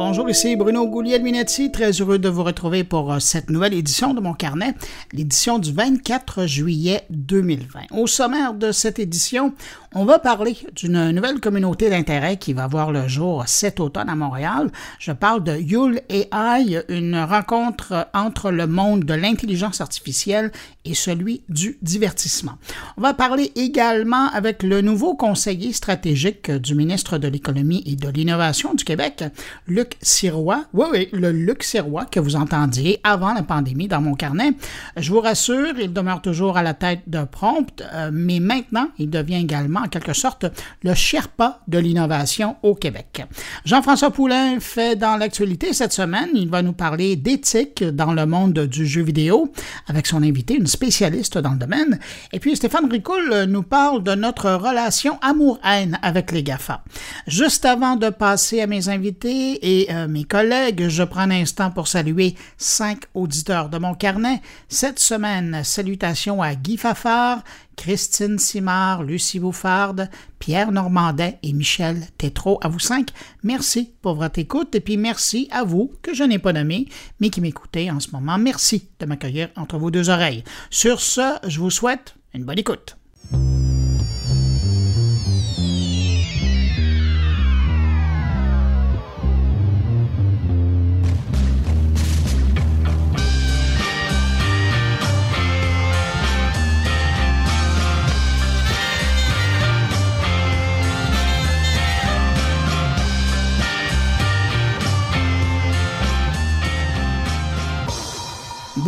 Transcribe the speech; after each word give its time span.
Bonjour, 0.00 0.30
ici 0.30 0.54
Bruno 0.54 0.86
Gouliel-Minetti, 0.86 1.72
très 1.72 1.90
heureux 1.90 2.20
de 2.20 2.28
vous 2.28 2.44
retrouver 2.44 2.84
pour 2.84 3.12
euh, 3.12 3.18
cette 3.18 3.50
nouvelle 3.50 3.74
édition 3.74 4.14
de 4.14 4.20
mon 4.20 4.32
carnet, 4.32 4.74
l'édition 5.12 5.58
du 5.58 5.72
24 5.72 6.46
juillet 6.46 7.02
2020. 7.10 7.80
Au 7.90 8.06
sommaire 8.06 8.54
de 8.54 8.70
cette 8.70 9.00
édition, 9.00 9.54
on 9.98 10.04
va 10.04 10.20
parler 10.20 10.56
d'une 10.76 11.10
nouvelle 11.10 11.40
communauté 11.40 11.90
d'intérêt 11.90 12.36
qui 12.36 12.52
va 12.52 12.68
voir 12.68 12.92
le 12.92 13.08
jour 13.08 13.42
cet 13.48 13.80
automne 13.80 14.08
à 14.08 14.14
Montréal. 14.14 14.70
Je 15.00 15.10
parle 15.10 15.42
de 15.42 15.56
Yule 15.56 16.02
AI, 16.08 16.84
une 16.88 17.18
rencontre 17.18 18.06
entre 18.14 18.52
le 18.52 18.68
monde 18.68 19.02
de 19.02 19.14
l'intelligence 19.14 19.80
artificielle 19.80 20.52
et 20.84 20.94
celui 20.94 21.42
du 21.48 21.78
divertissement. 21.82 22.52
On 22.96 23.02
va 23.02 23.12
parler 23.12 23.50
également 23.56 24.28
avec 24.28 24.62
le 24.62 24.82
nouveau 24.82 25.16
conseiller 25.16 25.72
stratégique 25.72 26.52
du 26.52 26.76
ministre 26.76 27.18
de 27.18 27.26
l'Économie 27.26 27.82
et 27.84 27.96
de 27.96 28.08
l'Innovation 28.08 28.74
du 28.74 28.84
Québec, 28.84 29.24
Luc 29.66 29.96
Sirois. 30.00 30.66
Oui, 30.74 30.86
oui, 30.92 31.08
le 31.12 31.32
Luc 31.32 31.64
Sirois 31.64 32.04
que 32.04 32.20
vous 32.20 32.36
entendiez 32.36 33.00
avant 33.02 33.34
la 33.34 33.42
pandémie 33.42 33.88
dans 33.88 34.00
mon 34.00 34.14
carnet. 34.14 34.52
Je 34.96 35.10
vous 35.10 35.20
rassure, 35.20 35.76
il 35.76 35.92
demeure 35.92 36.22
toujours 36.22 36.56
à 36.56 36.62
la 36.62 36.74
tête 36.74 37.00
de 37.08 37.24
Prompt, 37.24 37.82
euh, 37.92 38.10
mais 38.12 38.38
maintenant, 38.38 38.90
il 38.98 39.10
devient 39.10 39.40
également 39.42 39.87
en 39.88 39.90
quelque 39.90 40.12
sorte 40.12 40.44
le 40.82 40.92
Sherpa 40.92 41.60
de 41.66 41.78
l'innovation 41.78 42.56
au 42.62 42.74
Québec. 42.74 43.22
Jean-François 43.64 44.10
Poulain 44.10 44.60
fait 44.60 44.96
dans 44.96 45.16
l'actualité 45.16 45.72
cette 45.72 45.94
semaine. 45.94 46.28
Il 46.34 46.50
va 46.50 46.60
nous 46.60 46.74
parler 46.74 47.16
d'éthique 47.16 47.82
dans 47.82 48.12
le 48.12 48.26
monde 48.26 48.58
du 48.58 48.86
jeu 48.86 49.02
vidéo 49.02 49.50
avec 49.86 50.06
son 50.06 50.22
invité, 50.22 50.54
une 50.56 50.66
spécialiste 50.66 51.38
dans 51.38 51.52
le 51.52 51.58
domaine. 51.58 51.98
Et 52.32 52.38
puis 52.38 52.54
Stéphane 52.54 52.90
Ricoul 52.90 53.46
nous 53.48 53.62
parle 53.62 54.02
de 54.02 54.14
notre 54.14 54.50
relation 54.50 55.18
amour-haine 55.22 55.98
avec 56.02 56.32
les 56.32 56.42
GAFA. 56.42 56.84
Juste 57.26 57.64
avant 57.64 57.96
de 57.96 58.10
passer 58.10 58.60
à 58.60 58.66
mes 58.66 58.90
invités 58.90 59.80
et 59.80 59.90
euh, 59.90 60.06
mes 60.06 60.24
collègues, 60.24 60.88
je 60.88 61.02
prends 61.02 61.20
un 61.20 61.30
instant 61.30 61.70
pour 61.70 61.88
saluer 61.88 62.34
cinq 62.58 63.04
auditeurs 63.14 63.70
de 63.70 63.78
mon 63.78 63.94
carnet. 63.94 64.42
Cette 64.68 64.98
semaine, 64.98 65.62
salutations 65.64 66.42
à 66.42 66.54
Guy 66.54 66.76
Fafard, 66.76 67.42
Christine 67.78 68.38
Simard, 68.38 69.04
Lucie 69.04 69.38
Bouffarde, 69.38 70.10
Pierre 70.40 70.72
Normandin 70.72 71.30
et 71.42 71.52
Michel 71.52 72.02
Tétrault. 72.18 72.58
À 72.60 72.68
vous 72.68 72.80
cinq, 72.80 73.10
merci 73.44 73.94
pour 74.02 74.16
votre 74.16 74.40
écoute 74.40 74.74
et 74.74 74.80
puis 74.80 74.96
merci 74.96 75.48
à 75.52 75.62
vous 75.62 75.92
que 76.02 76.12
je 76.12 76.24
n'ai 76.24 76.40
pas 76.40 76.52
nommé, 76.52 76.88
mais 77.20 77.30
qui 77.30 77.40
m'écoutez 77.40 77.90
en 77.90 78.00
ce 78.00 78.10
moment. 78.10 78.36
Merci 78.36 78.88
de 78.98 79.06
m'accueillir 79.06 79.48
entre 79.56 79.78
vos 79.78 79.92
deux 79.92 80.10
oreilles. 80.10 80.42
Sur 80.70 81.00
ce, 81.00 81.38
je 81.46 81.60
vous 81.60 81.70
souhaite 81.70 82.16
une 82.34 82.44
bonne 82.44 82.58
écoute. 82.58 82.96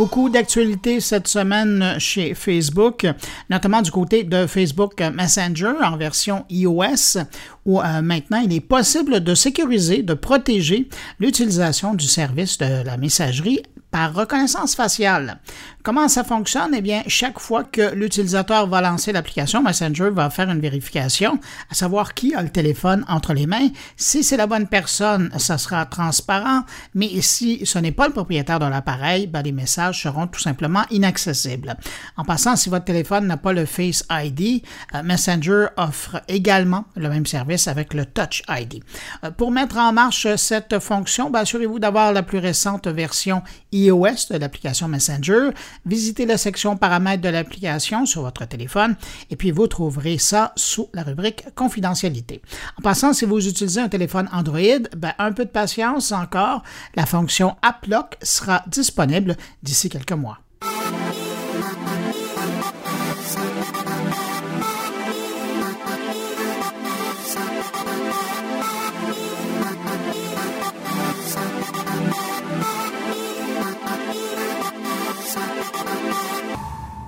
Beaucoup 0.00 0.30
d'actualités 0.30 0.98
cette 0.98 1.28
semaine 1.28 1.96
chez 1.98 2.32
Facebook, 2.32 3.06
notamment 3.50 3.82
du 3.82 3.90
côté 3.90 4.24
de 4.24 4.46
Facebook 4.46 4.98
Messenger 4.98 5.74
en 5.82 5.98
version 5.98 6.46
iOS, 6.48 7.18
où 7.66 7.80
euh, 7.80 8.02
maintenant 8.02 8.38
il 8.38 8.52
est 8.52 8.60
possible 8.60 9.20
de 9.20 9.34
sécuriser, 9.34 10.02
de 10.02 10.14
protéger 10.14 10.88
l'utilisation 11.18 11.94
du 11.94 12.06
service 12.06 12.58
de 12.58 12.84
la 12.84 12.96
messagerie 12.96 13.62
par 13.90 14.14
reconnaissance 14.14 14.74
faciale. 14.74 15.38
Comment 15.82 16.08
ça 16.08 16.24
fonctionne? 16.24 16.74
Eh 16.76 16.80
bien, 16.80 17.02
chaque 17.06 17.38
fois 17.38 17.64
que 17.64 17.94
l'utilisateur 17.94 18.66
va 18.66 18.80
lancer 18.80 19.12
l'application, 19.12 19.62
Messenger 19.62 20.10
va 20.10 20.30
faire 20.30 20.50
une 20.50 20.60
vérification, 20.60 21.40
à 21.70 21.74
savoir 21.74 22.14
qui 22.14 22.34
a 22.34 22.42
le 22.42 22.50
téléphone 22.50 23.04
entre 23.08 23.32
les 23.32 23.46
mains. 23.46 23.68
Si 23.96 24.22
c'est 24.22 24.36
la 24.36 24.46
bonne 24.46 24.68
personne, 24.68 25.30
ça 25.38 25.58
sera 25.58 25.86
transparent, 25.86 26.64
mais 26.94 27.20
si 27.22 27.64
ce 27.64 27.78
n'est 27.78 27.92
pas 27.92 28.06
le 28.06 28.12
propriétaire 28.12 28.58
de 28.58 28.66
l'appareil, 28.66 29.26
ben, 29.26 29.42
les 29.42 29.52
messages 29.52 30.02
seront 30.02 30.26
tout 30.26 30.40
simplement 30.40 30.84
inaccessibles. 30.90 31.76
En 32.16 32.24
passant, 32.24 32.56
si 32.56 32.68
votre 32.68 32.84
téléphone 32.84 33.26
n'a 33.26 33.38
pas 33.38 33.52
le 33.52 33.64
Face 33.64 34.04
ID, 34.10 34.62
euh, 34.94 35.02
Messenger 35.02 35.66
offre 35.76 36.22
également 36.28 36.84
le 36.94 37.08
même 37.08 37.26
service 37.26 37.49
avec 37.66 37.94
le 37.94 38.06
Touch 38.06 38.42
ID. 38.48 38.82
Euh, 39.24 39.30
pour 39.30 39.50
mettre 39.50 39.76
en 39.76 39.92
marche 39.92 40.26
cette 40.36 40.78
fonction, 40.78 41.30
ben, 41.30 41.40
assurez-vous 41.40 41.78
d'avoir 41.78 42.12
la 42.12 42.22
plus 42.22 42.38
récente 42.38 42.86
version 42.86 43.42
iOS 43.72 44.28
de 44.30 44.36
l'application 44.36 44.88
Messenger 44.88 45.50
visitez 45.86 46.26
la 46.26 46.38
section 46.38 46.76
paramètres 46.76 47.22
de 47.22 47.28
l'application 47.28 48.06
sur 48.06 48.22
votre 48.22 48.44
téléphone 48.46 48.96
et 49.30 49.36
puis 49.36 49.50
vous 49.50 49.66
trouverez 49.66 50.18
ça 50.18 50.52
sous 50.56 50.88
la 50.94 51.02
rubrique 51.02 51.44
confidentialité. 51.54 52.42
En 52.78 52.82
passant, 52.82 53.12
si 53.12 53.24
vous 53.24 53.46
utilisez 53.46 53.80
un 53.80 53.88
téléphone 53.88 54.28
Android, 54.32 54.88
ben, 54.96 55.12
un 55.18 55.32
peu 55.32 55.44
de 55.44 55.50
patience 55.50 56.12
encore, 56.12 56.62
la 56.94 57.06
fonction 57.06 57.56
App 57.62 57.86
Lock 57.86 58.16
sera 58.22 58.62
disponible 58.66 59.36
d'ici 59.62 59.88
quelques 59.88 60.12
mois. 60.12 60.38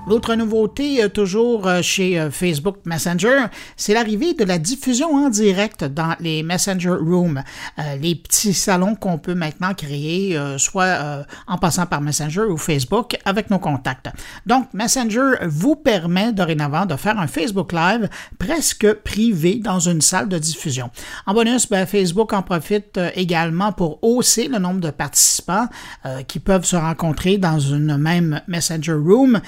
L'autre 0.08 0.34
nouveauté, 0.34 1.04
euh, 1.04 1.08
toujours 1.08 1.68
euh, 1.68 1.80
chez 1.80 2.18
euh, 2.18 2.28
Facebook 2.28 2.78
Messenger, 2.84 3.44
c'est 3.76 3.94
l'arrivée 3.94 4.34
de 4.34 4.42
la 4.42 4.58
diffusion 4.58 5.14
en 5.14 5.30
direct 5.30 5.84
dans 5.84 6.16
les 6.18 6.42
Messenger 6.42 6.96
Rooms, 7.00 7.42
les 8.00 8.16
petits 8.16 8.52
salons 8.52 8.96
qu'on 8.96 9.18
peut 9.18 9.34
maintenant 9.34 9.74
créer, 9.74 10.38
soit 10.58 11.24
en 11.46 11.58
passant 11.58 11.86
par 11.86 12.00
Messenger 12.00 12.42
ou 12.42 12.56
Facebook, 12.56 13.16
avec 13.24 13.50
nos 13.50 13.58
contacts. 13.58 14.08
Donc, 14.46 14.68
Messenger 14.72 15.46
vous 15.46 15.76
permet 15.76 16.32
dorénavant 16.32 16.86
de 16.86 16.96
faire 16.96 17.18
un 17.18 17.26
Facebook 17.26 17.72
Live 17.72 18.08
presque 18.38 18.92
privé 18.94 19.60
dans 19.62 19.78
une 19.78 20.00
salle 20.00 20.28
de 20.28 20.38
diffusion. 20.38 20.90
En 21.26 21.34
bonus, 21.34 21.68
ben, 21.68 21.86
Facebook 21.86 22.32
en 22.32 22.42
profite 22.42 22.98
également 23.14 23.72
pour 23.72 23.98
hausser 24.02 24.48
le 24.48 24.58
nombre 24.58 24.80
de 24.80 24.90
participants 24.90 25.68
qui 26.28 26.40
peuvent 26.40 26.64
se 26.64 26.76
rencontrer 26.76 27.38
dans 27.38 27.58
une 27.58 27.96
même 27.96 28.40
Messenger 28.48 28.94
Room. 28.94 29.40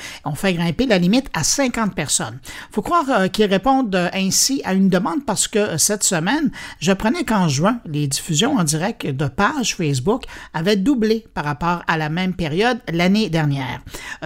Grimper 0.53 0.87
la 0.87 0.99
limite 0.99 1.28
à 1.32 1.43
50 1.43 1.94
personnes. 1.94 2.38
faut 2.71 2.82
croire 2.82 3.05
euh, 3.09 3.28
qu'ils 3.28 3.47
répondent 3.47 3.94
euh, 3.94 4.09
ainsi 4.15 4.60
à 4.65 4.75
une 4.75 4.88
demande 4.88 5.25
parce 5.25 5.49
que 5.49 5.59
euh, 5.59 5.78
cette 5.78 6.05
semaine, 6.05 6.50
je 6.81 6.93
prenais 6.93 7.25
qu'en 7.25 7.49
juin, 7.49 7.81
les 7.87 8.06
diffusions 8.06 8.56
en 8.56 8.65
direct 8.65 9.06
de 9.06 9.27
pages 9.27 9.77
Facebook 9.77 10.25
avaient 10.53 10.77
doublé 10.77 11.27
par 11.34 11.44
rapport 11.44 11.83
à 11.87 11.97
la 11.97 12.09
même 12.09 12.34
période 12.34 12.78
l'année 12.93 13.28
dernière. 13.28 13.81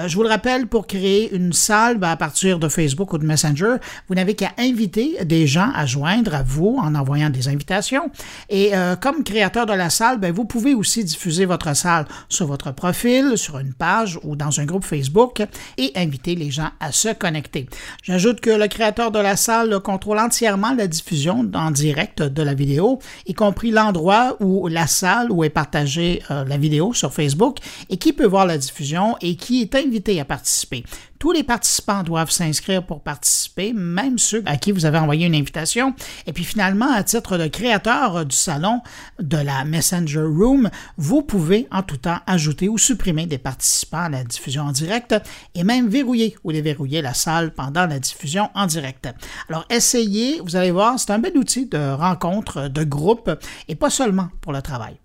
je 0.06 0.14
vous 0.14 0.22
le 0.22 0.28
rappelle, 0.28 0.66
pour 0.66 0.86
créer 0.86 1.34
une 1.34 1.52
salle 1.52 1.98
ben, 1.98 2.10
à 2.10 2.16
partir 2.16 2.58
de 2.58 2.68
Facebook 2.68 3.12
ou 3.12 3.18
de 3.18 3.26
Messenger, 3.26 3.76
vous 4.08 4.14
n'avez 4.14 4.34
qu'à 4.34 4.52
inviter 4.58 5.24
des 5.24 5.46
gens 5.46 5.70
à 5.74 5.86
joindre 5.86 6.34
à 6.34 6.42
vous 6.42 6.78
en 6.80 6.94
envoyant 6.94 7.30
des 7.30 7.48
invitations. 7.48 8.10
Et 8.48 8.72
comme 9.00 9.24
créateur 9.24 9.66
de 9.66 9.72
la 9.72 9.90
salle, 9.90 10.18
ben, 10.18 10.32
vous 10.32 10.44
pouvez 10.44 10.74
aussi 10.74 11.04
diffuser 11.04 11.44
votre 11.44 11.74
salle 11.74 12.06
sur 12.28 12.46
votre 12.46 12.72
profil, 12.72 13.36
sur 13.36 13.58
une 13.58 13.74
page 13.74 14.18
ou 14.22 14.36
dans 14.36 14.60
un 14.60 14.64
groupe 14.64 14.84
Facebook 14.84 15.42
et 15.76 15.98
les 16.26 16.50
gens 16.50 16.70
à 16.80 16.92
se 16.92 17.12
connecter. 17.12 17.66
J'ajoute 18.02 18.40
que 18.40 18.50
le 18.50 18.68
créateur 18.68 19.10
de 19.10 19.18
la 19.18 19.36
salle 19.36 19.80
contrôle 19.80 20.18
entièrement 20.18 20.74
la 20.74 20.86
diffusion 20.86 21.48
en 21.54 21.70
direct 21.70 22.22
de 22.22 22.42
la 22.42 22.54
vidéo, 22.54 22.98
y 23.26 23.34
compris 23.34 23.70
l'endroit 23.70 24.36
où 24.40 24.68
la 24.68 24.86
salle 24.86 25.30
où 25.30 25.44
est 25.44 25.50
partagée 25.50 26.22
euh, 26.30 26.44
la 26.44 26.56
vidéo 26.56 26.92
sur 26.94 27.12
Facebook 27.12 27.58
et 27.90 27.96
qui 27.96 28.12
peut 28.12 28.26
voir 28.26 28.46
la 28.46 28.58
diffusion 28.58 29.16
et 29.20 29.36
qui 29.36 29.62
est 29.62 29.74
invité 29.74 30.20
à 30.20 30.24
participer. 30.24 30.84
Tous 31.18 31.32
les 31.32 31.42
participants 31.42 32.04
doivent 32.04 32.30
s'inscrire 32.30 32.86
pour 32.86 33.02
participer, 33.02 33.72
même 33.72 34.18
ceux 34.18 34.42
à 34.46 34.56
qui 34.56 34.70
vous 34.70 34.86
avez 34.86 34.98
envoyé 34.98 35.26
une 35.26 35.34
invitation. 35.34 35.94
Et 36.26 36.32
puis 36.32 36.44
finalement, 36.44 36.92
à 36.92 37.02
titre 37.02 37.38
de 37.38 37.48
créateur 37.48 38.24
du 38.24 38.36
salon 38.36 38.82
de 39.18 39.36
la 39.36 39.64
Messenger 39.64 40.22
Room, 40.22 40.70
vous 40.96 41.22
pouvez 41.22 41.66
en 41.72 41.82
tout 41.82 41.96
temps 41.96 42.20
ajouter 42.26 42.68
ou 42.68 42.78
supprimer 42.78 43.26
des 43.26 43.38
participants 43.38 44.04
à 44.04 44.08
la 44.08 44.22
diffusion 44.22 44.62
en 44.62 44.72
direct 44.72 45.16
et 45.56 45.64
même 45.64 45.88
verrouiller 45.88 46.36
ou 46.44 46.52
déverrouiller 46.52 47.02
la 47.02 47.14
salle 47.14 47.52
pendant 47.52 47.86
la 47.86 47.98
diffusion 47.98 48.50
en 48.54 48.66
direct. 48.66 49.08
Alors 49.48 49.64
essayez, 49.70 50.40
vous 50.40 50.54
allez 50.54 50.70
voir, 50.70 51.00
c'est 51.00 51.10
un 51.10 51.18
bel 51.18 51.36
outil 51.36 51.66
de 51.66 51.94
rencontre, 51.94 52.68
de 52.68 52.84
groupe 52.84 53.30
et 53.66 53.74
pas 53.74 53.90
seulement 53.90 54.28
pour 54.40 54.52
le 54.52 54.62
travail. 54.62 54.98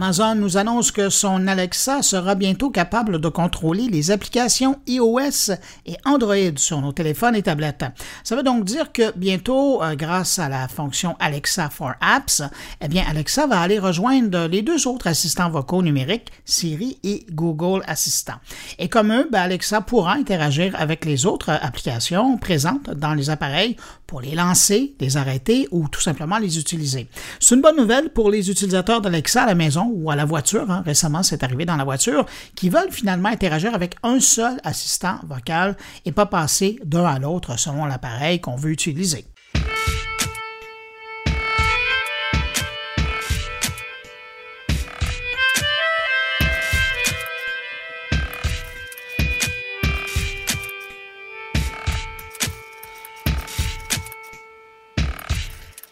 Amazon 0.00 0.36
nous 0.36 0.56
annonce 0.56 0.92
que 0.92 1.08
son 1.08 1.48
Alexa 1.48 2.02
sera 2.02 2.36
bientôt 2.36 2.70
capable 2.70 3.20
de 3.20 3.28
contrôler 3.28 3.88
les 3.88 4.12
applications 4.12 4.78
iOS 4.86 5.50
et 5.86 5.96
Android 6.04 6.54
sur 6.54 6.80
nos 6.80 6.92
téléphones 6.92 7.34
et 7.34 7.42
tablettes. 7.42 7.84
Ça 8.22 8.36
veut 8.36 8.44
donc 8.44 8.64
dire 8.64 8.92
que 8.92 9.10
bientôt, 9.16 9.82
euh, 9.82 9.96
grâce 9.96 10.38
à 10.38 10.48
la 10.48 10.68
fonction 10.68 11.16
Alexa 11.18 11.68
for 11.70 11.94
Apps, 12.00 12.44
eh 12.80 12.86
bien 12.86 13.02
Alexa 13.10 13.48
va 13.48 13.60
aller 13.60 13.80
rejoindre 13.80 14.46
les 14.46 14.62
deux 14.62 14.86
autres 14.86 15.08
assistants 15.08 15.50
vocaux 15.50 15.82
numériques, 15.82 16.30
Siri 16.44 17.00
et 17.02 17.26
Google 17.32 17.82
Assistant. 17.88 18.36
Et 18.78 18.88
comme 18.88 19.12
eux, 19.12 19.28
ben, 19.32 19.40
Alexa 19.40 19.80
pourra 19.80 20.12
interagir 20.12 20.76
avec 20.78 21.04
les 21.06 21.26
autres 21.26 21.50
applications 21.50 22.38
présentes 22.38 22.88
dans 22.90 23.14
les 23.14 23.30
appareils 23.30 23.74
pour 24.06 24.20
les 24.20 24.36
lancer, 24.36 24.94
les 25.00 25.16
arrêter 25.16 25.66
ou 25.72 25.88
tout 25.88 26.00
simplement 26.00 26.38
les 26.38 26.56
utiliser. 26.56 27.08
C'est 27.40 27.56
une 27.56 27.62
bonne 27.62 27.76
nouvelle 27.76 28.10
pour 28.10 28.30
les 28.30 28.48
utilisateurs 28.48 29.00
d'Alexa 29.00 29.42
à 29.42 29.46
la 29.46 29.54
maison 29.56 29.87
ou 29.92 30.10
à 30.10 30.16
la 30.16 30.24
voiture. 30.24 30.70
Hein. 30.70 30.82
Récemment, 30.84 31.22
c'est 31.22 31.42
arrivé 31.42 31.64
dans 31.64 31.76
la 31.76 31.84
voiture, 31.84 32.26
qui 32.54 32.68
veulent 32.68 32.90
finalement 32.90 33.28
interagir 33.28 33.74
avec 33.74 33.96
un 34.02 34.20
seul 34.20 34.58
assistant 34.64 35.18
vocal 35.26 35.76
et 36.04 36.12
pas 36.12 36.26
passer 36.26 36.78
d'un 36.84 37.04
à 37.04 37.18
l'autre 37.18 37.58
selon 37.58 37.86
l'appareil 37.86 38.40
qu'on 38.40 38.56
veut 38.56 38.70
utiliser. 38.70 39.24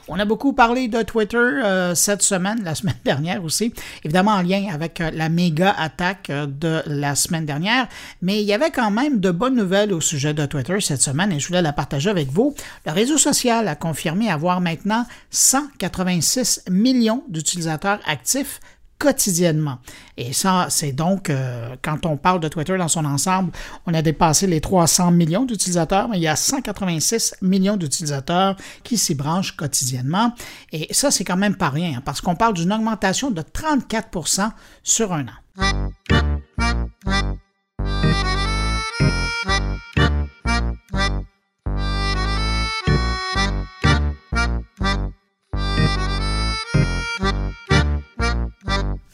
On 0.09 0.21
a 0.21 0.25
beaucoup 0.25 0.53
parlé 0.53 0.87
de 0.87 1.03
Twitter 1.03 1.37
euh, 1.37 1.95
cette 1.97 2.23
semaine, 2.23 2.63
la 2.63 2.77
semaine 2.77 2.95
dernière 3.05 3.43
aussi, 3.43 3.73
évidemment 4.05 4.33
en 4.33 4.43
lien 4.43 4.67
avec 4.73 5.01
euh, 5.01 5.11
la 5.13 5.29
méga 5.29 5.75
attaque 5.77 6.31
euh, 6.31 6.47
de 6.47 6.83
la 6.87 7.17
semaine 7.17 7.45
dernière, 7.45 7.89
mais 8.23 8.41
il 8.41 8.47
y 8.47 8.53
avait 8.53 8.71
quand 8.71 8.93
même 8.93 9.19
de 9.19 9.33
bonnes 9.33 9.57
nouvelles 9.57 9.93
au 9.93 10.01
sujet 10.01 10.33
de 10.33 10.47
Twitter 10.47 10.81
cette 10.81 11.03
semaine 11.03 11.33
et 11.33 11.41
je 11.41 11.49
voulais 11.49 11.63
la 11.63 11.73
partager 11.73 12.09
avec 12.09 12.29
vous. 12.29 12.55
Le 12.87 12.93
réseau 12.93 13.19
social 13.19 13.67
a 13.67 13.75
confirmé 13.75 14.31
avoir 14.31 14.61
maintenant 14.61 15.07
186 15.31 16.63
millions 16.71 17.25
d'utilisateurs 17.29 17.99
actifs 18.07 18.61
quotidiennement. 18.99 19.79
Et 20.17 20.33
ça, 20.33 20.67
c'est 20.71 20.93
donc, 20.93 21.31
euh, 21.31 21.77
quand 21.83 22.07
on 22.07 22.17
parle 22.17 22.41
de 22.41 22.49
Twitter 22.49 22.77
dans 22.79 22.89
son 22.89 23.05
ensemble, 23.05 23.53
on 23.87 23.95
a 23.95 24.03
dépassé 24.03 24.47
les 24.47 24.61
300 24.61 25.11
millions 25.11 25.45
d'utilisateurs, 25.45 26.09
mais 26.09 26.19
il 26.19 26.23
y 26.23 26.29
a 26.29 26.37
186 26.37 27.37
millions 27.43 27.77
d'utilisateurs 27.77 28.57
qui 28.83 28.97
s'y 28.97 29.15
branchent 29.15 29.57
quotidiennement. 29.57 30.33
Et 30.73 30.93
ça, 30.93 31.11
c'est 31.11 31.25
quand 31.25 31.37
même 31.37 31.57
pas 31.57 31.71
rien, 31.71 32.01
parce 32.05 32.21
qu'on 32.21 32.37
parle 32.37 32.55
d'une 32.55 32.73
augmentation 32.73 33.31
de 33.31 33.43
34% 33.43 34.51
sur 34.83 35.13
un 35.13 35.27
an. 35.27 35.93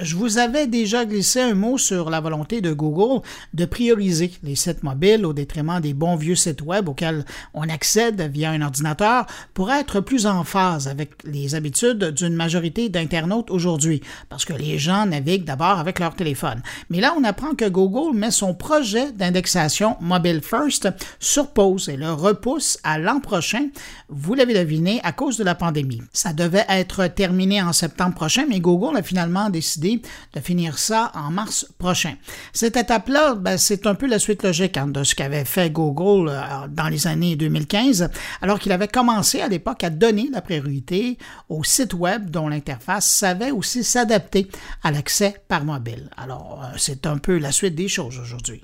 Je 0.02 0.16
vous 0.16 0.38
avais 0.38 0.66
déjà 0.66 1.04
glissé 1.04 1.40
un 1.40 1.54
mot 1.54 1.78
sur 1.78 2.10
la 2.10 2.20
volonté 2.20 2.60
de 2.60 2.72
Google 2.72 3.22
de 3.54 3.64
prioriser 3.64 4.32
les 4.42 4.56
sites 4.56 4.82
mobiles 4.82 5.24
au 5.24 5.32
détriment 5.32 5.78
des 5.80 5.94
bons 5.94 6.16
vieux 6.16 6.34
sites 6.34 6.62
web 6.62 6.88
auxquels 6.88 7.24
on 7.54 7.68
accède 7.68 8.20
via 8.22 8.50
un 8.50 8.62
ordinateur 8.62 9.26
pour 9.54 9.70
être 9.70 10.00
plus 10.00 10.26
en 10.26 10.42
phase 10.42 10.88
avec 10.88 11.12
les 11.24 11.54
habitudes 11.54 12.04
d'une 12.06 12.34
majorité 12.34 12.88
d'internautes 12.88 13.52
aujourd'hui, 13.52 14.02
parce 14.28 14.44
que 14.44 14.52
les 14.52 14.76
gens 14.76 15.06
naviguent 15.06 15.44
d'abord 15.44 15.78
avec 15.78 16.00
leur 16.00 16.16
téléphone. 16.16 16.62
Mais 16.90 17.00
là, 17.00 17.14
on 17.16 17.22
apprend 17.22 17.54
que 17.54 17.68
Google 17.68 18.16
met 18.16 18.32
son 18.32 18.54
projet 18.54 19.12
d'indexation 19.12 19.96
Mobile 20.00 20.40
First 20.42 20.88
sur 21.20 21.50
pause 21.50 21.88
et 21.88 21.96
le 21.96 22.12
repousse 22.12 22.76
à 22.82 22.98
l'an 22.98 23.20
prochain, 23.20 23.68
vous 24.08 24.34
l'avez 24.34 24.54
deviné, 24.54 25.00
à 25.04 25.12
cause 25.12 25.38
de 25.38 25.44
la 25.44 25.54
pandémie. 25.54 26.02
Ça 26.12 26.32
devait 26.32 26.66
être 26.68 27.06
terminé 27.06 27.62
en 27.62 27.72
septembre 27.72 28.16
prochain, 28.16 28.46
mais 28.48 28.58
Google 28.58 28.96
a 28.96 29.02
finalement 29.04 29.48
décidé 29.48 29.91
de 30.34 30.40
finir 30.40 30.78
ça 30.78 31.10
en 31.14 31.30
mars 31.30 31.66
prochain. 31.78 32.14
Cette 32.52 32.76
étape-là, 32.76 33.34
ben, 33.34 33.58
c'est 33.58 33.86
un 33.86 33.94
peu 33.94 34.06
la 34.06 34.18
suite 34.18 34.42
logique 34.42 34.76
hein, 34.76 34.86
de 34.86 35.04
ce 35.04 35.14
qu'avait 35.14 35.44
fait 35.44 35.70
Google 35.70 36.30
euh, 36.30 36.40
dans 36.68 36.88
les 36.88 37.06
années 37.06 37.36
2015, 37.36 38.10
alors 38.40 38.58
qu'il 38.58 38.72
avait 38.72 38.88
commencé 38.88 39.40
à 39.40 39.48
l'époque 39.48 39.84
à 39.84 39.90
donner 39.90 40.28
la 40.32 40.40
priorité 40.40 41.18
aux 41.48 41.64
sites 41.64 41.94
web 41.94 42.30
dont 42.30 42.48
l'interface 42.48 43.06
savait 43.06 43.50
aussi 43.50 43.84
s'adapter 43.84 44.48
à 44.82 44.90
l'accès 44.90 45.42
par 45.48 45.64
mobile. 45.64 46.08
Alors, 46.16 46.62
euh, 46.64 46.76
c'est 46.78 47.06
un 47.06 47.18
peu 47.18 47.38
la 47.38 47.52
suite 47.52 47.74
des 47.74 47.88
choses 47.88 48.18
aujourd'hui. 48.18 48.62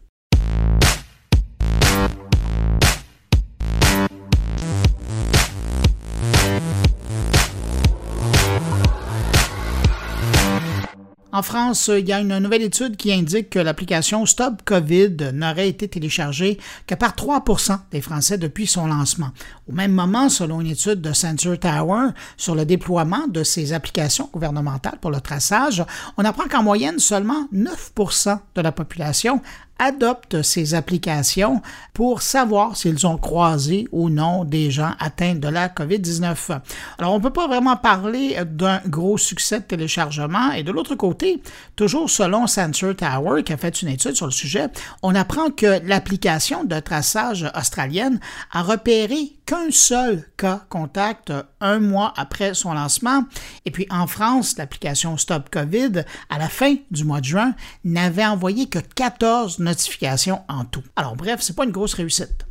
En 11.39 11.43
France, 11.43 11.89
il 11.97 12.09
y 12.09 12.13
a 12.13 12.19
une 12.19 12.37
nouvelle 12.39 12.63
étude 12.63 12.97
qui 12.97 13.13
indique 13.13 13.51
que 13.51 13.61
l'application 13.61 14.27
Stop 14.27 14.63
COVID 14.65 15.31
n'aurait 15.33 15.69
été 15.69 15.87
téléchargée 15.87 16.59
que 16.89 16.97
par 16.97 17.15
3% 17.15 17.79
des 17.93 18.01
Français 18.01 18.39
depuis 18.39 18.67
son 18.67 18.89
lancement. 18.89 19.31
Au 19.69 19.73
même 19.73 19.93
moment, 19.93 20.31
selon 20.31 20.61
une 20.61 20.67
étude 20.67 21.01
de 21.01 21.13
Sensor 21.13 21.57
Tower 21.61 22.09
sur 22.37 22.57
le 22.57 22.65
déploiement 22.65 23.29
de 23.29 23.45
ces 23.45 23.73
applications 23.73 24.29
gouvernementales 24.33 24.99
pour 25.01 25.13
le 25.13 25.21
traçage, 25.21 25.85
on 26.17 26.25
apprend 26.25 26.49
qu'en 26.49 26.65
moyenne, 26.65 26.99
seulement 26.99 27.47
9% 27.55 28.41
de 28.57 28.61
la 28.61 28.73
population 28.73 29.41
adoptent 29.79 30.43
ces 30.43 30.75
applications 30.75 31.63
pour 31.95 32.23
savoir 32.23 32.77
s'ils 32.77 33.07
ont 33.07 33.17
croisé 33.17 33.89
ou 33.93 34.11
non 34.11 34.45
des 34.45 34.71
gens 34.71 34.93
atteints 34.99 35.35
de 35.35 35.49
la 35.49 35.69
COVID-19. 35.69 36.61
Alors, 36.99 37.13
on 37.13 37.19
ne 37.19 37.23
peut 37.23 37.33
pas 37.33 37.47
vraiment 37.47 37.77
parler 37.77 38.37
d'un 38.45 38.81
gros 38.87 39.19
succès 39.19 39.61
de 39.61 39.65
téléchargement. 39.65 40.53
Et 40.53 40.63
de 40.63 40.73
l'autre 40.73 40.95
côté, 40.95 41.43
toujours 41.77 42.11
selon 42.11 42.47
Sensor 42.47 42.97
Tower, 42.97 43.43
qui 43.43 43.53
a 43.53 43.57
fait 43.57 43.83
une 43.83 43.89
étude 43.89 44.15
sur 44.15 44.27
le 44.27 44.33
sujet, 44.33 44.69
on 45.03 45.15
apprend 45.15 45.51
que 45.51 45.81
l'application 45.87 46.65
de 46.65 46.79
traçage 46.81 47.47
australienne 47.57 48.21
a 48.53 48.63
repéré 48.63 49.38
qu'un 49.49 49.71
seul 49.71 50.25
cas 50.37 50.67
contact 50.69 51.33
un 51.63 51.79
mois 51.79 52.13
après 52.19 52.53
son 52.53 52.75
lancement. 52.75 53.25
Et 53.65 53.71
puis 53.71 53.87
en 53.89 54.07
France, 54.07 54.59
l'application 54.59 55.17
Stop 55.17 55.49
COVID, 55.49 56.05
à 56.29 56.39
la 56.39 56.51
fin 56.51 56.77
du 56.91 57.05
mois 57.05 57.21
de 57.21 57.25
juin, 57.25 57.55
n'avait 57.83 58.27
envoyé 58.27 58.69
que 58.69 58.79
14 58.79 59.59
notifications 59.61 60.43
en 60.49 60.67
tout. 60.67 60.83
Alors 60.97 61.17
bref, 61.17 61.41
c'est 61.41 61.57
pas 61.57 61.65
une 61.65 61.71
grosse 61.71 61.95
réussite. 61.95 62.48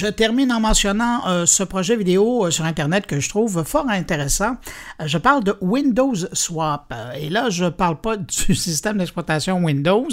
Je 0.00 0.06
termine 0.06 0.50
en 0.50 0.60
mentionnant 0.60 1.28
euh, 1.28 1.44
ce 1.44 1.62
projet 1.62 1.94
vidéo 1.94 2.46
euh, 2.46 2.50
sur 2.50 2.64
Internet 2.64 3.06
que 3.06 3.20
je 3.20 3.28
trouve 3.28 3.62
fort 3.64 3.90
intéressant. 3.90 4.56
Euh, 4.98 5.06
je 5.06 5.18
parle 5.18 5.44
de 5.44 5.54
Windows 5.60 6.14
Swap. 6.32 6.94
Et 7.18 7.28
là, 7.28 7.50
je 7.50 7.64
ne 7.64 7.68
parle 7.68 8.00
pas 8.00 8.16
du 8.46 8.54
système 8.54 8.96
d'exploitation 8.96 9.62
Windows. 9.62 10.08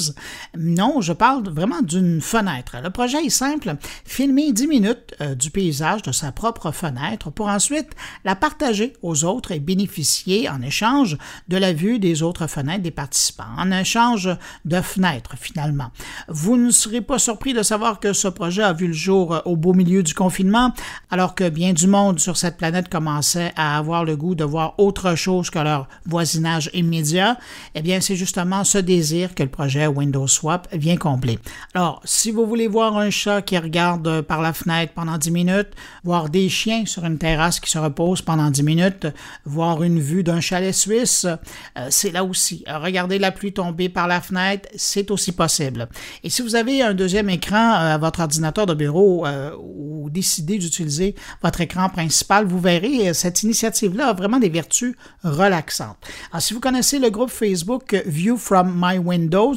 Non, 0.58 1.00
je 1.00 1.14
parle 1.14 1.48
vraiment 1.48 1.82
d'une 1.82 2.20
fenêtre. 2.20 2.76
Le 2.84 2.90
projet 2.90 3.24
est 3.24 3.30
simple. 3.30 3.78
Filmer 4.04 4.52
10 4.52 4.68
minutes 4.68 5.16
du 5.40 5.52
paysage 5.52 6.02
de 6.02 6.12
sa 6.12 6.34
propre 6.34 6.72
fenêtre 6.72 7.30
pour 7.30 7.48
ensuite 7.48 7.92
la 8.26 8.36
partager 8.36 8.92
aux 9.02 9.24
autres 9.24 9.54
et 9.54 9.62
bénéficier 9.62 10.50
en 10.50 10.62
échange 10.62 11.18
de 11.48 11.56
la 11.56 11.72
vue 11.72 11.98
des 11.98 12.24
autres 12.24 12.48
fenêtres 12.48 12.84
des 12.84 12.92
participants. 12.92 13.46
En 13.58 13.72
échange 13.72 14.30
de 14.66 14.82
fenêtres, 14.82 15.38
finalement. 15.38 15.92
Vous 16.28 16.58
ne 16.58 16.72
serez 16.72 17.00
pas 17.00 17.20
surpris 17.20 17.54
de 17.54 17.64
savoir 17.64 18.02
que 18.02 18.12
ce 18.12 18.28
projet 18.28 18.64
a 18.64 18.74
vu 18.74 18.88
le 18.88 18.94
jour 18.94 19.42
au 19.46 19.56
beau 19.56 19.77
milieu 19.78 20.04
du 20.04 20.14
confinement, 20.14 20.74
alors 21.12 21.36
que 21.36 21.48
bien 21.48 21.74
du 21.74 21.88
monde 21.88 22.20
sur 22.20 22.36
cette 22.36 22.58
planète 22.58 22.90
commençait 22.90 23.54
à 23.56 23.78
avoir 23.78 24.04
le 24.04 24.18
goût 24.18 24.36
de 24.36 24.44
voir 24.44 24.74
autre 24.78 25.16
chose 25.16 25.50
que 25.50 25.60
leur 25.60 25.88
voisinage 26.06 26.70
immédiat, 26.74 27.38
eh 27.76 27.82
bien, 27.82 28.02
c'est 28.02 28.16
justement 28.16 28.64
ce 28.64 28.78
désir 28.78 29.36
que 29.36 29.44
le 29.44 29.50
projet 29.50 29.88
Windows 29.88 30.28
Swap 30.28 30.68
vient 30.74 30.98
combler. 30.98 31.40
Alors, 31.74 32.02
si 32.04 32.32
vous 32.32 32.46
voulez 32.46 32.68
voir 32.68 32.98
un 32.98 33.10
chat 33.10 33.42
qui 33.42 33.58
regarde 33.58 34.22
par 34.22 34.42
la 34.42 34.54
fenêtre 34.54 34.94
pendant 34.94 35.18
10 35.18 35.32
minutes, 35.32 35.70
voir 36.04 36.30
des 36.30 36.50
chiens 36.50 36.86
sur 36.86 37.06
une 37.06 37.18
terrasse 37.18 37.60
qui 37.60 37.70
se 37.70 37.78
reposent 37.78 38.22
pendant 38.22 38.50
10 38.50 38.64
minutes, 38.64 39.08
voir 39.46 39.84
une 39.84 40.00
vue 40.00 40.24
d'un 40.24 40.42
chalet 40.42 40.74
suisse, 40.74 41.26
euh, 41.26 41.88
c'est 41.90 42.12
là 42.12 42.24
aussi. 42.24 42.64
Regarder 42.68 43.20
la 43.20 43.32
pluie 43.32 43.54
tomber 43.54 43.90
par 43.90 44.08
la 44.08 44.22
fenêtre, 44.22 44.68
c'est 44.76 45.12
aussi 45.12 45.32
possible. 45.32 45.88
Et 46.24 46.30
si 46.30 46.42
vous 46.42 46.56
avez 46.56 46.82
un 46.82 46.94
deuxième 46.94 47.30
écran 47.30 47.56
euh, 47.56 47.96
à 47.96 47.98
votre 47.98 48.20
ordinateur 48.20 48.66
de 48.66 48.74
bureau 48.74 49.26
euh, 49.26 49.52
ou 49.60 50.10
décidez 50.10 50.58
d'utiliser 50.58 51.16
votre 51.42 51.62
écran 51.62 51.90
principal, 51.90 52.46
vous 52.46 52.60
verrez, 52.60 53.14
cette 53.14 53.44
initiative-là 53.44 54.10
a 54.10 54.14
vraiment 54.14 54.40
des 54.40 54.50
vertus 54.50 54.96
relaxantes. 55.24 55.98
Alors, 56.32 56.42
si 56.42 56.54
vous 56.54 56.60
connaissez 56.60 57.00
le 57.00 57.10
groupe 57.10 57.30
Facebook 57.30 58.02
View 58.06 58.38
from 58.38 58.74
My 58.76 58.98
Windows, 58.98 59.56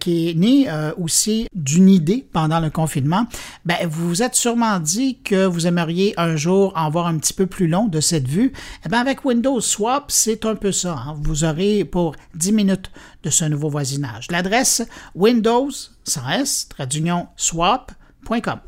qui 0.00 0.30
est 0.30 0.34
né 0.34 0.68
aussi 0.98 1.48
d'une 1.54 1.88
idée 1.88 2.26
pendant 2.32 2.60
le 2.60 2.70
confinement, 2.70 3.26
ben, 3.64 3.76
vous 3.88 4.08
vous 4.08 4.22
êtes 4.22 4.34
sûrement 4.34 4.80
dit 4.80 5.18
que 5.22 5.46
vous 5.46 5.66
aimeriez 5.66 6.14
un 6.16 6.36
jour 6.36 6.72
en 6.76 6.90
voir 6.90 7.06
un 7.06 7.18
petit 7.18 7.32
peu 7.32 7.46
plus 7.46 7.66
long 7.66 7.86
de 7.86 8.00
cette 8.00 8.28
vue. 8.28 8.52
Eh 8.84 8.88
bien, 8.88 9.00
avec 9.00 9.24
Windows 9.24 9.60
Swap, 9.60 10.10
c'est 10.10 10.44
un 10.44 10.54
peu 10.54 10.72
ça. 10.72 10.94
Hein. 10.94 11.16
Vous 11.22 11.44
aurez 11.44 11.84
pour 11.84 12.14
10 12.34 12.52
minutes 12.52 12.90
de 13.22 13.30
ce 13.30 13.44
nouveau 13.44 13.68
voisinage. 13.68 14.26
L'adresse 14.30 14.82
Windows, 15.14 15.70
sans 16.04 16.28
S, 16.30 16.68
swap.com. 17.36 18.60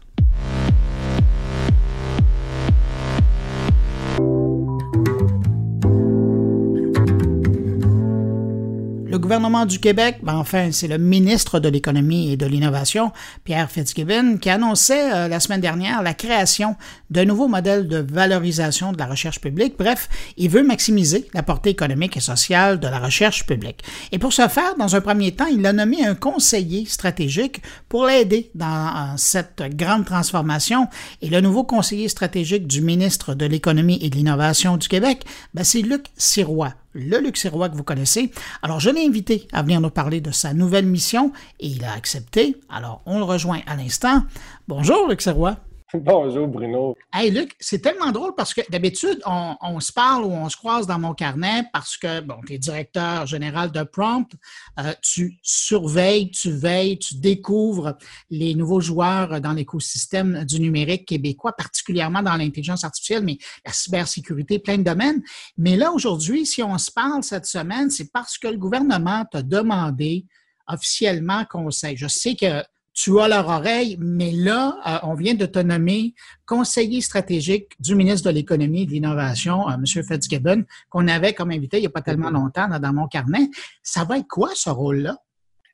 le 9.19 9.23
gouvernement 9.23 9.67
du 9.67 9.81
Québec, 9.81 10.19
ben 10.23 10.37
enfin, 10.37 10.71
c'est 10.71 10.87
le 10.87 10.97
ministre 10.97 11.59
de 11.59 11.69
l'Économie 11.69 12.31
et 12.31 12.37
de 12.37 12.47
l'Innovation, 12.47 13.11
Pierre 13.43 13.69
Fitzgibbon, 13.69 14.39
qui 14.41 14.49
annonçait 14.49 15.13
euh, 15.13 15.27
la 15.27 15.41
semaine 15.41 15.61
dernière 15.61 16.05
la 16.05 16.15
création 16.15 16.77
d'un 17.11 17.25
nouveau 17.25 17.49
modèle 17.49 17.89
de 17.89 17.97
valorisation 17.97 18.93
de 18.93 18.99
la 18.99 19.07
recherche 19.07 19.41
publique. 19.41 19.75
Bref, 19.77 20.09
il 20.37 20.51
veut 20.51 20.63
maximiser 20.63 21.27
la 21.35 21.43
portée 21.43 21.71
économique 21.71 22.17
et 22.17 22.21
sociale 22.21 22.79
de 22.79 22.87
la 22.87 23.01
recherche 23.01 23.45
publique. 23.45 23.83
Et 24.13 24.21
pour 24.21 24.33
ce 24.33 24.47
faire, 24.47 24.77
dans 24.79 24.95
un 24.95 25.01
premier 25.01 25.33
temps, 25.33 25.47
il 25.47 25.67
a 25.67 25.73
nommé 25.73 26.07
un 26.07 26.15
conseiller 26.15 26.85
stratégique 26.87 27.61
pour 27.89 28.07
l'aider 28.07 28.53
dans 28.55 29.17
cette 29.17 29.65
grande 29.75 30.05
transformation. 30.05 30.87
Et 31.23 31.29
le 31.29 31.41
nouveau 31.41 31.65
conseiller 31.65 32.09
stratégique 32.09 32.69
du 32.69 32.83
ministre 32.83 33.35
de 33.35 33.47
l'Économie 33.47 33.99
et 34.01 34.11
de 34.11 34.15
l'Innovation 34.15 34.77
du 34.77 34.87
Québec, 34.87 35.25
ben, 35.55 35.65
c'est 35.65 35.83
Luc 35.83 36.05
Sirois 36.17 36.75
le 36.93 37.19
Luxérois 37.19 37.69
que 37.69 37.77
vous 37.77 37.85
connaissez. 37.85 38.33
Alors, 38.63 38.81
je 38.81 38.91
l'ai 38.91 39.07
invité 39.07 39.47
à 39.53 39.63
venir 39.63 39.81
nous 39.81 39.91
parler 39.91 40.21
de 40.21 40.31
sa 40.31 40.55
nouvelle 40.55 40.87
mission 40.87 41.33
et 41.61 41.69
il 41.69 41.85
a 41.85 41.93
accepté. 41.93 42.57
Alors, 42.69 43.03
on 43.07 43.19
le 43.19 43.25
rejoint 43.25 43.61
à 43.67 43.77
l'instant. 43.77 44.23
Bonjour, 44.67 45.09
Luxérois. 45.09 45.57
Bonjour 45.95 46.47
Bruno. 46.47 46.95
Hey 47.15 47.31
Luc, 47.31 47.55
c'est 47.61 47.81
tellement 47.81 48.13
drôle 48.13 48.35
parce 48.35 48.53
que 48.53 48.61
d'habitude, 48.71 49.23
on, 49.25 49.81
se 49.81 49.91
parle 49.91 50.25
ou 50.25 50.31
on 50.31 50.49
se 50.51 50.57
croise 50.57 50.87
dans 50.87 50.99
mon 50.99 51.15
carnet 51.15 51.65
parce 51.73 51.97
que, 51.97 52.21
bon, 52.21 52.37
tu 52.47 52.53
es 52.53 52.59
directeur 52.59 53.25
général 53.25 53.73
de 53.73 53.83
Prompt, 53.85 54.31
euh, 54.79 54.93
tu 55.01 55.39
surveilles, 55.43 56.31
tu 56.31 56.51
veilles, 56.51 56.99
tu 56.99 57.17
découvres 57.17 57.97
les 58.29 58.55
nouveaux 58.55 58.81
joueurs 58.81 59.41
dans 59.41 59.53
l'écosystème 59.53 60.45
du 60.45 60.61
numérique 60.61 61.07
québécois, 61.07 61.55
particulièrement 61.55 62.23
dans 62.23 62.37
l'intelligence 62.37 62.85
artificielle, 62.85 63.25
mais 63.25 63.39
la 63.65 63.73
cybersécurité, 63.73 64.59
plein 64.59 64.77
de 64.77 64.83
domaines. 64.83 65.23
Mais 65.57 65.77
là, 65.77 65.91
aujourd'hui, 65.93 66.45
si 66.45 66.63
on 66.63 66.77
se 66.77 66.91
parle 66.91 67.23
cette 67.23 67.47
semaine, 67.47 67.89
c'est 67.89 68.13
parce 68.13 68.37
que 68.37 68.49
le 68.49 68.59
gouvernement 68.59 69.25
t'a 69.25 69.41
demandé 69.41 70.27
officiellement 70.67 71.47
conseil. 71.47 71.97
Je 71.97 72.09
sais 72.09 72.35
que 72.35 72.63
tu 72.99 73.21
as 73.21 73.29
leur 73.29 73.47
oreille, 73.47 73.97
mais 74.01 74.33
là, 74.33 74.77
euh, 74.85 75.09
on 75.09 75.15
vient 75.15 75.35
de 75.35 75.47
te 75.47 75.61
nommer 75.61 76.15
conseiller 76.47 77.01
stratégique 77.01 77.71
du 77.79 77.95
ministre 77.95 78.29
de 78.29 78.35
l'Économie 78.35 78.83
et 78.83 78.87
de 78.87 78.91
l'Innovation, 78.91 79.69
euh, 79.69 79.75
M. 79.75 79.85
Fitzgibbon, 79.87 80.65
qu'on 80.91 81.07
avait 81.07 81.33
comme 81.33 81.53
invité 81.53 81.77
il 81.77 81.83
n'y 81.83 81.87
a 81.87 81.91
pas 81.91 82.03
tellement 82.03 82.31
longtemps 82.31 82.67
dans, 82.67 82.93
mon 82.93 83.07
carnet. 83.07 83.51
Ça 83.85 84.03
va 84.03 84.19
être 84.19 84.27
quoi 84.27 84.51
ce 84.55 84.69
rôle-là? 84.69 85.17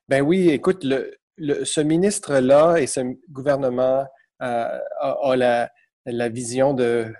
Ben 0.07 0.21
oui, 0.21 0.51
écoute, 0.51 0.87
ce 1.39 1.81
ministre-là 1.81 2.77
et 2.77 2.87
ce 2.87 3.01
gouvernement 3.31 4.05
euh, 4.43 4.79
a, 5.01 5.35
la, 5.35 5.71
la, 6.05 6.29
vision 6.29 6.75
de 6.75 7.11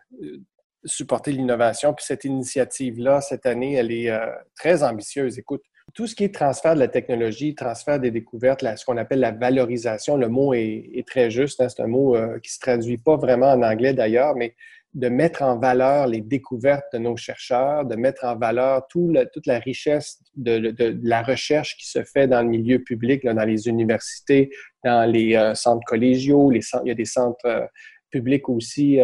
supporter 0.85 1.33
l'innovation. 1.33 1.95
Puis 1.95 2.05
cette 2.05 2.25
initiative-là, 2.25 3.23
cette 3.23 3.47
année, 3.47 3.73
elle 3.73 3.91
est 3.91 4.13
très 4.55 4.83
ambitieuse. 4.83 5.39
Écoute, 5.39 5.63
tout 5.93 6.07
ce 6.07 6.15
qui 6.15 6.25
est 6.25 6.35
transfert 6.35 6.75
de 6.75 6.81
la 6.81 6.89
technologie, 6.89 7.55
transfert 7.55 8.01
des 8.01 8.11
découvertes, 8.11 8.65
ce 8.77 8.85
qu'on 8.85 8.97
appelle 8.97 9.21
la 9.21 9.33
valorisation, 9.33 10.17
le 10.17 10.29
mot 10.29 10.55
est, 10.55 11.07
très 11.07 11.31
juste. 11.31 11.61
Hein, 11.61 11.69
c'est 11.69 11.83
un 11.83 11.87
mot 11.87 12.17
euh, 12.17 12.39
qui 12.41 12.53
se 12.53 12.59
traduit 12.59 12.99
pas 12.99 13.17
vraiment 13.17 13.53
en 13.53 13.63
anglais 13.63 13.93
d'ailleurs, 13.93 14.35
mais 14.35 14.55
de 14.95 15.09
mettre 15.09 15.43
en 15.43 15.59
valeur 15.59 16.07
les 16.07 16.21
découvertes 16.21 16.87
de 16.93 16.99
nos 16.99 17.17
chercheurs, 17.17 17.85
de 17.85 17.97
mettre 17.97 18.25
en 18.25 18.37
valeur 18.37 18.87
toute 18.89 19.47
la 19.47 19.59
richesse 19.59 20.23
de, 20.37 20.75
la 21.03 21.23
recherche 21.23 21.77
qui 21.77 21.89
se 21.89 22.05
fait 22.05 22.29
dans 22.29 22.43
le 22.43 22.49
milieu 22.49 22.79
public, 22.79 23.25
dans 23.25 23.45
les 23.45 23.69
universités, 23.69 24.51
dans 24.85 25.09
les 25.11 25.35
euh, 25.35 25.55
centres 25.55 25.85
collégiaux, 25.87 26.53
il 26.53 26.63
y 26.85 26.91
a 26.91 26.95
des 26.95 27.05
centres 27.05 27.47
euh, 27.47 27.67
publics 28.11 28.49
aussi, 28.49 29.01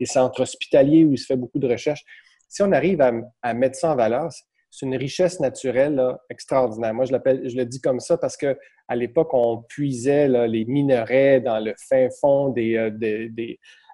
les 0.00 0.06
centres 0.06 0.40
hospitaliers 0.40 1.04
où 1.04 1.12
il 1.12 1.18
se 1.18 1.26
fait 1.26 1.36
beaucoup 1.36 1.58
de 1.58 1.68
recherche. 1.68 2.02
Si 2.48 2.62
on 2.62 2.72
arrive 2.72 3.02
à, 3.02 3.12
à 3.42 3.52
mettre 3.52 3.76
ça 3.76 3.92
en 3.92 3.94
valeur, 3.94 4.30
c'est 4.74 4.86
une 4.86 4.96
richesse 4.96 5.38
naturelle 5.38 6.02
extraordinaire. 6.28 6.92
Moi, 6.94 7.04
je, 7.04 7.12
l'appelle, 7.12 7.48
je 7.48 7.56
le 7.56 7.64
dis 7.64 7.80
comme 7.80 8.00
ça 8.00 8.18
parce 8.18 8.36
qu'à 8.36 8.56
l'époque, 8.94 9.32
on 9.32 9.62
puisait 9.68 10.26
les 10.48 10.64
minerais 10.64 11.40
dans 11.40 11.60
le 11.60 11.74
fin 11.88 12.08
fond 12.20 12.48
des, 12.48 12.76
euh, 12.76 12.90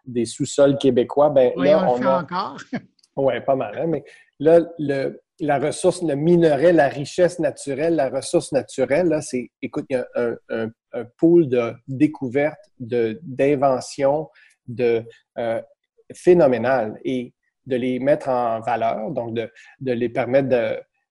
des, 0.06 0.24
sous-sols 0.24 0.78
québécois. 0.78 1.28
Ben, 1.28 1.52
oui, 1.56 1.68
on, 1.74 1.96
le 1.96 2.00
fait 2.00 2.06
encore. 2.06 2.56
oui, 3.16 3.34
pas 3.44 3.56
mal. 3.56 3.78
Hein, 3.78 3.86
mais 3.88 4.04
là, 4.38 4.60
le, 4.78 5.20
la 5.38 5.58
ressource, 5.58 6.02
le 6.02 6.14
minerai, 6.14 6.72
la 6.72 6.88
richesse 6.88 7.38
naturelle, 7.40 7.96
la 7.96 8.08
ressource 8.08 8.50
naturelle, 8.52 9.18
c'est, 9.20 9.50
écoute, 9.60 9.84
il 9.90 9.94
y 9.94 9.96
a 9.96 10.06
un, 10.14 10.70
un, 10.92 11.04
pool 11.18 11.48
de 11.48 11.74
découvertes, 11.88 12.70
de, 12.78 13.20
d'inventions, 13.22 14.30
de, 14.66 15.04
euh, 15.38 15.60
phénoménal. 16.14 16.98
Et 17.04 17.34
de 17.70 17.76
les 17.76 17.98
mettre 17.98 18.28
en 18.28 18.60
valeur, 18.60 19.10
donc 19.10 19.34
de, 19.34 19.50
les 19.80 20.08
permettre 20.08 20.48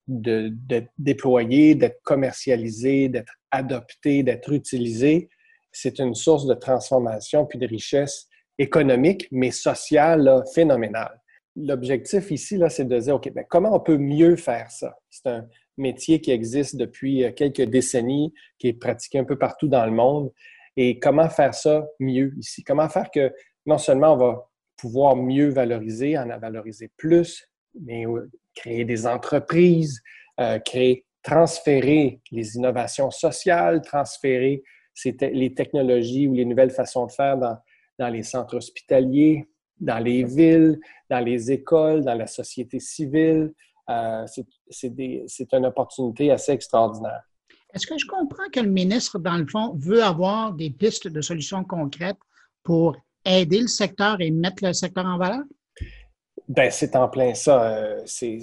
de, 0.07 0.49
d'être 0.67 0.91
déployés, 0.97 1.73
d'être 1.75 2.01
commercialisés, 2.03 3.09
d'être 3.09 3.33
adoptés, 3.51 4.23
d'être 4.23 4.51
utilisés, 4.51 5.29
c'est 5.71 5.99
une 5.99 6.15
source 6.15 6.45
de 6.45 6.53
transformation 6.53 7.45
puis 7.45 7.59
de 7.59 7.67
richesse 7.67 8.27
économique, 8.57 9.27
mais 9.31 9.51
sociale 9.51 10.43
phénoménale. 10.53 11.21
L'objectif 11.55 12.31
ici, 12.31 12.57
là, 12.57 12.69
c'est 12.69 12.85
de 12.85 12.99
dire, 12.99 13.15
OK, 13.15 13.31
ben, 13.33 13.45
comment 13.49 13.75
on 13.75 13.79
peut 13.79 13.97
mieux 13.97 14.35
faire 14.35 14.69
ça? 14.71 14.97
C'est 15.09 15.27
un 15.27 15.47
métier 15.77 16.21
qui 16.21 16.31
existe 16.31 16.75
depuis 16.75 17.23
euh, 17.23 17.31
quelques 17.31 17.61
décennies, 17.61 18.33
qui 18.57 18.67
est 18.67 18.73
pratiqué 18.73 19.19
un 19.19 19.23
peu 19.23 19.37
partout 19.37 19.67
dans 19.67 19.85
le 19.85 19.91
monde. 19.91 20.31
Et 20.77 20.99
comment 20.99 21.29
faire 21.29 21.53
ça 21.53 21.87
mieux 21.99 22.33
ici? 22.37 22.63
Comment 22.63 22.87
faire 22.89 23.09
que 23.11 23.33
non 23.65 23.77
seulement 23.77 24.13
on 24.13 24.17
va 24.17 24.48
pouvoir 24.79 25.15
mieux 25.15 25.49
valoriser, 25.49 26.17
en 26.17 26.27
valoriser 26.39 26.89
plus, 26.97 27.47
mais 27.79 28.05
créer 28.55 28.85
des 28.85 29.05
entreprises, 29.05 30.01
euh, 30.39 30.59
créer, 30.59 31.05
transférer 31.21 32.21
les 32.31 32.55
innovations 32.55 33.11
sociales, 33.11 33.81
transférer 33.81 34.63
les 35.21 35.53
technologies 35.53 36.27
ou 36.27 36.33
les 36.33 36.45
nouvelles 36.45 36.71
façons 36.71 37.05
de 37.05 37.11
faire 37.11 37.37
dans, 37.37 37.57
dans 37.99 38.09
les 38.09 38.23
centres 38.23 38.57
hospitaliers, 38.57 39.49
dans 39.79 39.99
les 39.99 40.23
villes, 40.23 40.79
dans 41.09 41.19
les 41.19 41.51
écoles, 41.51 42.03
dans 42.03 42.15
la 42.15 42.27
société 42.27 42.79
civile. 42.79 43.53
Euh, 43.89 44.25
c'est 44.69 45.53
une 45.53 45.65
opportunité 45.65 46.31
assez 46.31 46.51
extraordinaire. 46.51 47.23
Est-ce 47.73 47.85
que 47.85 47.97
je 47.97 48.05
comprends 48.07 48.49
que 48.51 48.59
le 48.59 48.69
ministre, 48.69 49.19
dans 49.19 49.37
le 49.37 49.45
fond, 49.45 49.73
veut 49.77 50.03
avoir 50.03 50.53
des 50.53 50.69
pistes 50.69 51.07
de 51.07 51.21
solutions 51.21 51.63
concrètes 51.63 52.17
pour 52.63 52.95
aider 53.25 53.61
le 53.61 53.67
secteur 53.67 54.19
et 54.19 54.31
mettre 54.31 54.65
le 54.65 54.73
secteur 54.73 55.05
en 55.05 55.17
valeur? 55.17 55.43
Ben, 56.47 56.71
c'est 56.71 56.95
en 56.95 57.07
plein 57.07 57.33
ça. 57.33 57.71
Euh, 57.71 58.01
c'est, 58.05 58.39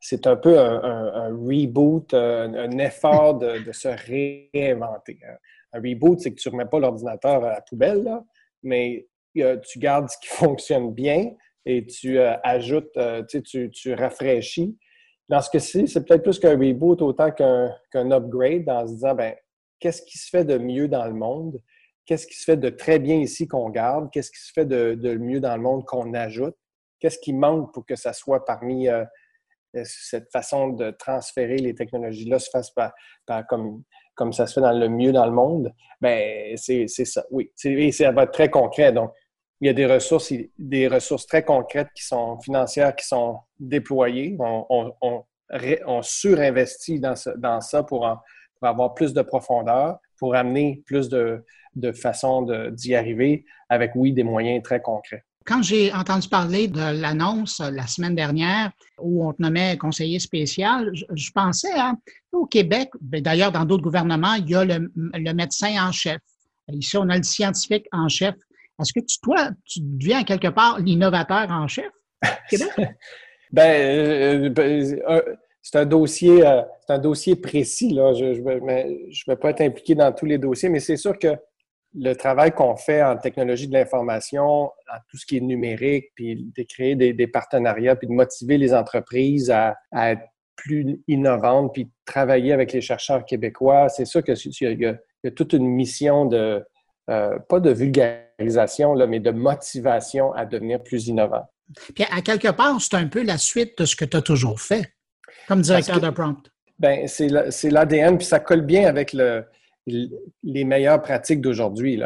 c'est 0.00 0.26
un 0.26 0.36
peu 0.36 0.58
un, 0.58 1.28
reboot, 1.30 2.12
un, 2.14 2.78
effort 2.78 3.38
de, 3.38 3.72
se 3.72 3.88
réinventer. 3.88 5.18
Hein. 5.26 5.36
Un 5.72 5.80
reboot, 5.80 6.20
c'est 6.20 6.30
que 6.30 6.40
tu 6.40 6.48
ne 6.48 6.52
remets 6.52 6.66
pas 6.66 6.78
l'ordinateur 6.78 7.44
à 7.44 7.50
la 7.50 7.60
poubelle, 7.62 8.06
mais 8.62 9.06
tu 9.34 9.78
gardes 9.78 10.08
ce 10.08 10.18
qui 10.18 10.28
fonctionne 10.28 10.92
bien 10.92 11.32
et 11.64 11.86
tu 11.86 12.18
euh, 12.18 12.34
ajoutes, 12.42 12.96
euh, 12.96 13.22
tu, 13.24 13.70
tu, 13.70 13.94
rafraîchis. 13.94 14.76
Dans 15.28 15.40
ce 15.42 15.50
cas-ci, 15.50 15.86
c'est 15.86 16.06
peut-être 16.06 16.22
plus 16.22 16.38
qu'un 16.38 16.58
reboot 16.58 17.02
autant 17.02 17.30
qu'un 17.30 18.10
upgrade 18.10 18.68
en 18.68 18.86
se 18.86 18.94
disant, 18.94 19.14
ben, 19.14 19.34
qu'est-ce 19.78 20.02
qui 20.02 20.16
se 20.16 20.30
fait 20.30 20.44
de 20.44 20.56
mieux 20.56 20.88
dans 20.88 21.04
le 21.04 21.12
monde? 21.12 21.60
Qu'est-ce 22.08 22.26
qui 22.26 22.36
se 22.36 22.44
fait 22.44 22.56
de 22.56 22.70
très 22.70 22.98
bien 22.98 23.16
ici 23.16 23.46
qu'on 23.46 23.68
garde, 23.68 24.10
qu'est-ce 24.10 24.30
qui 24.30 24.40
se 24.40 24.50
fait 24.50 24.64
de, 24.64 25.14
mieux 25.18 25.40
dans 25.40 25.54
le 25.54 25.62
monde 25.62 25.84
qu'on 25.84 26.14
ajoute, 26.14 26.56
qu'est-ce 26.98 27.18
qui 27.18 27.34
manque 27.34 27.72
pour 27.74 27.84
que 27.84 27.96
ça 27.96 28.14
soit 28.14 28.46
parmi 28.46 28.88
euh, 28.88 29.04
euh, 29.76 29.82
cette 29.84 30.32
façon 30.32 30.68
de 30.68 30.90
transférer 30.90 31.58
les 31.58 31.74
technologies-là 31.74 32.38
se 32.38 32.48
fasse 32.48 32.70
par, 32.70 32.94
comme, 33.46 33.82
comme 34.14 34.32
ça 34.32 34.46
se 34.46 34.54
fait 34.54 34.62
dans 34.62 34.72
le 34.72 34.88
mieux 34.88 35.12
dans 35.12 35.26
le 35.26 35.32
monde, 35.32 35.70
ben 36.00 36.56
c'est 36.56 36.88
ça, 36.88 37.26
oui. 37.30 37.52
Et 37.62 37.92
ça 37.92 38.10
va 38.10 38.22
être 38.22 38.32
très 38.32 38.48
concret. 38.48 38.90
Donc, 38.90 39.12
il 39.60 39.66
y 39.66 39.70
a 39.70 39.74
des 39.74 39.84
ressources, 39.84 40.32
des 40.56 40.88
ressources 40.88 41.26
très 41.26 41.44
concrètes 41.44 41.90
qui 41.94 42.04
sont 42.04 42.40
financières, 42.40 42.96
qui 42.96 43.06
sont 43.06 43.40
déployées. 43.60 44.34
On, 44.38 45.22
surinvestit 46.02 47.00
dans, 47.00 47.60
ça 47.60 47.82
pour 47.82 48.08
avoir 48.62 48.94
plus 48.94 49.12
de 49.12 49.20
profondeur 49.20 49.98
pour 50.18 50.34
amener 50.34 50.82
plus 50.86 51.08
de, 51.08 51.44
de 51.76 51.92
façons 51.92 52.46
d'y 52.72 52.94
arriver 52.94 53.44
avec, 53.68 53.92
oui, 53.94 54.12
des 54.12 54.24
moyens 54.24 54.62
très 54.62 54.80
concrets. 54.80 55.24
Quand 55.44 55.62
j'ai 55.62 55.90
entendu 55.94 56.28
parler 56.28 56.68
de 56.68 57.00
l'annonce 57.00 57.60
la 57.60 57.86
semaine 57.86 58.14
dernière 58.14 58.70
où 58.98 59.26
on 59.26 59.32
te 59.32 59.40
nommait 59.40 59.78
conseiller 59.78 60.18
spécial, 60.18 60.90
je, 60.92 61.30
pensais 61.32 61.72
à, 61.74 61.94
au 62.32 62.44
Québec, 62.44 62.90
ben, 63.00 63.22
d'ailleurs 63.22 63.50
dans 63.50 63.64
d'autres 63.64 63.82
gouvernements, 63.82 64.34
il 64.34 64.50
y 64.50 64.54
a 64.54 64.64
le, 64.64 65.32
médecin 65.32 65.74
en 65.80 65.90
chef. 65.90 66.18
Ici, 66.70 66.98
on 66.98 67.08
a 67.08 67.16
le 67.16 67.22
scientifique 67.22 67.86
en 67.92 68.08
chef. 68.08 68.34
Est-ce 68.78 68.92
que 68.92 69.00
tu, 69.00 69.18
toi, 69.22 69.48
tu 69.64 69.80
deviens 69.80 70.22
quelque 70.22 70.48
part 70.48 70.80
l'innovateur 70.80 71.50
en 71.50 71.66
chef? 71.66 71.90
Québec? 72.50 72.68
ben, 73.50 73.62
euh, 73.62 74.50
ben 74.50 75.00
euh, 75.08 75.22
c'est 75.70 75.78
un 75.78 75.84
dossier, 75.84 76.46
euh, 76.46 76.62
un 76.88 76.98
dossier 76.98 77.36
précis. 77.36 77.90
Là. 77.90 78.14
Je 78.14 78.24
ne 78.24 79.26
vais 79.26 79.36
pas 79.36 79.50
être 79.50 79.60
impliqué 79.60 79.94
dans 79.94 80.12
tous 80.12 80.24
les 80.24 80.38
dossiers, 80.38 80.70
mais 80.70 80.80
c'est 80.80 80.96
sûr 80.96 81.18
que 81.18 81.36
le 81.94 82.14
travail 82.14 82.52
qu'on 82.52 82.74
fait 82.74 83.02
en 83.02 83.18
technologie 83.18 83.68
de 83.68 83.74
l'information, 83.74 84.44
en 84.44 84.98
tout 85.10 85.18
ce 85.18 85.26
qui 85.26 85.36
est 85.36 85.40
numérique, 85.40 86.06
puis 86.14 86.50
de 86.56 86.62
créer 86.62 86.96
des, 86.96 87.26
partenariats, 87.26 87.96
puis 87.96 88.08
de 88.08 88.12
motiver 88.12 88.56
les 88.56 88.72
entreprises 88.72 89.50
à, 89.50 89.76
être 89.92 90.22
plus 90.56 91.02
innovantes, 91.06 91.74
puis 91.74 91.84
de 91.84 91.90
travailler 92.06 92.54
avec 92.54 92.72
les 92.72 92.80
chercheurs 92.80 93.26
québécois, 93.26 93.90
c'est 93.90 94.06
sûr 94.06 94.22
qu'il 94.24 94.36
y, 94.36 94.82
y 94.82 94.86
a 94.86 95.30
toute 95.30 95.52
une 95.52 95.68
mission 95.68 96.24
de, 96.24 96.64
euh, 97.10 97.38
pas 97.46 97.60
de 97.60 97.70
vulgarisation, 97.70 98.94
là, 98.94 99.06
mais 99.06 99.20
de 99.20 99.32
motivation 99.32 100.32
à 100.32 100.46
devenir 100.46 100.82
plus 100.82 101.08
innovant. 101.08 101.44
Puis 101.94 102.04
à 102.10 102.22
quelque 102.22 102.48
part, 102.48 102.80
c'est 102.80 102.94
un 102.94 103.06
peu 103.06 103.22
la 103.22 103.36
suite 103.36 103.76
de 103.78 103.84
ce 103.84 103.96
que 103.96 104.06
tu 104.06 104.16
as 104.16 104.22
toujours 104.22 104.60
fait 104.60 104.94
comme 105.46 105.62
directeur 105.62 106.00
de 106.00 106.10
prompt. 106.10 106.50
Ben, 106.78 107.08
c'est 107.08 107.70
l'ADN, 107.70 108.18
puis 108.18 108.26
ça 108.26 108.40
colle 108.40 108.62
bien 108.62 108.86
avec 108.86 109.12
le, 109.12 109.44
les 109.86 110.64
meilleures 110.64 111.02
pratiques 111.02 111.40
d'aujourd'hui. 111.40 112.00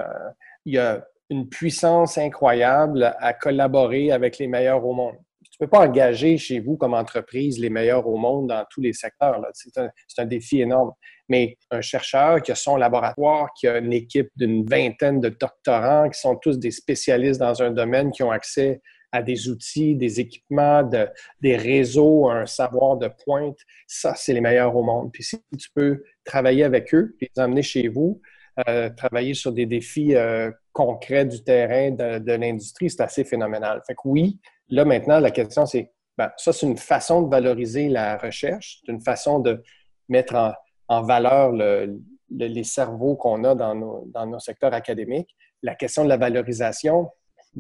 Il 0.64 0.74
y 0.74 0.78
a 0.78 1.04
une 1.30 1.48
puissance 1.48 2.18
incroyable 2.18 3.14
à 3.18 3.32
collaborer 3.32 4.12
avec 4.12 4.38
les 4.38 4.46
meilleurs 4.46 4.84
au 4.84 4.92
monde. 4.92 5.16
Tu 5.42 5.56
ne 5.60 5.66
peux 5.66 5.70
pas 5.70 5.86
engager 5.86 6.38
chez 6.38 6.60
vous 6.60 6.76
comme 6.76 6.94
entreprise 6.94 7.58
les 7.58 7.70
meilleurs 7.70 8.06
au 8.06 8.16
monde 8.16 8.48
dans 8.48 8.64
tous 8.70 8.80
les 8.80 8.92
secteurs. 8.92 9.40
C'est 9.52 9.76
un, 9.78 9.90
un, 10.18 10.24
défi 10.24 10.60
énorme. 10.60 10.92
Mais 11.28 11.56
un 11.70 11.80
chercheur 11.80 12.42
qui 12.42 12.52
a 12.52 12.54
son 12.54 12.76
laboratoire, 12.76 13.48
qui 13.58 13.68
a 13.68 13.78
une 13.78 13.92
équipe 13.92 14.28
d'une 14.36 14.64
vingtaine 14.64 15.20
de 15.20 15.28
doctorants 15.28 16.08
qui 16.08 16.20
sont 16.20 16.36
tous 16.36 16.58
des 16.58 16.70
spécialistes 16.70 17.40
dans 17.40 17.62
un 17.62 17.70
domaine, 17.70 18.10
qui 18.10 18.22
ont 18.22 18.30
accès 18.30 18.80
à 19.12 19.22
des 19.22 19.48
outils, 19.48 19.94
des 19.94 20.20
équipements, 20.20 20.82
de, 20.82 21.08
des 21.40 21.56
réseaux, 21.56 22.28
un 22.28 22.46
savoir 22.46 22.96
de 22.96 23.08
pointe, 23.24 23.58
ça, 23.86 24.14
c'est 24.16 24.32
les 24.32 24.40
meilleurs 24.40 24.74
au 24.74 24.82
monde. 24.82 25.12
Puis 25.12 25.22
si 25.22 25.38
tu 25.58 25.68
peux 25.74 26.02
travailler 26.24 26.64
avec 26.64 26.94
eux, 26.94 27.14
les 27.20 27.30
emmener 27.36 27.62
chez 27.62 27.88
vous, 27.88 28.20
euh, 28.68 28.90
travailler 28.90 29.34
sur 29.34 29.52
des 29.52 29.66
défis 29.66 30.14
euh, 30.14 30.50
concrets 30.72 31.24
du 31.24 31.42
terrain, 31.42 31.90
de, 31.90 32.32
l'industrie, 32.32 32.90
c'est 32.90 33.02
assez 33.02 33.24
phénoménal. 33.24 33.80
Fait 33.86 33.94
que 33.94 34.00
oui, 34.04 34.40
là 34.68 34.84
maintenant, 34.84 35.20
la 35.20 35.30
question 35.30 35.64
c'est, 35.64 35.90
ben, 36.18 36.30
ça 36.36 36.52
c'est 36.52 36.66
une 36.66 36.76
façon 36.76 37.22
de 37.22 37.30
valoriser 37.30 37.88
la 37.88 38.18
recherche, 38.18 38.80
c'est 38.84 38.92
une 38.92 39.00
façon 39.00 39.38
de 39.38 39.62
mettre 40.08 40.54
en, 40.88 41.02
valeur 41.02 41.52
le, 41.52 41.98
les 42.30 42.64
cerveaux 42.64 43.16
qu'on 43.16 43.44
a 43.44 43.54
dans 43.54 43.74
nos, 43.74 44.38
secteurs 44.38 44.74
académiques. 44.74 45.34
La 45.62 45.74
question 45.74 46.04
de 46.04 46.10
la 46.10 46.18
valorisation, 46.18 47.08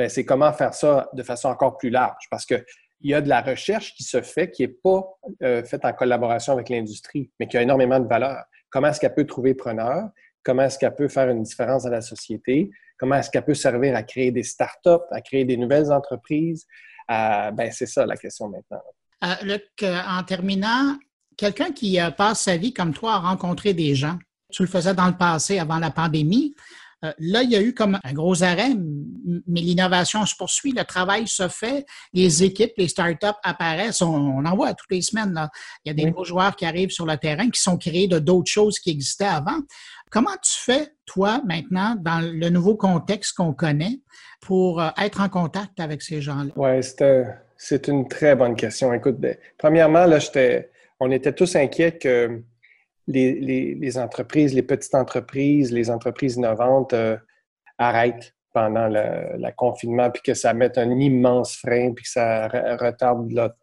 c'est 0.08 0.24
comment 0.24 0.52
faire 0.52 0.74
ça 0.74 1.08
de 1.12 1.22
façon 1.22 1.48
encore 1.48 1.78
plus 1.78 1.90
large. 1.90 2.24
Parce 2.30 2.46
qu'il 2.46 2.64
y 3.02 3.14
a 3.14 3.20
de 3.20 3.28
la 3.28 3.40
recherche 3.40 3.94
qui 3.94 4.02
se 4.02 4.22
fait, 4.22 4.50
qui 4.50 4.62
n'est 4.62 4.68
pas 4.68 5.04
euh, 5.42 5.62
faite 5.64 5.84
en 5.84 5.92
collaboration 5.92 6.52
avec 6.52 6.68
l'industrie, 6.68 7.30
mais 7.38 7.46
qui 7.46 7.56
a 7.56 7.62
énormément 7.62 8.00
de 8.00 8.08
valeur. 8.08 8.44
Comment 8.70 8.88
est-ce 8.88 9.00
qu'elle 9.00 9.14
peut 9.14 9.26
trouver 9.26 9.54
preneur? 9.54 10.08
Comment 10.42 10.62
est-ce 10.64 10.78
qu'elle 10.78 10.94
peut 10.94 11.08
faire 11.08 11.28
une 11.28 11.42
différence 11.42 11.84
dans 11.84 11.90
la 11.90 12.00
société? 12.00 12.70
Comment 12.98 13.16
est-ce 13.16 13.30
qu'elle 13.30 13.44
peut 13.44 13.54
servir 13.54 13.94
à 13.96 14.02
créer 14.02 14.30
des 14.30 14.42
startups, 14.42 15.04
à 15.10 15.20
créer 15.20 15.44
des 15.44 15.56
nouvelles 15.56 15.92
entreprises? 15.92 16.66
ben, 17.08 17.70
c'est 17.70 17.86
ça 17.86 18.06
la 18.06 18.16
question 18.16 18.48
maintenant. 18.48 18.80
Euh, 19.24 19.34
Luc, 19.42 19.64
euh, 19.82 19.98
en 20.08 20.22
terminant, 20.22 20.96
quelqu'un 21.36 21.72
qui 21.72 21.98
passe 22.16 22.42
sa 22.42 22.56
vie 22.56 22.72
comme 22.72 22.94
toi 22.94 23.14
à 23.14 23.18
rencontrer 23.18 23.74
des 23.74 23.94
gens, 23.94 24.18
tu 24.50 24.62
le 24.62 24.68
faisais 24.68 24.94
dans 24.94 25.06
le 25.06 25.16
passé 25.16 25.58
avant 25.58 25.78
la 25.78 25.90
pandémie, 25.90 26.54
euh, 27.04 27.12
là, 27.18 27.42
il 27.42 27.50
y 27.50 27.56
a 27.56 27.62
eu 27.62 27.74
comme 27.74 27.98
un 28.02 28.12
gros 28.12 28.42
arrêt, 28.42 28.70
mais 29.46 29.60
l'innovation 29.60 30.24
se 30.26 30.36
poursuit, 30.36 30.72
le 30.72 30.84
travail 30.84 31.26
se 31.26 31.48
fait, 31.48 31.84
les 32.12 32.44
équipes, 32.44 32.72
les 32.76 32.88
startups 32.88 33.38
apparaissent, 33.42 34.02
on, 34.02 34.44
en 34.44 34.56
voit 34.56 34.74
toutes 34.74 34.90
les 34.90 35.02
semaines. 35.02 35.32
Là. 35.32 35.50
Il 35.84 35.88
y 35.88 35.90
a 35.90 35.94
des 35.94 36.04
nouveaux 36.04 36.24
joueurs 36.24 36.54
qui 36.56 36.64
arrivent 36.64 36.90
sur 36.90 37.06
le 37.06 37.16
terrain 37.16 37.50
qui 37.50 37.60
sont 37.60 37.76
créés 37.76 38.08
de 38.08 38.18
d'autres 38.18 38.50
choses 38.50 38.78
qui 38.78 38.90
existaient 38.90 39.24
avant. 39.24 39.60
Comment 40.10 40.36
tu 40.42 40.52
fais, 40.52 40.88
toi, 41.06 41.40
maintenant, 41.46 41.96
dans 41.98 42.20
le 42.20 42.48
nouveau 42.50 42.76
contexte 42.76 43.34
qu'on 43.36 43.54
connaît, 43.54 44.00
pour 44.42 44.80
euh, 44.80 44.90
être 44.98 45.20
en 45.20 45.28
contact 45.28 45.80
avec 45.80 46.02
ces 46.02 46.20
gens-là? 46.20 46.52
Oui, 46.56 46.82
c'est 47.56 47.88
une 47.88 48.08
très 48.08 48.34
bonne 48.36 48.56
question. 48.56 48.92
Écoute, 48.92 49.18
ben, 49.18 49.36
premièrement, 49.56 50.04
là, 50.04 50.18
on 51.00 51.10
était 51.10 51.32
tous 51.32 51.56
inquiets 51.56 51.96
que 51.98 52.42
les, 53.06 53.98
entreprises, 53.98 54.54
les 54.54 54.62
petites 54.62 54.94
entreprises, 54.94 55.72
les 55.72 55.90
entreprises 55.90 56.36
innovantes 56.36 56.92
euh, 56.92 57.16
arrêtent 57.78 58.34
pendant 58.52 58.88
le, 58.88 59.50
confinement, 59.56 60.10
puis 60.10 60.22
que 60.22 60.34
ça 60.34 60.54
mette 60.54 60.78
un 60.78 60.90
immense 60.90 61.56
frein, 61.56 61.92
puis 61.94 62.04
que 62.04 62.10
ça 62.10 62.48
retarde 62.48 63.54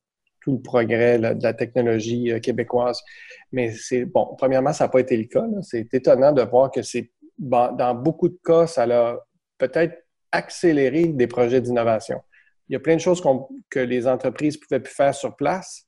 tout 0.42 0.54
le 0.54 0.62
progrès 0.62 1.20
de 1.20 1.44
la 1.44 1.54
technologie 1.54 2.32
euh, 2.32 2.40
québécoise. 2.40 3.02
Mais 3.52 3.72
c'est 3.72 4.06
bon, 4.06 4.36
premièrement, 4.38 4.74
ça 4.74 4.86
n'a 4.86 4.90
pas 4.90 5.00
été 5.00 5.16
le 5.18 5.26
cas. 5.26 5.46
C'est 5.62 5.94
étonnant 5.94 6.32
de 6.32 6.42
voir 6.42 6.72
que 6.72 6.82
c'est 6.82 7.12
dans 7.38 7.96
beaucoup 7.96 8.30
de 8.30 8.38
cas, 8.44 8.68
ça 8.68 8.84
a 8.84 9.18
peut-être 9.58 10.06
accéléré 10.32 11.08
des 11.08 11.28
projets 11.28 11.62
d'innovation. 11.62 12.22
Il 12.68 12.74
y 12.74 12.76
a 12.76 12.80
plein 12.80 12.96
de 12.96 13.02
choses 13.02 13.24
que 13.70 13.80
les 13.80 14.08
entreprises 14.08 14.58
pouvaient 14.58 14.80
plus 14.80 14.94
faire 14.94 15.16
sur 15.16 15.36
place, 15.36 15.86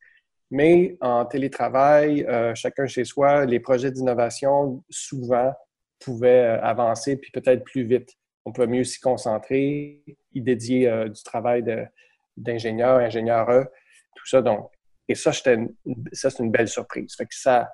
mais 0.52 0.98
en 1.00 1.26
télétravail, 1.26 2.26
euh, 2.26 2.54
chacun 2.56 2.86
chez 2.86 3.06
soi, 3.06 3.46
les 3.46 3.62
projets 3.62 3.90
d'innovation, 3.90 4.84
souvent, 4.90 5.54
pouvaient 6.00 6.58
euh, 6.58 6.62
avancer 6.62 7.16
puis 7.16 7.32
peut-être 7.32 7.64
plus 7.64 7.84
vite. 7.84 8.10
On 8.44 8.52
peut 8.52 8.68
mieux 8.68 8.84
s'y 8.84 9.00
concentrer, 9.00 10.04
y 10.34 10.42
dédier 10.42 10.90
euh, 10.90 11.08
du 11.08 11.24
travail 11.24 11.64
d'ingénieur, 12.36 12.98
ingénieur, 13.00 13.48
tout 14.16 14.26
ça. 14.26 14.42
Donc, 14.42 14.70
et 15.08 15.16
ça, 15.16 15.32
ça 15.32 15.44
c'est 16.12 16.40
une 16.40 16.52
belle 16.52 16.68
surprise. 16.68 17.16
Ça 17.30 17.70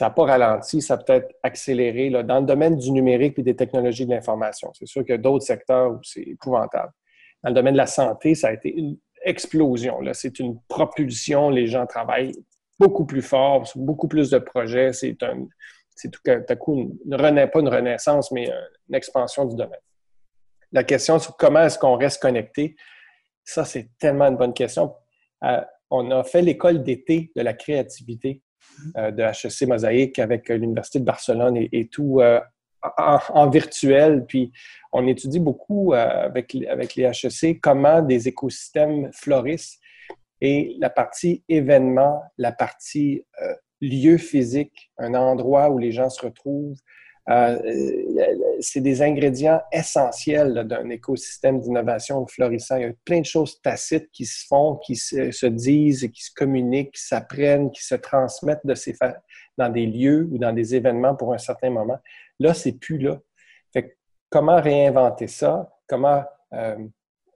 n'a 0.00 0.10
pas 0.10 0.24
ralenti, 0.24 0.82
ça 0.82 0.94
a 0.94 0.96
peut-être 0.98 1.32
accéléré 1.44 2.10
dans 2.10 2.40
le 2.40 2.46
domaine 2.46 2.76
du 2.76 2.90
numérique 2.90 3.38
et 3.38 3.42
des 3.42 3.56
technologies 3.56 4.06
de 4.06 4.10
l'information. 4.10 4.72
C'est 4.74 4.86
sûr 4.86 5.02
qu'il 5.02 5.12
y 5.12 5.14
a 5.14 5.18
d'autres 5.18 5.44
secteurs 5.44 5.92
où 5.92 6.00
c'est 6.02 6.22
épouvantable. 6.22 6.92
Dans 7.42 7.50
le 7.50 7.54
domaine 7.54 7.74
de 7.74 7.78
la 7.78 7.86
santé, 7.86 8.34
ça 8.34 8.48
a 8.48 8.52
été 8.52 8.74
explosion. 9.24 10.00
C'est 10.12 10.38
une 10.38 10.60
propulsion. 10.68 11.50
Les 11.50 11.66
gens 11.66 11.86
travaillent 11.86 12.32
beaucoup 12.78 13.04
plus 13.04 13.22
fort, 13.22 13.70
beaucoup 13.76 14.08
plus 14.08 14.30
de 14.30 14.38
projets. 14.38 14.92
C'est 14.92 15.22
un, 15.22 15.46
c'est 15.94 16.10
tout 16.10 16.20
à 16.26 16.56
coup 16.56 16.76
une, 16.76 17.16
pas 17.16 17.60
une 17.60 17.68
renaissance, 17.68 18.30
mais 18.32 18.50
une 18.88 18.94
expansion 18.94 19.44
du 19.44 19.56
domaine. 19.56 19.80
La 20.72 20.84
question 20.84 21.18
sur 21.18 21.36
comment 21.36 21.62
est-ce 21.62 21.78
qu'on 21.78 21.96
reste 21.96 22.22
connecté, 22.22 22.76
ça, 23.44 23.64
c'est 23.64 23.90
tellement 23.98 24.26
une 24.26 24.36
bonne 24.36 24.54
question. 24.54 24.94
Euh, 25.44 25.60
on 25.90 26.10
a 26.10 26.22
fait 26.22 26.42
l'école 26.42 26.82
d'été 26.82 27.32
de 27.34 27.42
la 27.42 27.52
créativité 27.52 28.42
euh, 28.96 29.10
de 29.10 29.22
HEC 29.22 29.68
Mosaïque 29.68 30.18
avec 30.18 30.48
l'Université 30.48 31.00
de 31.00 31.04
Barcelone 31.04 31.56
et, 31.56 31.88
tout 31.88 32.20
euh, 32.20 32.40
en, 32.96 33.48
virtuel, 33.50 34.24
puis 34.26 34.52
on 34.92 35.06
étudie 35.06 35.40
beaucoup 35.40 35.92
euh, 35.92 36.26
avec, 36.26 36.56
avec 36.68 36.94
les 36.94 37.04
HEC 37.04 37.60
comment 37.60 38.02
des 38.02 38.28
écosystèmes 38.28 39.10
florissent 39.12 39.78
et 40.40 40.76
la 40.78 40.90
partie 40.90 41.44
événement, 41.48 42.22
la 42.38 42.52
partie 42.52 43.24
euh, 43.42 43.54
lieu 43.80 44.16
physique, 44.16 44.90
un 44.98 45.14
endroit 45.14 45.70
où 45.70 45.78
les 45.78 45.92
gens 45.92 46.08
se 46.08 46.24
retrouvent, 46.24 46.78
euh, 47.28 47.58
c'est 48.60 48.80
des 48.80 49.02
ingrédients 49.02 49.60
essentiels 49.72 50.66
d'un 50.66 50.88
écosystème 50.88 51.60
d'innovation 51.60 52.26
florissant. 52.26 52.76
Il 52.76 52.82
y 52.82 52.86
a 52.86 52.92
plein 53.04 53.20
de 53.20 53.26
choses 53.26 53.60
tacites 53.60 54.10
qui 54.10 54.24
se 54.24 54.46
font, 54.46 54.76
qui 54.76 54.96
se, 54.96 55.46
disent, 55.46 56.08
qui 56.12 56.24
se 56.24 56.32
communiquent, 56.34 56.92
qui 56.92 57.06
s'apprennent, 57.06 57.70
qui 57.70 57.84
se 57.84 57.94
transmettent 57.94 58.64
de 58.66 58.74
ces 58.74 58.94
dans 59.58 59.68
des 59.68 59.86
lieux 59.86 60.28
ou 60.32 60.38
dans 60.38 60.52
des 60.52 60.74
événements 60.74 61.14
pour 61.14 61.32
un 61.34 61.38
certain 61.38 61.70
moment. 61.70 61.98
Là, 62.40 62.54
c'est 62.54 62.72
plus 62.72 62.98
là. 62.98 63.20
Fait 63.72 63.96
comment 64.30 64.60
réinventer 64.60 65.28
ça? 65.28 65.70
Comment 65.86 66.24
euh, 66.54 66.76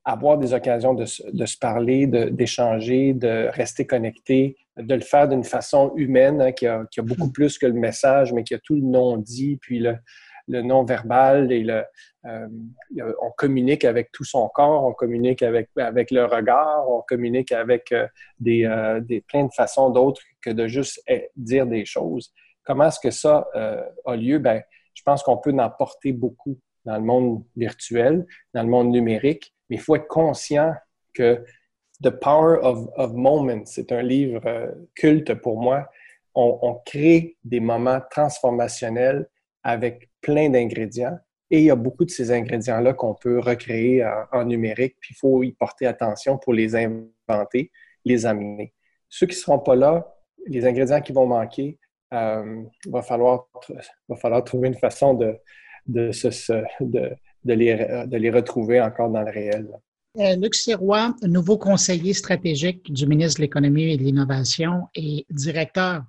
avoir 0.04 0.38
des 0.38 0.52
occasions 0.52 0.92
de, 0.92 1.04
se 1.06 1.58
parler, 1.58 2.06
d'échanger, 2.06 3.14
de, 3.14 3.48
rester 3.52 3.86
connecté, 3.86 4.56
de 4.76 4.94
le 4.94 5.00
faire 5.00 5.28
d'une 5.28 5.44
façon 5.44 5.92
humaine, 5.96 6.42
hein, 6.42 6.52
qui, 6.52 6.66
a, 6.66 6.84
beaucoup 6.98 7.30
plus 7.30 7.56
que 7.56 7.66
le 7.66 7.72
message, 7.72 8.32
mais 8.32 8.44
qui 8.44 8.54
a 8.54 8.58
tout 8.58 8.74
le 8.74 8.82
non-dit, 8.82 9.56
puis 9.62 9.78
le, 9.78 9.96
non-verbal 10.46 11.50
et 11.52 11.64
le, 11.64 11.84
euh, 12.26 12.48
on 13.22 13.30
communique 13.30 13.86
avec 13.86 14.12
tout 14.12 14.24
son 14.24 14.46
corps, 14.48 14.84
on 14.84 14.92
communique 14.92 15.42
avec, 15.42 15.70
avec 15.78 16.10
le 16.10 16.26
regard, 16.26 16.84
on 16.90 17.00
communique 17.00 17.50
avec 17.50 17.90
euh, 17.92 18.06
des, 18.38 18.68
des, 19.08 19.22
plein 19.22 19.44
de 19.44 19.52
façons 19.56 19.88
d'autres 19.88 20.20
que 20.42 20.50
de 20.50 20.66
juste 20.66 21.00
eh, 21.08 21.30
dire 21.34 21.66
des 21.66 21.86
choses. 21.86 22.30
Comment 22.62 22.88
est-ce 22.88 23.00
que 23.00 23.10
ça 23.10 23.46
a 23.54 24.16
lieu? 24.16 24.38
Ben, 24.38 24.62
je 24.94 25.02
pense 25.02 25.22
qu'on 25.22 25.36
peut 25.36 25.52
en 25.52 25.70
porter 25.70 26.12
beaucoup 26.12 26.58
dans 26.84 26.96
le 26.96 27.02
monde 27.02 27.44
virtuel, 27.56 28.26
dans 28.52 28.62
le 28.62 28.68
monde 28.68 28.90
numérique, 28.90 29.54
mais 29.68 29.76
il 29.76 29.80
faut 29.80 29.96
être 29.96 30.08
conscient 30.08 30.74
que 31.12 31.44
The 32.02 32.10
Power 32.10 32.58
of, 32.62 33.12
Moments, 33.12 33.64
c'est 33.64 33.92
un 33.92 34.02
livre 34.02 34.42
euh, 34.46 34.70
culte 34.94 35.34
pour 35.34 35.60
moi. 35.60 35.88
On, 36.34 36.58
on, 36.62 36.74
crée 36.84 37.36
des 37.44 37.60
moments 37.60 38.00
transformationnels 38.10 39.28
avec 39.62 40.10
plein 40.20 40.50
d'ingrédients 40.50 41.16
et 41.50 41.58
il 41.58 41.64
y 41.64 41.70
a 41.70 41.76
beaucoup 41.76 42.04
de 42.04 42.10
ces 42.10 42.32
ingrédients-là 42.32 42.94
qu'on 42.94 43.14
peut 43.14 43.38
recréer 43.38 44.04
en, 44.32 44.44
numérique, 44.44 44.96
puis 44.98 45.14
il 45.14 45.16
faut 45.16 45.42
y 45.42 45.52
porter 45.52 45.86
attention 45.86 46.38
pour 46.38 46.52
les 46.52 46.74
inventer, 46.74 47.70
les 48.04 48.26
amener. 48.26 48.74
Ceux 49.08 49.26
qui 49.26 49.36
ne 49.36 49.40
seront 49.40 49.58
pas 49.58 49.76
là, 49.76 50.16
les 50.46 50.66
ingrédients 50.66 51.00
qui 51.00 51.12
vont 51.12 51.26
manquer, 51.26 51.78
il 52.14 52.18
euh, 52.18 52.62
va, 52.90 53.02
falloir, 53.02 53.46
va 54.08 54.16
falloir 54.16 54.44
trouver 54.44 54.68
une 54.68 54.78
façon 54.78 55.14
de, 55.14 55.36
de, 55.86 56.10
les, 57.44 58.06
de 58.06 58.16
les 58.16 58.30
retrouver 58.30 58.80
encore 58.80 59.10
dans 59.10 59.22
le 59.22 59.30
réel. 59.30 59.68
Euh, 60.18 60.36
Luc 60.36 60.54
Sirois, 60.54 61.14
nouveau 61.22 61.58
conseiller 61.58 62.12
stratégique 62.12 62.92
du 62.92 63.06
ministre 63.06 63.40
de 63.40 63.42
l'Économie 63.42 63.92
et 63.92 63.96
de 63.96 64.02
l'Innovation 64.04 64.86
et 64.94 65.26
directeur 65.28 66.04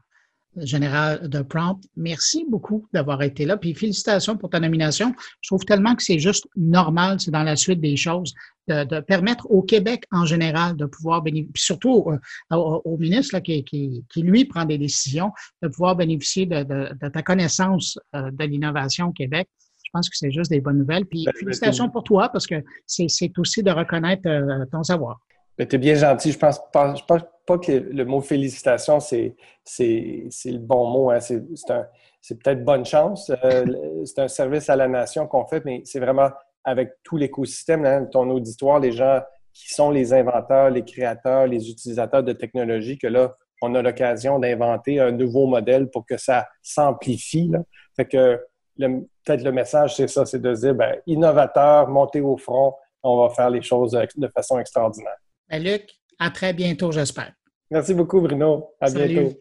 général 0.57 1.27
de 1.27 1.41
Prompt. 1.41 1.81
Merci 1.95 2.45
beaucoup 2.49 2.87
d'avoir 2.93 3.21
été 3.21 3.45
là. 3.45 3.57
Puis 3.57 3.73
félicitations 3.73 4.37
pour 4.37 4.49
ta 4.49 4.59
nomination. 4.59 5.13
Je 5.41 5.49
trouve 5.49 5.65
tellement 5.65 5.95
que 5.95 6.03
c'est 6.03 6.19
juste 6.19 6.47
normal, 6.55 7.19
c'est 7.19 7.31
dans 7.31 7.43
la 7.43 7.55
suite 7.55 7.81
des 7.81 7.95
choses, 7.95 8.33
de, 8.67 8.99
permettre 9.01 9.49
au 9.51 9.61
Québec 9.61 10.05
en 10.11 10.25
général 10.25 10.75
de 10.75 10.85
pouvoir 10.85 11.21
bénéficier, 11.21 11.51
puis 11.53 11.63
surtout 11.63 12.05
euh, 12.09 12.55
au, 12.55 12.97
ministre 12.97 13.39
qui, 13.39 13.63
qui, 13.63 14.21
lui 14.21 14.45
prend 14.45 14.65
des 14.65 14.77
décisions, 14.77 15.31
de 15.61 15.67
pouvoir 15.67 15.95
bénéficier 15.95 16.45
de, 16.45 16.63
de 16.63 17.09
ta 17.09 17.21
connaissance 17.21 17.99
euh, 18.15 18.31
de 18.31 18.43
l'innovation 18.45 19.07
au 19.07 19.11
Québec. 19.11 19.47
Je 19.83 19.89
pense 19.93 20.09
que 20.09 20.17
c'est 20.17 20.31
juste 20.31 20.51
des 20.51 20.61
bonnes 20.61 20.79
nouvelles. 20.79 21.05
Puis 21.05 21.25
ben, 21.25 21.33
félicitations 21.39 21.89
pour 21.89 22.03
toi 22.03 22.29
parce 22.29 22.47
que 22.47 22.55
c'est 22.85 23.31
aussi 23.37 23.63
de 23.63 23.71
reconnaître 23.71 24.27
euh, 24.27 24.65
ton 24.71 24.83
savoir. 24.83 25.19
Ben, 25.57 25.67
tu 25.67 25.75
es 25.75 25.79
bien 25.79 25.95
gentil. 25.95 26.31
Je 26.31 26.37
pense, 26.39 26.59
pense 26.71 27.01
pas 27.45 27.57
que 27.57 27.71
le 27.71 28.05
mot 28.05 28.21
félicitation, 28.21 28.99
c'est 28.99 29.35
le 29.77 30.57
bon 30.57 30.89
mot. 30.89 31.11
Hein. 31.11 31.19
C'est 31.19 32.41
peut-être 32.41 32.63
bonne 32.63 32.85
chance. 32.85 33.31
Euh, 33.43 33.65
c'est 34.05 34.19
un 34.19 34.27
service 34.27 34.69
à 34.69 34.75
la 34.75 34.87
nation 34.87 35.27
qu'on 35.27 35.45
fait, 35.45 35.63
mais 35.63 35.81
c'est 35.85 35.99
vraiment 35.99 36.29
avec 36.63 36.93
tout 37.03 37.17
l'écosystème, 37.17 37.85
hein, 37.85 38.05
ton 38.11 38.29
auditoire, 38.31 38.79
les 38.79 38.91
gens 38.91 39.21
qui 39.53 39.73
sont 39.73 39.91
les 39.91 40.11
inventeurs, 40.13 40.69
les 40.69 40.83
créateurs, 40.83 41.47
les 41.47 41.69
utilisateurs 41.69 42.23
de 42.23 42.33
technologie, 42.33 42.97
que 42.97 43.07
là, 43.07 43.35
on 43.61 43.73
a 43.75 43.81
l'occasion 43.81 44.39
d'inventer 44.39 44.99
un 44.99 45.11
nouveau 45.11 45.47
modèle 45.47 45.89
pour 45.89 46.05
que 46.05 46.17
ça 46.17 46.47
s'amplifie. 46.61 47.51
Fait 47.95 48.05
que 48.05 48.43
peut-être 48.77 49.43
le 49.43 49.51
message, 49.51 49.95
c'est 49.95 50.07
ça, 50.07 50.25
c'est 50.25 50.41
de 50.41 50.53
dire, 50.53 50.75
ben, 50.75 50.97
innovateur, 51.05 51.87
monter 51.87 52.19
au 52.19 52.35
front, 52.35 52.75
on 53.03 53.23
va 53.23 53.33
faire 53.33 53.49
les 53.49 53.61
choses 53.61 53.97
de 54.17 54.27
façon 54.27 54.59
extraordinaire. 54.59 55.15
Ben, 55.49 55.63
Luc, 55.63 55.89
à 56.19 56.29
très 56.31 56.53
bientôt, 56.53 56.91
j'espère. 56.91 57.33
Merci 57.71 57.93
beaucoup, 57.93 58.21
Bruno. 58.21 58.69
À 58.79 58.89
bientôt. 58.89 59.33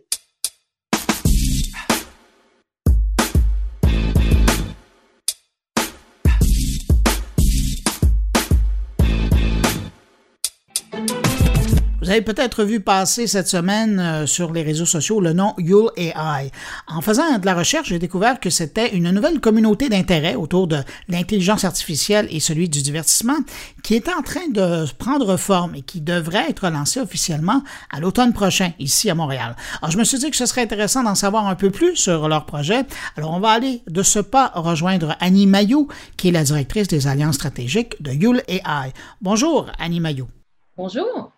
Vous 12.04 12.10
avez 12.10 12.20
peut-être 12.20 12.64
vu 12.64 12.80
passer 12.80 13.26
cette 13.26 13.48
semaine 13.48 13.98
euh, 13.98 14.26
sur 14.26 14.52
les 14.52 14.62
réseaux 14.62 14.84
sociaux 14.84 15.22
le 15.22 15.32
nom 15.32 15.54
Yule 15.56 15.88
AI. 15.96 16.50
En 16.86 17.00
faisant 17.00 17.38
de 17.38 17.46
la 17.46 17.54
recherche, 17.54 17.88
j'ai 17.88 17.98
découvert 17.98 18.40
que 18.40 18.50
c'était 18.50 18.94
une 18.94 19.10
nouvelle 19.10 19.40
communauté 19.40 19.88
d'intérêt 19.88 20.34
autour 20.34 20.66
de 20.66 20.76
l'intelligence 21.08 21.64
artificielle 21.64 22.28
et 22.30 22.40
celui 22.40 22.68
du 22.68 22.82
divertissement 22.82 23.38
qui 23.82 23.94
est 23.94 24.10
en 24.10 24.20
train 24.20 24.46
de 24.50 24.84
prendre 24.98 25.38
forme 25.38 25.76
et 25.76 25.80
qui 25.80 26.02
devrait 26.02 26.50
être 26.50 26.68
lancée 26.68 27.00
officiellement 27.00 27.62
à 27.90 28.00
l'automne 28.00 28.34
prochain 28.34 28.72
ici 28.78 29.08
à 29.08 29.14
Montréal. 29.14 29.56
Alors 29.80 29.90
je 29.90 29.96
me 29.96 30.04
suis 30.04 30.18
dit 30.18 30.30
que 30.30 30.36
ce 30.36 30.44
serait 30.44 30.60
intéressant 30.60 31.04
d'en 31.04 31.14
savoir 31.14 31.46
un 31.46 31.54
peu 31.54 31.70
plus 31.70 31.96
sur 31.96 32.28
leur 32.28 32.44
projet. 32.44 32.84
Alors 33.16 33.32
on 33.32 33.40
va 33.40 33.48
aller 33.48 33.80
de 33.88 34.02
ce 34.02 34.18
pas 34.18 34.52
rejoindre 34.54 35.16
Annie 35.20 35.46
Mayou 35.46 35.88
qui 36.18 36.28
est 36.28 36.32
la 36.32 36.44
directrice 36.44 36.86
des 36.86 37.06
alliances 37.06 37.36
stratégiques 37.36 38.02
de 38.02 38.12
Yule 38.12 38.42
AI. 38.46 38.92
Bonjour 39.22 39.72
Annie 39.78 40.00
Mayou. 40.00 40.28
Bonjour. 40.76 41.33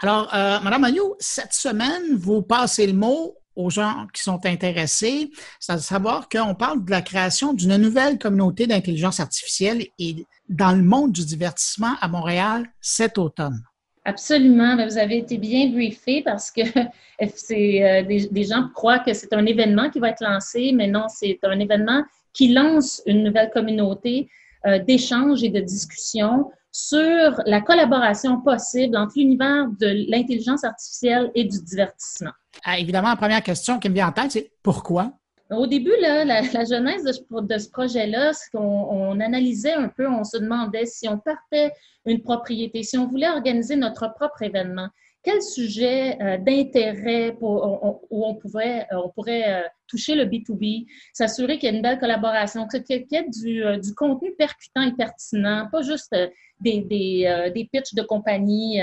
Alors, 0.00 0.32
euh, 0.34 0.60
Madame 0.60 0.84
Agnew, 0.84 1.14
cette 1.18 1.52
semaine, 1.52 2.16
vous 2.16 2.42
passez 2.42 2.86
le 2.86 2.92
mot 2.92 3.36
aux 3.56 3.70
gens 3.70 4.06
qui 4.14 4.22
sont 4.22 4.46
intéressés, 4.46 5.30
c'est 5.58 5.72
à 5.72 5.78
savoir 5.78 6.28
qu'on 6.28 6.54
parle 6.54 6.84
de 6.84 6.90
la 6.92 7.02
création 7.02 7.52
d'une 7.52 7.76
nouvelle 7.76 8.16
communauté 8.16 8.68
d'intelligence 8.68 9.18
artificielle 9.18 9.84
et 9.98 10.26
dans 10.48 10.70
le 10.70 10.82
monde 10.82 11.10
du 11.10 11.24
divertissement 11.24 11.94
à 12.00 12.06
Montréal 12.06 12.66
cet 12.80 13.18
automne. 13.18 13.60
Absolument. 14.04 14.76
Ben, 14.76 14.88
vous 14.88 14.96
avez 14.96 15.18
été 15.18 15.36
bien 15.36 15.68
briefé 15.70 16.22
parce 16.22 16.50
que 16.50 16.62
c'est, 17.34 17.84
euh, 17.84 18.02
des, 18.04 18.44
gens 18.44 18.68
croient 18.74 19.00
que 19.00 19.12
c'est 19.12 19.32
un 19.32 19.44
événement 19.44 19.90
qui 19.90 19.98
va 19.98 20.10
être 20.10 20.22
lancé, 20.22 20.72
mais 20.72 20.86
non, 20.86 21.06
c'est 21.08 21.38
un 21.42 21.58
événement 21.58 22.04
qui 22.32 22.52
lance 22.52 23.02
une 23.06 23.24
nouvelle 23.24 23.50
communauté 23.50 24.28
euh, 24.66 24.78
d'échanges 24.78 25.42
et 25.42 25.50
de 25.50 25.60
discussions 25.60 26.50
sur 26.70 27.42
la 27.46 27.60
collaboration 27.60 28.40
possible 28.40 28.96
entre 28.96 29.14
l'univers 29.16 29.66
de 29.80 30.10
l'intelligence 30.10 30.64
artificielle 30.64 31.30
et 31.34 31.44
du 31.44 31.62
divertissement. 31.62 32.32
Ah, 32.64 32.78
évidemment, 32.78 33.08
la 33.08 33.16
première 33.16 33.42
question 33.42 33.78
qui 33.78 33.88
me 33.88 33.94
vient 33.94 34.08
en 34.08 34.12
tête, 34.12 34.32
c'est 34.32 34.52
pourquoi? 34.62 35.12
Au 35.50 35.66
début, 35.66 35.94
là, 36.02 36.26
la, 36.26 36.42
genèse 36.42 37.04
de, 37.04 37.58
ce 37.58 37.70
projet-là, 37.70 38.34
c'est 38.34 38.50
qu'on 38.50 38.58
on 38.58 39.18
analysait 39.20 39.72
un 39.72 39.88
peu, 39.88 40.06
on 40.06 40.22
se 40.22 40.36
demandait 40.36 40.84
si 40.84 41.08
on 41.08 41.18
partait 41.18 41.72
une 42.04 42.20
propriété, 42.20 42.82
si 42.82 42.98
on 42.98 43.06
voulait 43.06 43.30
organiser 43.30 43.76
notre 43.76 44.12
propre 44.14 44.42
événement, 44.42 44.88
quel 45.22 45.42
sujet 45.42 46.16
euh, 46.22 46.38
d'intérêt 46.38 47.36
où 47.40 47.48
on, 47.48 47.92
euh, 48.10 48.10
on 48.10 48.34
pourrait 48.36 48.86
euh, 48.92 49.62
toucher 49.86 50.14
le 50.14 50.24
B2B, 50.24 50.86
s'assurer 51.12 51.58
qu'il 51.58 51.70
y 51.70 51.72
ait 51.72 51.76
une 51.76 51.82
belle 51.82 51.98
collaboration, 51.98 52.66
qu'il 52.68 52.82
y 52.88 53.14
ait 53.14 53.26
du, 53.28 53.94
contenu 53.94 54.34
percutant 54.36 54.82
et 54.82 54.92
pertinent, 54.92 55.68
pas 55.70 55.82
juste 55.82 56.14
des, 56.60 56.82
des, 56.82 57.68
pitchs 57.72 57.94
de 57.94 58.02
compagnie. 58.02 58.80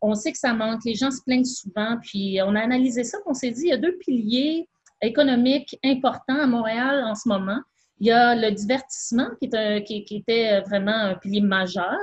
on 0.00 0.14
sait 0.14 0.32
que 0.32 0.38
ça 0.38 0.54
manque, 0.54 0.84
les 0.84 0.94
gens 0.94 1.10
se 1.10 1.22
plaignent 1.22 1.44
souvent, 1.44 1.98
puis 2.02 2.38
on 2.42 2.54
a 2.54 2.60
analysé 2.60 3.04
ça, 3.04 3.18
on 3.26 3.34
s'est 3.34 3.50
dit, 3.50 3.62
il 3.64 3.68
y 3.68 3.72
a 3.72 3.76
deux 3.76 3.96
piliers 3.98 4.68
économiques 5.02 5.78
importants 5.84 6.40
à 6.40 6.46
Montréal 6.46 7.04
en 7.04 7.14
ce 7.14 7.28
moment. 7.28 7.60
Il 8.00 8.06
y 8.06 8.10
a 8.10 8.34
le 8.34 8.50
divertissement 8.50 9.28
qui 9.40 9.48
était 9.48 10.60
vraiment 10.62 10.92
un 10.92 11.14
pilier 11.14 11.40
majeur 11.40 11.98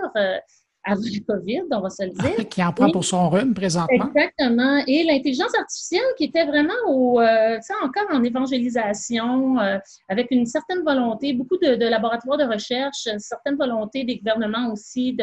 avant 0.86 1.02
le 1.02 1.26
COVID, 1.26 1.62
on 1.72 1.80
va 1.80 1.90
se 1.90 2.04
le 2.04 2.10
dire. 2.10 2.50
qui 2.50 2.64
en 2.64 2.74
prend 2.74 2.92
pour 2.92 3.06
son 3.06 3.30
rhume 3.30 3.54
présentement. 3.54 4.10
Exactement. 4.14 4.84
Et 4.88 5.04
l'intelligence 5.04 5.56
artificielle 5.58 6.04
qui 6.18 6.26
était 6.26 6.46
vraiment 6.46 6.74
au, 6.88 7.22
euh, 7.22 7.58
encore 7.84 8.06
en 8.12 8.24
évangélisation, 8.24 9.60
euh, 9.60 9.78
avec 10.10 10.28
une 10.32 10.46
certaine 10.46 10.84
volonté, 10.84 11.34
beaucoup 11.34 11.58
de, 11.58 11.90
laboratoires 11.90 12.38
de 12.38 12.44
recherche, 12.44 13.08
une 13.08 13.20
certaine 13.20 13.56
volonté 13.56 14.04
des 14.04 14.18
gouvernements 14.18 14.72
aussi 14.72 15.16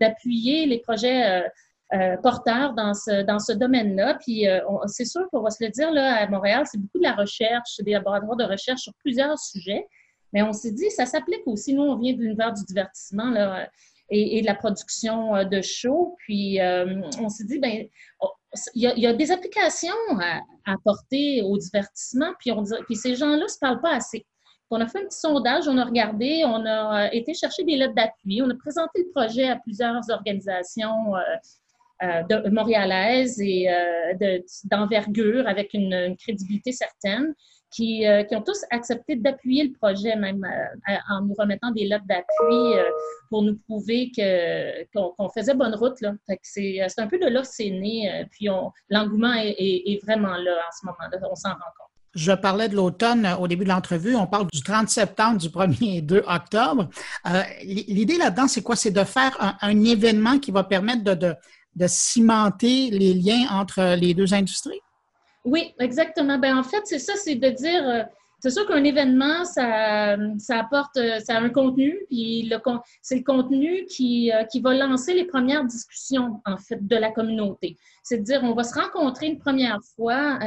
d'appuyer 0.00 0.66
les 0.66 0.78
projets 0.78 1.42
euh, 1.94 2.16
porteurs 2.22 2.74
dans 2.74 2.94
ce, 2.94 3.22
dans 3.22 3.38
ce 3.38 3.52
domaine-là. 3.52 4.18
Puis 4.20 4.46
c'est 4.86 5.04
sûr 5.04 5.22
qu'on 5.30 5.40
va 5.40 5.50
se 5.50 5.62
le 5.64 5.70
dire, 5.70 5.92
là, 5.92 6.16
à 6.16 6.28
Montréal, 6.28 6.64
c'est 6.70 6.78
beaucoup 6.78 6.98
de 6.98 7.04
la 7.04 7.14
recherche, 7.14 7.76
des 7.80 7.92
laboratoires 7.92 8.36
de 8.36 8.44
recherche 8.44 8.80
sur 8.80 8.92
plusieurs 8.94 9.38
sujets. 9.38 9.86
Mais 10.32 10.42
on 10.42 10.52
s'est 10.52 10.72
dit, 10.72 10.90
ça 10.90 11.06
s'applique 11.06 11.46
aussi. 11.46 11.74
Nous, 11.74 11.82
on 11.82 11.96
vient 11.96 12.12
de 12.12 12.18
l'univers 12.18 12.52
du 12.52 12.64
divertissement. 12.64 13.30
Là, 13.30 13.68
et, 14.10 14.40
de 14.40 14.46
la 14.46 14.54
production 14.54 15.34
euh, 15.36 15.44
de 15.44 15.60
shows. 15.62 16.16
Puis 16.18 16.60
euh, 16.60 17.00
on 17.20 17.28
s'est 17.28 17.44
dit, 17.44 17.58
ben, 17.58 17.86
il 18.74 18.82
y, 18.82 19.06
a, 19.06 19.12
des 19.12 19.32
applications 19.32 19.94
à, 20.20 20.40
apporter 20.64 21.42
au 21.42 21.58
divertissement, 21.58 22.32
puis 22.38 22.96
ces 22.96 23.14
gens-là 23.14 23.36
ne 23.36 23.48
se 23.48 23.58
parlent 23.58 23.80
pas 23.80 23.94
assez. 23.94 24.26
On 24.70 24.80
a 24.80 24.86
fait 24.86 24.98
un 24.98 25.04
petit 25.04 25.18
sondage, 25.18 25.68
on 25.68 25.78
a 25.78 25.84
regardé, 25.84 26.42
on 26.44 26.64
a 26.64 27.06
euh, 27.06 27.08
été 27.12 27.34
chercher 27.34 27.64
des 27.64 27.76
lettres 27.76 27.94
d'appui, 27.94 28.42
on 28.42 28.50
a 28.50 28.54
présenté 28.54 29.04
le 29.04 29.10
projet 29.10 29.48
à 29.48 29.56
plusieurs 29.56 30.00
organisations 30.10 31.12
de, 32.02 32.50
montréalaises 32.50 33.40
et 33.40 33.68
d'envergure 34.64 35.46
avec 35.46 35.72
une, 35.74 36.16
crédibilité 36.16 36.72
certaine. 36.72 37.34
Euh, 37.80 38.22
qui, 38.24 38.36
ont 38.36 38.42
tous 38.42 38.64
accepté 38.70 39.16
d'appuyer 39.16 39.64
le 39.64 39.72
projet, 39.72 40.16
même 40.16 40.44
euh, 40.44 40.94
en 41.10 41.22
nous 41.22 41.34
remettant 41.38 41.70
des 41.72 41.86
lettres 41.86 42.04
d'appui 42.08 42.78
euh, 42.78 42.84
pour 43.28 43.42
nous 43.42 43.56
prouver 43.68 44.10
qu'on 44.94 45.28
faisait 45.28 45.54
bonne 45.54 45.74
route. 45.74 45.94
C'est 46.42 46.80
un 46.98 47.06
peu 47.06 47.18
de 47.18 47.26
là 47.26 47.42
que 47.42 47.48
c'est 47.50 47.70
né, 47.70 48.26
puis 48.30 48.48
l'engouement 48.88 49.34
est, 49.34 50.00
vraiment 50.04 50.36
là 50.36 50.52
en 50.52 50.72
ce 50.78 50.86
moment-là, 50.86 51.18
on 51.30 51.34
s'en 51.34 51.50
rend 51.50 51.56
compte. 51.56 51.90
Je 52.14 52.32
parlais 52.32 52.68
de 52.68 52.74
l'automne 52.74 53.28
au 53.38 53.46
début 53.46 53.64
de 53.64 53.68
l'entrevue. 53.68 54.16
On 54.16 54.26
parle 54.26 54.46
du 54.50 54.62
30 54.62 54.88
septembre, 54.88 55.38
du 55.38 55.48
1er 55.48 55.98
et 55.98 56.00
2 56.00 56.24
octobre. 56.26 56.88
L'idée 57.62 58.16
là-dedans, 58.16 58.48
c'est 58.48 58.62
quoi? 58.62 58.76
C'est 58.76 58.90
de 58.90 59.04
faire 59.04 59.56
un, 59.60 59.84
événement 59.84 60.38
qui 60.38 60.50
va 60.50 60.64
permettre 60.64 61.02
de 61.04 61.86
cimenter 61.86 62.90
les 62.90 63.12
liens 63.12 63.48
entre 63.50 63.96
les 63.96 64.14
deux 64.14 64.32
industries? 64.32 64.80
Oui, 65.46 65.72
exactement. 65.78 66.38
Ben, 66.38 66.58
en 66.58 66.64
fait, 66.64 66.82
c'est 66.84 66.98
ça, 66.98 67.14
c'est 67.16 67.36
de 67.36 67.48
dire, 67.48 67.88
euh, 67.88 68.02
c'est 68.40 68.50
sûr 68.50 68.66
qu'un 68.66 68.82
événement, 68.82 69.44
ça, 69.44 70.16
ça 70.38 70.58
apporte, 70.58 70.98
ça 71.24 71.36
a 71.36 71.40
un 71.40 71.48
contenu, 71.48 71.96
puis 72.10 72.50
c'est 73.00 73.16
le 73.16 73.22
contenu 73.22 73.86
qui, 73.86 74.30
qui 74.50 74.60
va 74.60 74.74
lancer 74.74 75.14
les 75.14 75.24
premières 75.24 75.64
discussions, 75.64 76.42
en 76.44 76.58
fait, 76.58 76.84
de 76.86 76.96
la 76.96 77.12
communauté. 77.12 77.76
C'est 78.02 78.18
à 78.18 78.22
dire, 78.22 78.40
on 78.42 78.54
va 78.54 78.64
se 78.64 78.74
rencontrer 78.78 79.28
une 79.28 79.38
première 79.38 79.78
fois 79.94 80.38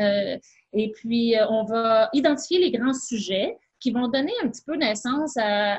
et 0.73 0.91
puis 0.91 1.33
on 1.49 1.63
va 1.63 2.09
identifier 2.13 2.59
les 2.59 2.71
grands 2.71 2.93
sujets 2.93 3.57
qui 3.79 3.91
vont 3.91 4.07
donner 4.07 4.33
un 4.43 4.49
petit 4.49 4.61
peu 4.65 4.75
naissance 4.75 5.35
à, 5.37 5.77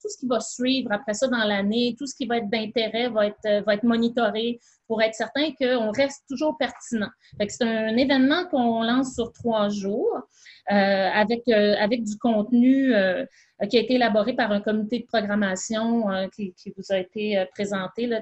tout 0.00 0.08
ce 0.08 0.18
qui 0.18 0.26
va 0.26 0.40
suivre 0.40 0.90
après 0.92 1.14
ça 1.14 1.28
dans 1.28 1.44
l'année, 1.44 1.94
tout 1.98 2.06
ce 2.06 2.14
qui 2.14 2.26
va 2.26 2.38
être 2.38 2.50
d'intérêt 2.50 3.08
va 3.08 3.26
être, 3.26 3.64
va 3.64 3.74
être 3.74 3.84
monitoré 3.84 4.60
pour 4.88 5.02
être 5.02 5.14
certain 5.14 5.52
qu'on 5.52 5.90
reste 5.92 6.24
toujours 6.28 6.56
pertinent. 6.58 7.10
C'est 7.46 7.62
un 7.62 7.96
événement 7.96 8.46
qu'on 8.46 8.82
lance 8.82 9.14
sur 9.14 9.32
trois 9.32 9.68
jours 9.68 10.22
euh, 10.70 10.74
avec, 10.74 11.42
euh, 11.48 11.76
avec 11.78 12.04
du 12.04 12.18
contenu 12.18 12.94
euh, 12.94 13.24
qui 13.70 13.76
a 13.76 13.80
été 13.80 13.94
élaboré 13.94 14.34
par 14.34 14.50
un 14.50 14.60
comité 14.60 15.00
de 15.00 15.06
programmation 15.06 16.06
qui, 16.34 16.54
vous 16.76 16.84
a 16.90 16.98
été 16.98 17.44
présenté, 17.52 18.06
là, 18.06 18.20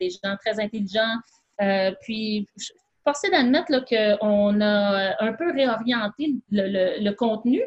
des 0.00 0.10
gens 0.10 0.36
très 0.44 0.60
intelligents. 0.60 1.16
puis, 2.00 2.46
forcé 3.04 3.30
d'admettre 3.30 3.84
qu'on 3.88 4.60
a 4.60 5.22
un 5.22 5.32
peu 5.32 5.50
réorienté 5.52 6.34
le, 6.50 7.02
le 7.02 7.10
contenu 7.12 7.62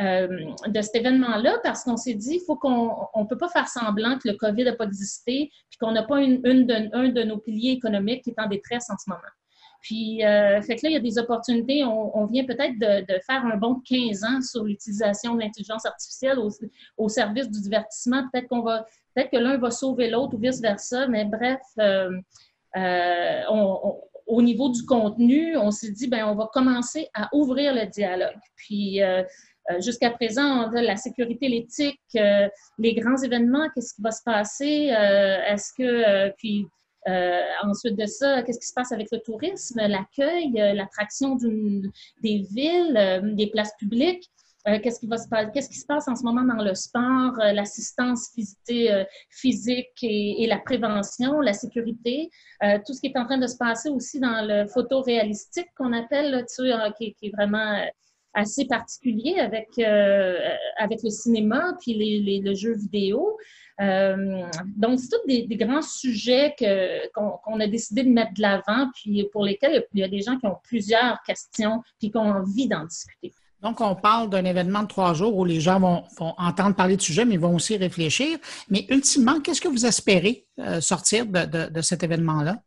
euh, 0.00 0.28
de 0.66 0.80
cet 0.82 0.96
événement-là 0.96 1.58
parce 1.62 1.84
qu'on 1.84 1.96
s'est 1.96 2.14
dit, 2.14 2.40
faut 2.46 2.56
qu'on 2.56 3.08
ne 3.16 3.24
peut 3.24 3.38
pas 3.38 3.48
faire 3.48 3.68
semblant 3.68 4.18
que 4.18 4.28
le 4.28 4.34
COVID 4.34 4.64
n'a 4.64 4.74
pas 4.74 4.84
existé 4.84 5.50
puis 5.70 5.78
qu'on 5.80 5.92
n'a 5.92 6.02
pas 6.02 6.20
une, 6.20 6.40
de, 6.42 6.94
un 6.94 7.08
de 7.08 7.22
nos 7.22 7.38
piliers 7.38 7.72
économiques 7.72 8.24
qui 8.24 8.30
est 8.30 8.40
en 8.40 8.46
détresse 8.46 8.90
en 8.90 8.96
ce 8.98 9.08
moment. 9.08 9.22
Puis, 9.80 10.24
euh, 10.24 10.60
fait 10.62 10.76
que 10.76 10.80
là, 10.82 10.90
il 10.90 10.92
y 10.94 10.96
a 10.96 11.00
des 11.00 11.16
opportunités. 11.16 11.84
On, 11.84 12.26
vient 12.26 12.44
peut-être 12.44 12.76
de, 12.78 13.20
faire 13.24 13.46
un 13.46 13.56
bon 13.56 13.80
15 13.88 14.24
ans 14.24 14.42
sur 14.42 14.64
l'utilisation 14.64 15.34
de 15.34 15.40
l'intelligence 15.40 15.86
artificielle 15.86 16.38
au, 16.96 17.08
service 17.08 17.48
du 17.48 17.60
divertissement. 17.60 18.24
Peut-être 18.32 18.48
qu'on 18.48 18.62
va, 18.62 18.84
peut-être 19.14 19.30
que 19.30 19.36
l'un 19.36 19.58
va 19.58 19.70
sauver 19.70 20.10
l'autre 20.10 20.34
ou 20.34 20.38
vice-versa. 20.38 21.06
Mais 21.06 21.24
bref, 21.24 21.60
euh, 21.78 22.10
au 24.26 24.42
niveau 24.42 24.70
du 24.70 24.84
contenu, 24.84 25.56
on 25.56 25.70
s'est 25.70 25.92
dit, 25.92 26.08
ben, 26.08 26.26
on 26.26 26.34
va 26.34 26.50
commencer 26.52 27.08
à 27.14 27.28
ouvrir 27.32 27.72
le 27.72 27.86
dialogue. 27.86 28.36
Puis, 28.56 29.02
euh, 29.02 29.22
jusqu'à 29.80 30.10
présent, 30.10 30.70
la 30.70 30.96
sécurité, 30.96 31.48
l'éthique, 31.48 32.00
euh, 32.16 32.48
les 32.78 32.94
grands 32.94 33.20
événements, 33.22 33.68
qu'est-ce 33.74 33.94
qui 33.94 34.02
va 34.02 34.10
se 34.10 34.22
passer? 34.22 34.90
Euh, 34.92 35.38
est-ce 35.46 35.72
que, 35.76 36.30
puis 36.36 36.66
ensuite 37.62 37.96
de 37.96 38.06
ça, 38.06 38.42
qu'est-ce 38.42 38.58
qui 38.58 38.66
se 38.66 38.74
passe 38.74 38.90
avec 38.90 39.06
le 39.12 39.20
tourisme, 39.20 39.80
l'accueil, 39.86 40.50
l'attraction 40.74 41.36
des 41.36 42.44
villes, 42.50 43.22
des 43.36 43.46
places 43.48 43.72
publiques? 43.78 44.28
qu'est-ce 44.82 44.98
qui 44.98 45.06
va 45.06 45.16
se 45.16 45.68
qui 45.68 45.78
se 45.78 45.86
passe 45.86 46.08
en 46.08 46.16
ce 46.16 46.24
moment 46.24 46.42
dans 46.42 46.60
le 46.64 46.74
sport, 46.74 47.36
l'assistance 47.36 48.30
physique 49.30 49.86
et, 50.02 50.46
la 50.48 50.58
prévention, 50.58 51.40
la 51.40 51.52
sécurité, 51.52 52.28
tout 52.84 52.92
ce 52.92 53.00
qui 53.00 53.06
est 53.06 53.16
en 53.16 53.24
train 53.24 53.38
de 53.38 53.46
se 53.46 53.56
passer 53.56 53.88
aussi 53.88 54.18
dans 54.18 54.44
le 54.44 54.66
photoréalistique 54.66 55.68
qu'on 55.76 55.92
appelle, 55.92 56.44
tu 56.48 56.66
sais, 56.66 56.72
qui, 56.98 57.14
qui, 57.14 57.26
est 57.26 57.36
vraiment 57.36 57.86
assez 58.36 58.66
particulier 58.66 59.40
avec, 59.40 59.70
euh, 59.78 60.36
avec 60.76 61.02
le 61.02 61.10
cinéma 61.10 61.74
puis 61.80 61.94
les, 61.94 62.20
les, 62.20 62.40
le 62.40 62.54
jeu 62.54 62.74
vidéo. 62.74 63.36
Euh, 63.80 64.42
donc, 64.76 65.00
c'est 65.00 65.08
tous 65.08 65.26
des, 65.26 65.56
grands 65.56 65.82
sujets 65.82 66.54
qu'on, 67.14 67.60
a 67.60 67.66
décidé 67.66 68.04
de 68.04 68.10
mettre 68.10 68.34
de 68.34 68.42
l'avant, 68.42 68.90
puis 68.94 69.26
pour 69.32 69.44
lesquels 69.44 69.84
il 69.94 70.00
y 70.00 70.04
a 70.04 70.08
des 70.08 70.20
gens 70.20 70.38
qui 70.38 70.46
ont 70.46 70.58
plusieurs 70.62 71.18
questions, 71.26 71.82
puis 71.98 72.10
qui 72.10 72.16
ont 72.16 72.30
envie 72.30 72.68
d'en 72.68 72.84
discuter. 72.84 73.32
Donc, 73.62 73.80
on 73.80 73.94
parle 73.94 74.28
d'un 74.30 74.44
événement 74.44 74.82
de 74.82 74.88
trois 74.88 75.14
jours 75.14 75.36
où 75.36 75.44
les 75.44 75.60
gens 75.60 75.80
vont, 75.80 76.04
vont, 76.18 76.34
entendre 76.36 76.76
parler 76.76 76.96
du 76.96 77.04
sujet, 77.04 77.24
mais 77.24 77.38
vont 77.38 77.54
aussi 77.54 77.76
réfléchir. 77.76 78.38
Mais 78.68 78.86
ultimement, 78.90 79.40
qu'est-ce 79.40 79.60
que 79.60 79.68
vous 79.68 79.86
espérez 79.86 80.46
euh, 80.58 80.80
sortir 80.80 81.26
de, 81.26 81.44
de, 81.44 81.70
de 81.70 81.80
cet 81.80 82.02
événement-là? 82.02 82.58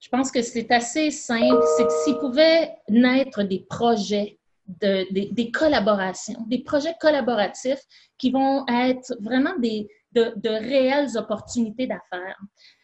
Je 0.00 0.08
pense 0.08 0.30
que 0.30 0.40
c'est 0.40 0.70
assez 0.70 1.10
simple. 1.10 1.62
C'est 1.76 1.84
que 1.84 1.92
s'il 2.04 2.16
pouvait 2.18 2.70
naître 2.88 3.42
des 3.42 3.66
projets 3.68 4.39
des 4.80 5.50
collaborations, 5.52 6.44
des 6.46 6.62
projets 6.62 6.94
collaboratifs 7.00 7.82
qui 8.18 8.30
vont 8.30 8.64
être 8.68 9.14
vraiment 9.20 9.56
des, 9.58 9.88
de, 10.12 10.48
réelles 10.48 11.16
opportunités 11.16 11.86
d'affaires. 11.86 12.38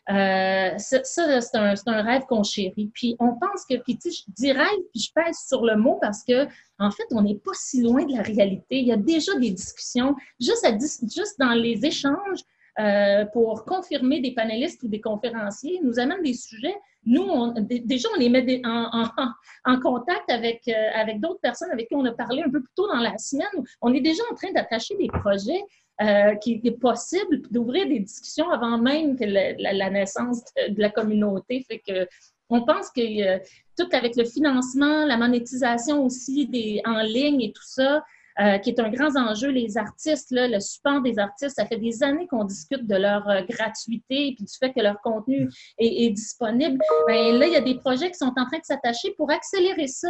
Euh, 0.08 0.78
ça, 0.78 1.02
c'est 1.04 1.56
un, 1.56 1.74
un, 1.86 2.02
rêve 2.02 2.22
qu'on 2.28 2.44
chérit. 2.44 2.90
Puis 2.94 3.16
on 3.18 3.34
pense 3.34 3.64
que, 3.68 3.76
puis 3.76 3.98
tu 3.98 4.10
je 4.10 4.22
dis 4.28 4.52
rêve, 4.52 4.80
puis 4.92 5.02
je 5.02 5.10
pèse 5.12 5.36
sur 5.48 5.64
le 5.64 5.76
mot 5.76 5.98
parce 6.00 6.22
que, 6.22 6.46
en 6.78 6.90
fait, 6.90 7.06
on 7.10 7.22
n'est 7.22 7.38
pas 7.38 7.52
si 7.54 7.82
loin 7.82 8.04
de 8.04 8.16
la 8.16 8.22
réalité. 8.22 8.78
Il 8.78 8.86
y 8.86 8.92
a 8.92 8.96
déjà 8.96 9.34
des 9.38 9.50
discussions, 9.50 10.14
juste, 10.40 10.64
juste 11.12 11.38
dans 11.40 11.52
les 11.52 11.84
échanges, 11.84 12.40
euh, 12.78 13.24
pour 13.32 13.64
confirmer 13.64 14.20
des 14.20 14.32
panélistes 14.32 14.82
ou 14.82 14.88
des 14.88 15.00
conférenciers, 15.00 15.80
nous 15.82 15.98
amènent 15.98 16.22
des 16.22 16.34
sujets. 16.34 16.76
Nous, 17.06 17.22
on, 17.22 17.54
déjà, 17.56 18.08
on 18.14 18.18
les 18.18 18.28
met 18.28 18.60
en, 19.64 19.80
contact 19.80 20.30
avec, 20.30 20.62
euh, 20.68 20.90
avec 20.94 21.20
d'autres 21.20 21.40
personnes 21.40 21.70
avec 21.70 21.88
qui 21.88 21.94
on 21.94 22.04
a 22.04 22.12
parlé 22.12 22.42
un 22.42 22.50
peu 22.50 22.60
plus 22.60 22.72
tôt 22.74 22.88
dans 22.88 23.00
la 23.00 23.16
semaine. 23.16 23.46
On 23.80 23.94
est 23.94 24.00
déjà 24.00 24.22
en 24.30 24.34
train 24.34 24.52
d'attacher 24.52 24.96
des 24.96 25.08
projets 25.08 25.62
euh, 26.02 26.34
qui 26.36 26.60
est 26.62 26.80
possible 26.80 27.42
d'ouvrir 27.50 27.86
des 27.86 28.00
discussions 28.00 28.50
avant 28.50 28.76
même 28.76 29.16
que 29.16 29.24
la, 29.24 29.90
naissance 29.90 30.42
de, 30.68 30.80
la 30.80 30.90
communauté. 30.90 31.64
Fait 31.68 31.80
que 31.86 32.06
on 32.50 32.64
pense 32.64 32.90
que 32.90 33.38
tout 33.76 33.88
avec 33.92 34.16
le 34.16 34.24
financement, 34.24 35.04
la 35.04 35.16
monétisation 35.16 36.04
aussi 36.04 36.46
des, 36.46 36.80
en 36.84 37.00
ligne 37.02 37.42
et 37.42 37.52
tout 37.52 37.64
ça, 37.64 38.04
euh, 38.38 38.58
qui 38.58 38.70
est 38.70 38.80
un 38.80 38.90
grand 38.90 39.16
enjeu. 39.16 39.48
Les 39.48 39.78
artistes, 39.78 40.28
le 40.30 40.60
support 40.60 41.00
des 41.00 41.18
artistes, 41.18 41.56
ça 41.56 41.64
fait 41.64 41.78
des 41.78 42.02
années 42.02 42.26
qu'on 42.26 42.44
discute 42.44 42.86
de 42.86 42.96
leur 42.96 43.26
euh, 43.28 43.40
gratuité 43.48 44.28
et 44.28 44.36
du 44.38 44.44
fait 44.58 44.72
que 44.72 44.80
leur 44.80 45.00
contenu 45.00 45.48
est, 45.78 46.10
disponible. 46.10 46.78
Bien, 47.08 47.38
là, 47.38 47.46
il 47.46 47.52
y 47.52 47.56
a 47.56 47.62
des 47.62 47.76
projets 47.76 48.10
qui 48.10 48.18
sont 48.18 48.34
en 48.36 48.46
train 48.46 48.58
de 48.58 48.64
s'attacher 48.64 49.12
pour 49.16 49.30
accélérer 49.30 49.86
ça, 49.86 50.08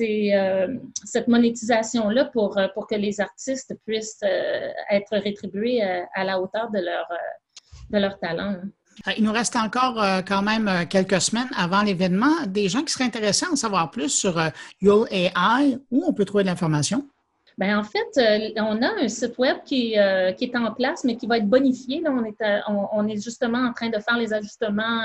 euh, 0.00 0.68
cette 1.04 1.28
monétisation-là 1.28 2.24
pour, 2.26 2.58
pour 2.72 2.86
que 2.86 2.94
les 2.94 3.20
artistes 3.20 3.74
puissent 3.84 4.22
être 4.90 5.18
rétribués 5.18 5.82
à 5.82 6.24
la 6.24 6.40
hauteur 6.40 6.70
de 6.70 6.78
leur, 6.78 7.06
de 7.90 7.98
leur 7.98 8.18
talent. 8.18 8.54
Hein. 8.62 8.62
Euh, 9.06 9.12
il 9.16 9.24
nous 9.24 9.32
reste 9.32 9.56
encore 9.56 10.02
euh, 10.02 10.20
quand 10.26 10.42
même 10.42 10.68
euh, 10.68 10.84
quelques 10.88 11.20
semaines 11.20 11.48
avant 11.56 11.82
l'événement. 11.82 12.46
Des 12.46 12.68
gens 12.68 12.82
qui 12.82 12.92
seraient 12.92 13.04
intéressés 13.04 13.46
à 13.46 13.52
en 13.52 13.56
savoir 13.56 13.90
plus 13.90 14.10
sur 14.10 14.40
Yule 14.80 15.06
AI, 15.10 15.78
où 15.90 16.04
on 16.06 16.12
peut 16.12 16.24
trouver 16.24 16.44
de 16.44 16.48
l'information? 16.48 17.06
Bien, 17.56 17.78
en 17.78 17.84
fait, 17.84 18.52
on 18.56 18.82
a 18.82 19.04
un 19.04 19.08
site 19.08 19.38
web 19.38 19.58
qui, 19.64 19.94
est 19.94 20.56
en 20.56 20.72
place, 20.72 21.04
mais 21.04 21.16
qui 21.16 21.28
va 21.28 21.38
être 21.38 21.48
bonifié. 21.48 22.02
on, 22.04 22.24
est, 22.24 22.60
on, 22.68 23.06
est 23.06 23.22
justement 23.22 23.58
en 23.68 23.72
train 23.72 23.90
de 23.90 23.98
faire 24.00 24.16
les 24.16 24.32
ajustements 24.32 25.02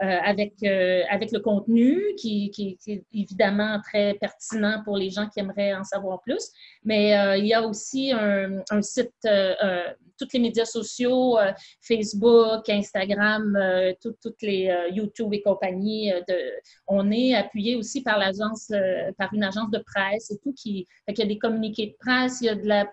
avec, 0.00 0.62
avec 0.62 1.32
le 1.32 1.40
contenu, 1.40 2.00
qui, 2.16 2.78
est 2.86 3.04
évidemment 3.12 3.80
très 3.82 4.14
pertinent 4.14 4.82
pour 4.84 4.96
les 4.96 5.10
gens 5.10 5.28
qui 5.28 5.40
aimeraient 5.40 5.74
en 5.74 5.84
savoir 5.84 6.20
plus. 6.22 6.50
Mais 6.84 7.38
il 7.38 7.46
y 7.46 7.54
a 7.54 7.62
aussi 7.66 8.12
un, 8.12 8.82
site 8.82 9.26
tous 10.18 10.28
les 10.34 10.40
médias 10.40 10.64
sociaux, 10.64 11.38
euh, 11.38 11.52
Facebook, 11.80 12.68
Instagram, 12.68 13.56
euh, 13.56 13.92
toutes 14.02 14.42
les 14.42 14.68
euh, 14.68 14.88
YouTube 14.90 15.32
et 15.32 15.40
compagnie. 15.40 16.12
On 16.86 17.10
est 17.10 17.34
appuyé 17.34 17.76
aussi 17.76 18.02
par 18.02 18.18
l'agence, 18.18 18.70
par 19.16 19.32
une 19.32 19.44
agence 19.44 19.70
de 19.70 19.78
presse 19.78 20.30
et 20.30 20.38
tout 20.38 20.52
qui, 20.52 20.86
il 21.06 21.18
y 21.18 21.22
a 21.22 21.26
des 21.26 21.38
communiqués 21.38 21.86
de 21.86 21.96
presse, 21.98 22.40
il 22.40 22.46
y 22.46 22.48
a 22.48 22.54
de 22.54 22.66
la, 22.66 22.90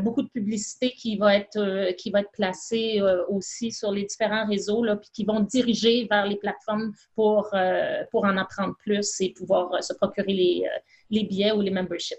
beaucoup 0.00 0.22
de 0.22 0.28
publicité 0.28 0.90
qui 0.90 1.16
va 1.16 1.36
être 1.36 1.92
qui 1.96 2.10
va 2.10 2.20
être 2.20 2.30
placée 2.32 3.00
aussi 3.28 3.72
sur 3.72 3.90
les 3.90 4.04
différents 4.04 4.46
réseaux 4.46 4.84
là, 4.84 4.96
puis 4.96 5.08
qui 5.12 5.24
vont 5.24 5.40
diriger 5.40 6.06
vers 6.10 6.26
les 6.26 6.36
plateformes 6.36 6.92
pour 7.14 7.54
pour 8.10 8.24
en 8.24 8.36
apprendre 8.36 8.74
plus 8.78 9.20
et 9.20 9.32
pouvoir 9.32 9.82
se 9.82 9.94
procurer 9.94 10.34
les, 10.34 10.64
les 11.10 11.24
billets 11.24 11.52
ou 11.52 11.60
les 11.60 11.70
memberships. 11.70 12.18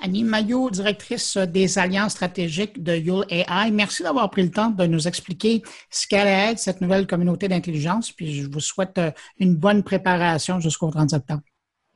Annie 0.00 0.24
Maillot, 0.24 0.70
directrice 0.70 1.36
des 1.36 1.78
alliances 1.78 2.12
stratégiques 2.12 2.82
de 2.82 2.94
Yule 2.94 3.24
AI, 3.30 3.70
merci 3.72 4.02
d'avoir 4.02 4.30
pris 4.30 4.42
le 4.42 4.50
temps 4.50 4.70
de 4.70 4.86
nous 4.86 5.08
expliquer 5.08 5.62
ce 5.90 6.06
qu'elle 6.06 6.28
être 6.28 6.58
cette 6.58 6.80
nouvelle 6.80 7.06
communauté 7.06 7.48
d'intelligence. 7.48 8.12
Puis 8.12 8.34
je 8.34 8.48
vous 8.48 8.60
souhaite 8.60 8.98
euh, 8.98 9.10
une 9.38 9.56
bonne 9.56 9.82
préparation 9.82 10.60
jusqu'au 10.60 10.90
30 10.90 11.10
septembre. 11.10 11.42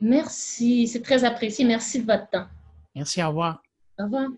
Merci, 0.00 0.88
c'est 0.88 1.02
très 1.02 1.22
apprécié. 1.24 1.64
Merci 1.64 2.00
de 2.00 2.06
votre 2.06 2.28
temps. 2.28 2.46
Merci, 2.94 3.22
au 3.22 3.28
revoir. 3.28 3.62
Au 3.98 4.04
revoir. 4.04 4.28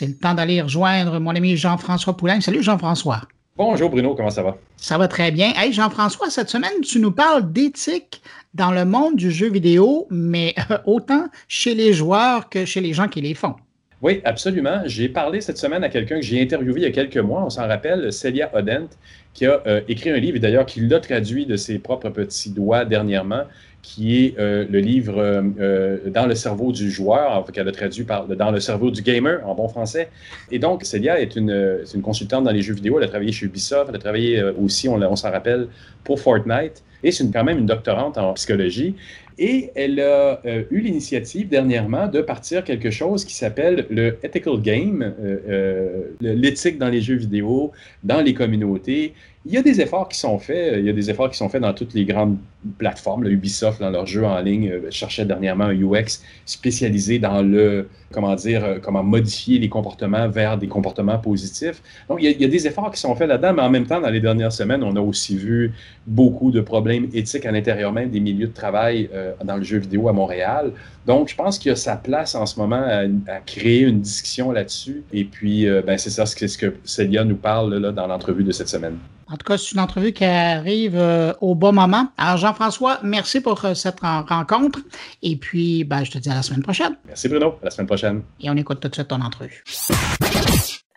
C'est 0.00 0.06
le 0.06 0.16
temps 0.16 0.32
d'aller 0.32 0.62
rejoindre 0.62 1.20
mon 1.20 1.36
ami 1.36 1.58
Jean-François 1.58 2.16
Poulain. 2.16 2.40
Salut 2.40 2.62
Jean-François. 2.62 3.20
Bonjour 3.58 3.90
Bruno, 3.90 4.14
comment 4.14 4.30
ça 4.30 4.42
va? 4.42 4.56
Ça 4.78 4.96
va 4.96 5.08
très 5.08 5.30
bien. 5.30 5.52
Hey 5.54 5.74
Jean-François, 5.74 6.30
cette 6.30 6.48
semaine, 6.48 6.80
tu 6.82 7.00
nous 7.00 7.10
parles 7.10 7.52
d'éthique 7.52 8.22
dans 8.54 8.70
le 8.70 8.86
monde 8.86 9.16
du 9.16 9.30
jeu 9.30 9.50
vidéo, 9.50 10.06
mais 10.08 10.54
autant 10.86 11.26
chez 11.48 11.74
les 11.74 11.92
joueurs 11.92 12.48
que 12.48 12.64
chez 12.64 12.80
les 12.80 12.94
gens 12.94 13.08
qui 13.08 13.20
les 13.20 13.34
font. 13.34 13.56
Oui, 14.00 14.22
absolument. 14.24 14.80
J'ai 14.86 15.10
parlé 15.10 15.42
cette 15.42 15.58
semaine 15.58 15.84
à 15.84 15.90
quelqu'un 15.90 16.16
que 16.16 16.24
j'ai 16.24 16.40
interviewé 16.40 16.80
il 16.80 16.84
y 16.84 16.86
a 16.86 16.92
quelques 16.92 17.18
mois, 17.18 17.44
on 17.44 17.50
s'en 17.50 17.68
rappelle, 17.68 18.10
Celia 18.10 18.50
Odent, 18.54 18.88
qui 19.34 19.44
a 19.44 19.60
euh, 19.66 19.82
écrit 19.86 20.08
un 20.08 20.16
livre, 20.16 20.38
d'ailleurs, 20.38 20.64
qui 20.64 20.80
l'a 20.80 20.98
traduit 21.00 21.44
de 21.44 21.56
ses 21.56 21.78
propres 21.78 22.08
petits 22.08 22.48
doigts 22.48 22.86
dernièrement, 22.86 23.42
qui 23.82 24.24
est 24.24 24.38
euh, 24.38 24.64
le 24.68 24.78
livre 24.78 25.14
euh, 25.18 25.98
Dans 26.06 26.26
le 26.26 26.34
cerveau 26.34 26.72
du 26.72 26.90
joueur, 26.90 27.44
qu'elle 27.52 27.68
a 27.68 27.72
traduit 27.72 28.04
par 28.04 28.26
Dans 28.26 28.50
le 28.50 28.60
cerveau 28.60 28.90
du 28.90 29.02
gamer 29.02 29.40
en 29.46 29.54
bon 29.54 29.68
français. 29.68 30.08
Et 30.50 30.58
donc, 30.58 30.84
Celia 30.84 31.20
est 31.20 31.36
une, 31.36 31.84
une 31.94 32.02
consultante 32.02 32.44
dans 32.44 32.52
les 32.52 32.62
jeux 32.62 32.74
vidéo. 32.74 32.98
Elle 32.98 33.04
a 33.04 33.08
travaillé 33.08 33.32
chez 33.32 33.46
Ubisoft, 33.46 33.86
elle 33.88 33.96
a 33.96 33.98
travaillé 33.98 34.42
aussi, 34.60 34.88
on, 34.88 35.00
on 35.00 35.16
s'en 35.16 35.30
rappelle, 35.30 35.68
pour 36.04 36.20
Fortnite. 36.20 36.82
Et 37.02 37.12
c'est 37.12 37.30
quand 37.32 37.44
même 37.44 37.58
une 37.58 37.66
doctorante 37.66 38.18
en 38.18 38.34
psychologie. 38.34 38.94
Et 39.42 39.70
elle 39.74 39.98
a 40.00 40.38
euh, 40.44 40.64
eu 40.70 40.80
l'initiative 40.80 41.48
dernièrement 41.48 42.08
de 42.08 42.20
partir 42.20 42.62
quelque 42.62 42.90
chose 42.90 43.24
qui 43.24 43.34
s'appelle 43.34 43.86
le 43.88 44.18
Ethical 44.22 44.60
Game, 44.60 45.02
euh, 45.02 45.38
euh, 45.48 46.02
l'éthique 46.20 46.76
dans 46.76 46.90
les 46.90 47.00
jeux 47.00 47.16
vidéo, 47.16 47.72
dans 48.04 48.20
les 48.20 48.34
communautés. 48.34 49.14
Il 49.46 49.52
y 49.52 49.56
a 49.56 49.62
des 49.62 49.80
efforts 49.80 50.08
qui 50.08 50.18
sont 50.18 50.38
faits. 50.38 50.74
Il 50.78 50.84
y 50.84 50.90
a 50.90 50.92
des 50.92 51.08
efforts 51.08 51.30
qui 51.30 51.38
sont 51.38 51.48
faits 51.48 51.62
dans 51.62 51.72
toutes 51.72 51.94
les 51.94 52.04
grandes 52.04 52.36
plateformes. 52.76 53.24
Ubisoft, 53.26 53.80
dans 53.80 53.88
leurs 53.88 54.04
jeux 54.04 54.26
en 54.26 54.38
ligne, 54.40 54.70
cherchait 54.90 55.24
dernièrement 55.24 55.64
un 55.64 55.74
UX 55.74 56.20
spécialisé 56.44 57.18
dans 57.18 57.40
le, 57.40 57.88
comment 58.12 58.34
dire, 58.34 58.80
comment 58.82 59.02
modifier 59.02 59.58
les 59.58 59.70
comportements 59.70 60.28
vers 60.28 60.58
des 60.58 60.68
comportements 60.68 61.18
positifs. 61.18 61.82
Donc, 62.10 62.18
il 62.20 62.38
y 62.38 62.44
a, 62.44 62.48
des 62.48 62.66
efforts 62.66 62.90
qui 62.90 63.00
sont 63.00 63.14
faits 63.14 63.28
là-dedans, 63.28 63.54
mais 63.54 63.62
en 63.62 63.70
même 63.70 63.86
temps, 63.86 64.00
dans 64.02 64.10
les 64.10 64.20
dernières 64.20 64.52
semaines, 64.52 64.82
on 64.82 64.94
a 64.94 65.00
aussi 65.00 65.38
vu 65.38 65.72
beaucoup 66.06 66.50
de 66.50 66.60
problèmes 66.60 67.08
éthiques 67.14 67.46
à 67.46 67.50
l'intérieur 67.50 67.92
même 67.92 68.10
des 68.10 68.20
milieux 68.20 68.48
de 68.48 68.52
travail 68.52 69.08
dans 69.42 69.56
le 69.56 69.62
jeu 69.62 69.78
vidéo 69.78 70.08
à 70.08 70.12
Montréal. 70.12 70.72
Donc, 71.06 71.28
je 71.28 71.34
pense 71.34 71.58
qu'il 71.58 71.70
y 71.70 71.72
a 71.72 71.76
sa 71.76 71.96
place 71.96 72.34
en 72.34 72.46
ce 72.46 72.58
moment 72.60 72.82
à, 72.82 73.40
créer 73.46 73.80
une 73.80 74.00
discussion 74.00 74.52
là-dessus. 74.52 75.02
Et 75.12 75.24
puis, 75.24 75.66
euh, 75.66 75.82
ben, 75.84 75.96
c'est 75.96 76.10
ça 76.10 76.26
ce 76.26 76.36
que, 76.36 76.46
ce 76.46 76.58
que 76.58 76.74
Célia 76.84 77.24
nous 77.24 77.36
parle 77.36 77.74
là, 77.76 77.90
dans 77.90 78.06
l'entrevue 78.06 78.44
de 78.44 78.52
cette 78.52 78.68
semaine. 78.68 78.98
En 79.32 79.36
tout 79.36 79.46
cas, 79.46 79.56
c'est 79.56 79.72
une 79.72 79.80
entrevue 79.80 80.12
qui 80.12 80.24
arrive 80.24 80.96
euh, 80.96 81.32
au 81.40 81.54
bon 81.54 81.72
moment. 81.72 82.08
Alors, 82.18 82.36
Jean-François, 82.36 82.98
merci 83.04 83.40
pour 83.40 83.64
euh, 83.64 83.74
cette 83.74 84.00
rencontre. 84.00 84.80
Et 85.22 85.36
puis, 85.36 85.84
ben, 85.84 86.02
je 86.02 86.10
te 86.10 86.18
dis 86.18 86.28
à 86.28 86.34
la 86.34 86.42
semaine 86.42 86.62
prochaine. 86.62 86.96
Merci, 87.06 87.28
Bruno. 87.28 87.54
À 87.62 87.66
la 87.66 87.70
semaine 87.70 87.86
prochaine. 87.86 88.22
Et 88.40 88.50
on 88.50 88.56
écoute 88.56 88.80
tout 88.80 88.88
de 88.88 88.94
suite 88.94 89.08
ton 89.08 89.20
entrevue. 89.20 89.62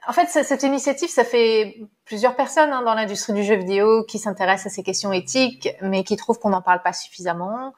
En 0.05 0.11
fait, 0.11 0.27
cette 0.27 0.63
initiative, 0.63 1.09
ça 1.09 1.23
fait 1.23 1.77
plusieurs 2.05 2.35
personnes 2.35 2.73
hein, 2.73 2.81
dans 2.83 2.93
l'industrie 2.93 3.33
du 3.33 3.43
jeu 3.43 3.55
vidéo 3.55 4.03
qui 4.03 4.19
s'intéressent 4.19 4.73
à 4.73 4.75
ces 4.75 4.83
questions 4.83 5.13
éthiques, 5.13 5.69
mais 5.81 6.03
qui 6.03 6.17
trouvent 6.17 6.39
qu'on 6.39 6.49
n'en 6.49 6.61
parle 6.61 6.81
pas 6.81 6.91
suffisamment. 6.91 7.73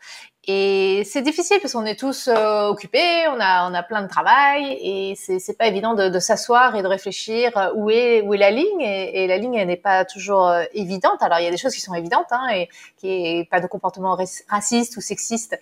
Et 0.48 1.02
c'est 1.06 1.24
difficile 1.24 1.58
parce 1.60 1.74
qu'on 1.74 1.86
est 1.86 2.00
tous 2.00 2.28
euh, 2.28 2.68
occupés, 2.68 3.28
on 3.30 3.40
a 3.40 3.68
on 3.68 3.74
a 3.74 3.82
plein 3.82 4.04
de 4.04 4.08
travail 4.08 4.78
et 4.80 5.16
c'est 5.16 5.40
c'est 5.40 5.58
pas 5.58 5.66
évident 5.66 5.96
de, 5.96 6.08
de 6.08 6.20
s'asseoir 6.20 6.76
et 6.76 6.84
de 6.84 6.88
réfléchir 6.88 7.58
euh, 7.58 7.72
où 7.74 7.90
est 7.90 8.22
où 8.22 8.32
est 8.36 8.38
la 8.38 8.52
ligne 8.52 8.82
et, 8.82 9.24
et 9.24 9.28
la 9.28 9.38
ligne 9.38 9.64
n'est 9.64 9.76
pas 9.76 10.06
toujours 10.06 10.48
euh, 10.48 10.64
évidente. 10.74 11.18
Alors 11.22 11.40
il 11.40 11.46
y 11.46 11.48
a 11.48 11.52
des 11.52 11.58
choses 11.58 11.74
qui 11.74 11.82
sont 11.82 11.96
évidentes 11.96 12.28
hein, 12.30 12.48
et 12.54 12.70
qui 12.98 13.08
est 13.08 13.50
pas 13.50 13.60
de 13.60 13.66
comportement 13.66 14.16
raciste 14.48 14.98
ou 14.98 15.02
sexiste 15.02 15.60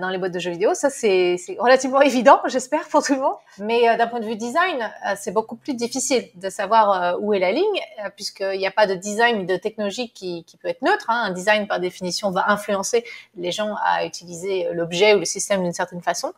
dans 0.00 0.10
les 0.10 0.18
boîtes 0.18 0.32
de 0.32 0.38
jeux 0.38 0.52
vidéo, 0.52 0.74
ça 0.74 0.90
c'est 0.90 1.36
c'est 1.36 1.56
relativement 1.58 2.00
évident, 2.10 2.40
j'espère 2.46 2.86
pour 2.88 3.02
tout 3.02 3.14
le 3.14 3.20
monde. 3.20 3.36
Mais 3.58 3.96
d'un 3.96 4.06
point 4.06 4.20
de 4.20 4.26
vue 4.26 4.36
design, 4.36 4.92
c'est 5.16 5.32
beaucoup 5.32 5.56
plus 5.56 5.74
difficile 5.74 6.28
de 6.36 6.50
savoir 6.50 7.20
où 7.20 7.34
est 7.34 7.40
la 7.40 7.50
ligne 7.50 7.80
puisqu'il 8.14 8.58
n'y 8.58 8.66
a 8.66 8.70
pas 8.70 8.86
de 8.86 8.94
design 8.94 9.44
de 9.44 9.56
technologie 9.56 10.10
qui 10.10 10.44
qui 10.44 10.56
peut 10.56 10.68
être 10.68 10.82
neutre. 10.82 11.06
Hein. 11.08 11.24
Un 11.26 11.32
design 11.32 11.66
par 11.66 11.80
définition 11.80 12.30
va 12.30 12.44
influencer 12.48 13.04
les 13.36 13.50
gens 13.50 13.74
à 13.84 14.04
utiliser 14.04 14.19
utiliser 14.20 14.68
l'objet 14.72 15.14
ou 15.14 15.18
le 15.18 15.24
système 15.24 15.62
d'une 15.62 15.72
certaine 15.72 16.02
façon. 16.02 16.32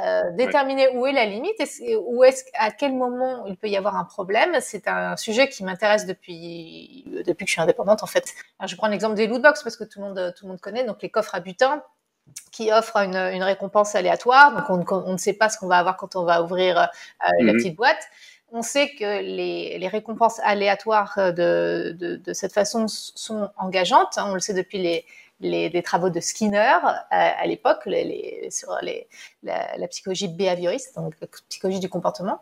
Euh, 0.00 0.30
déterminer 0.32 0.88
où 0.96 1.06
est 1.06 1.12
la 1.12 1.26
limite 1.26 1.60
et 1.82 1.94
où 1.94 2.24
est-ce 2.24 2.42
à 2.54 2.70
quel 2.70 2.94
moment 2.94 3.44
il 3.46 3.58
peut 3.58 3.68
y 3.68 3.76
avoir 3.76 3.96
un 3.96 4.04
problème 4.04 4.56
c'est 4.62 4.88
un 4.88 5.14
sujet 5.18 5.50
qui 5.50 5.62
m'intéresse 5.62 6.06
depuis 6.06 7.04
depuis 7.26 7.44
que 7.44 7.50
je 7.50 7.52
suis 7.52 7.60
indépendante 7.60 8.02
en 8.02 8.06
fait 8.06 8.32
Alors, 8.58 8.68
je 8.68 8.76
prends 8.76 8.86
l'exemple 8.86 9.14
des 9.14 9.26
lootbox 9.26 9.62
parce 9.62 9.76
que 9.76 9.84
tout 9.84 10.00
le 10.00 10.06
monde 10.06 10.34
tout 10.38 10.46
le 10.46 10.52
monde 10.52 10.60
connaît 10.60 10.84
donc 10.84 11.02
les 11.02 11.10
coffres 11.10 11.34
à 11.34 11.40
butin 11.40 11.82
qui 12.50 12.72
offrent 12.72 12.96
une, 12.96 13.14
une 13.14 13.42
récompense 13.42 13.94
aléatoire 13.94 14.56
donc 14.66 14.90
on, 14.90 15.02
on, 15.06 15.12
ne 15.12 15.18
sait 15.18 15.34
pas 15.34 15.50
ce 15.50 15.58
qu'on 15.58 15.68
va 15.68 15.76
avoir 15.76 15.98
quand 15.98 16.16
on 16.16 16.24
va 16.24 16.42
ouvrir 16.42 16.78
euh, 16.78 16.86
la 17.40 17.52
mhm. 17.52 17.58
petite 17.58 17.76
boîte 17.76 18.08
on 18.52 18.62
sait 18.62 18.88
que 18.88 19.20
les, 19.20 19.78
les 19.78 19.88
récompenses 19.88 20.40
aléatoires 20.44 21.14
de, 21.18 21.94
de, 21.98 22.16
de, 22.16 22.32
cette 22.32 22.52
façon 22.52 22.86
sont 22.86 23.50
engageantes. 23.56 24.16
On 24.16 24.32
le 24.32 24.38
sait 24.38 24.54
depuis 24.54 24.78
les, 24.78 25.04
les, 25.40 25.82
travaux 25.82 26.10
de 26.10 26.20
Skinner 26.20 26.78
euh, 26.84 27.00
à 27.10 27.46
l'époque 27.46 27.88
sur 28.50 28.76
les, 28.82 29.08
la, 29.42 29.88
psychologie 29.88 30.28
behavioriste, 30.28 30.96
donc 30.96 31.14
la 31.20 31.28
psychologie 31.48 31.80
du 31.80 31.88
comportement. 31.88 32.40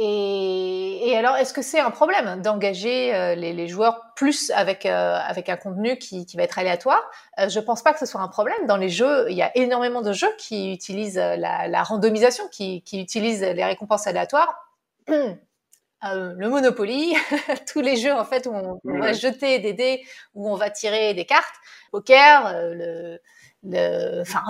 Et, 0.00 1.14
alors, 1.16 1.36
est-ce 1.36 1.52
que 1.52 1.62
c'est 1.62 1.80
un 1.80 1.90
problème 1.90 2.42
d'engager 2.42 3.12
euh, 3.14 3.34
les, 3.34 3.68
joueurs 3.68 4.12
plus 4.14 4.50
avec 4.50 4.86
euh, 4.86 5.18
avec 5.18 5.48
un 5.48 5.56
contenu 5.56 5.98
qui, 5.98 6.26
va 6.36 6.42
être 6.42 6.58
aléatoire? 6.58 7.02
Je 7.48 7.58
pense 7.58 7.82
pas 7.82 7.92
que 7.92 7.98
ce 7.98 8.06
soit 8.06 8.20
un 8.20 8.28
problème. 8.28 8.66
Dans 8.66 8.76
les 8.76 8.90
jeux, 8.90 9.26
il 9.30 9.36
y 9.36 9.42
a 9.42 9.50
énormément 9.56 10.02
de 10.02 10.12
jeux 10.12 10.32
qui 10.38 10.72
utilisent 10.72 11.16
la, 11.16 11.82
randomisation, 11.82 12.44
qui, 12.48 12.82
qui 12.82 13.00
utilisent 13.00 13.42
les 13.42 13.64
récompenses 13.64 14.06
aléatoires. 14.06 14.54
Euh, 16.04 16.32
le 16.36 16.48
Monopoly, 16.48 17.16
tous 17.72 17.80
les 17.80 17.96
jeux 17.96 18.12
en 18.12 18.24
fait 18.24 18.46
où 18.46 18.52
on, 18.52 18.98
va 18.98 19.12
jeter 19.12 19.58
des 19.58 19.72
dés, 19.72 20.04
où 20.34 20.48
on 20.48 20.54
va 20.54 20.70
tirer 20.70 21.12
des 21.14 21.24
cartes, 21.24 21.54
poker, 21.90 22.46
euh, 22.46 22.74
le, 22.74 23.20
le, 23.64 24.20
enfin 24.20 24.42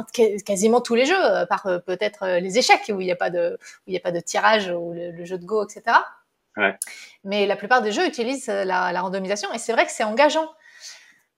quasiment 0.44 0.82
tous 0.82 0.94
les 0.94 1.06
jeux, 1.06 1.24
à 1.24 1.46
part 1.46 1.66
euh, 1.66 1.78
peut-être 1.78 2.38
les 2.38 2.58
échecs 2.58 2.90
où 2.90 3.00
il 3.00 3.06
n'y 3.06 3.12
a 3.12 3.16
pas 3.16 3.30
de, 3.30 3.58
où 3.60 3.84
il 3.86 3.94
y 3.94 3.96
a 3.96 4.00
pas 4.00 4.12
de 4.12 4.20
tirage 4.20 4.68
ou 4.68 4.92
le, 4.92 5.24
jeu 5.24 5.38
de 5.38 5.46
go, 5.46 5.64
etc. 5.64 5.96
Ouais. 6.58 6.76
Mais 7.24 7.46
la 7.46 7.56
plupart 7.56 7.80
des 7.80 7.92
jeux 7.92 8.06
utilisent 8.06 8.48
la, 8.48 8.92
la 8.92 9.00
randomisation 9.00 9.50
et 9.54 9.58
c'est 9.58 9.72
vrai 9.72 9.86
que 9.86 9.92
c'est 9.92 10.04
engageant. 10.04 10.50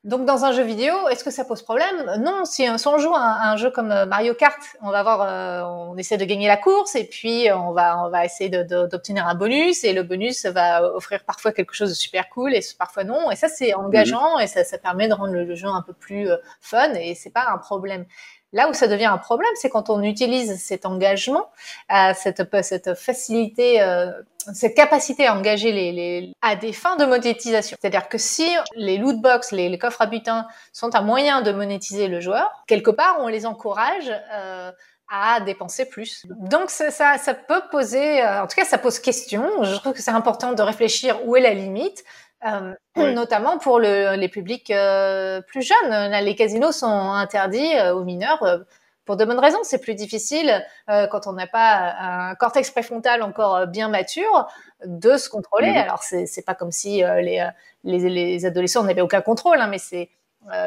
Donc 0.03 0.25
dans 0.25 0.47
un 0.47 0.53
jeu 0.53 0.63
vidéo, 0.63 0.95
est-ce 1.11 1.23
que 1.23 1.31
ça 1.31 1.45
pose 1.45 1.61
problème? 1.61 2.11
Non, 2.21 2.47
si, 2.47 2.67
on 2.67 2.99
joue 2.99 3.15
un, 3.15 3.39
un, 3.43 3.57
jeu 3.57 3.71
comme 3.71 3.91
euh, 3.91 4.07
Mario 4.07 4.33
Kart, 4.33 4.59
on 4.81 4.91
va 4.91 5.03
voir, 5.03 5.21
euh, 5.21 5.91
on 5.91 5.99
essaie 5.99 6.17
de 6.17 6.25
gagner 6.25 6.49
la 6.49 6.57
course 6.57 6.95
et 6.95 7.05
puis 7.05 7.53
on 7.53 7.73
va 7.73 8.03
on 8.03 8.09
va 8.09 8.25
essayer 8.25 8.49
d'obtenir 8.49 9.27
un 9.27 9.35
bonus 9.35 9.85
et 9.85 9.93
le 9.93 10.03
bonus 10.03 10.47
va 10.47 10.83
offrir 10.95 11.23
parfois 11.25 11.53
quelque 11.53 11.75
chose 11.75 11.91
de 11.91 11.95
super 11.95 12.31
cool 12.31 12.55
et 12.55 12.61
parfois 12.79 13.05
non. 13.05 13.31
Et 13.31 13.37
ça 13.37 13.49
c'est 13.49 13.75
engageant 13.75 14.39
et 14.39 14.47
ça, 14.47 14.65
ça 14.65 14.79
permet 14.79 15.07
de 15.07 15.13
rendre 15.13 15.35
le, 15.35 15.55
jeu 15.55 15.69
un 15.69 15.83
peu 15.83 15.93
plus 15.93 16.31
euh, 16.31 16.37
fun 16.63 16.95
et 16.95 17.15
c'est 17.15 17.29
pas 17.29 17.51
un 17.53 17.59
problème. 17.59 18.07
Là 18.53 18.69
où 18.69 18.75
ça 18.75 18.89
devient 18.89 19.07
un 19.07 19.19
problème, 19.19 19.51
c'est 19.55 19.71
quand 19.71 19.91
on 19.91 20.03
utilise 20.03 20.61
cet 20.61 20.85
engagement, 20.85 21.51
euh, 21.93 22.13
cette, 22.15 22.95
facilité, 22.95 23.81
euh, 23.81 24.11
cette 24.53 24.75
capacité 24.75 25.27
à 25.27 25.37
engager 25.37 25.71
les, 25.71 25.93
les, 25.93 26.33
à 26.43 26.57
des 26.57 26.73
fins 26.73 26.97
de 26.97 27.05
monétisation. 27.05 27.77
C'est-à-dire 27.81 28.09
que 28.09 28.19
si 28.19 28.53
les 28.75 28.99
loot 28.99 29.21
box, 29.21 29.53
les, 29.53 29.69
les, 29.69 29.79
coffres 29.79 30.03
à 30.03 30.07
butin 30.07 30.47
sont 30.73 30.95
un 30.97 31.03
moyen 31.03 31.43
de 31.43 31.53
monétiser 31.53 32.09
le 32.09 32.21
joueur, 32.21 32.51
quelque 32.67 32.91
part 32.91 33.19
on 33.21 33.29
les 33.29 33.47
encourage 33.47 34.11
euh, 34.33 34.73
à 35.11 35.41
dépenser 35.41 35.87
plus. 35.87 36.25
Donc 36.29 36.71
ça, 36.71 36.91
ça, 36.91 37.19
ça 37.19 37.35
peut 37.35 37.63
poser, 37.71 38.23
euh, 38.23 38.43
en 38.43 38.47
tout 38.47 38.55
cas 38.55 38.65
ça 38.65 38.79
pose 38.79 39.01
question. 39.01 39.65
Je 39.65 39.75
trouve 39.77 39.93
que 39.93 40.03
c'est 40.03 40.13
important 40.13 40.53
de 40.53 40.63
réfléchir 40.63 41.27
où 41.27 41.37
est 41.37 41.41
la 41.41 41.53
limite. 41.53 42.05
Euh, 42.47 42.75
notamment 42.97 43.59
pour 43.59 43.79
le, 43.79 44.17
les 44.17 44.29
publics 44.29 44.71
euh, 44.71 45.43
plus 45.43 45.63
jeunes. 45.63 46.11
Les 46.25 46.35
casinos 46.35 46.73
sont 46.73 46.87
interdits 47.13 47.77
euh, 47.77 47.95
aux 47.95 48.05
mineurs 48.05 48.65
pour 49.05 49.17
de 49.17 49.25
bonnes 49.27 49.39
raisons. 49.39 49.59
C'est 49.63 49.81
plus 49.81 49.95
difficile 49.95 50.65
quand 50.87 51.27
on 51.27 51.33
n'a 51.33 51.47
pas 51.47 51.95
un 51.99 52.35
cortex 52.37 52.71
préfrontal 52.71 53.23
encore 53.23 53.67
bien 53.67 53.89
mature 53.89 54.49
de 54.87 55.17
se 55.17 55.29
contrôler. 55.29 55.69
Alors 55.69 56.03
c'est 56.03 56.45
pas 56.47 56.55
comme 56.55 56.73
si 56.73 57.03
les, 57.03 57.49
les, 57.85 58.09
les 58.09 58.47
adolescents 58.47 58.85
n'avaient 58.85 59.01
aucun 59.01 59.21
contrôle, 59.21 59.61
hein, 59.61 59.67
mais 59.67 59.79
c'est 59.79 60.11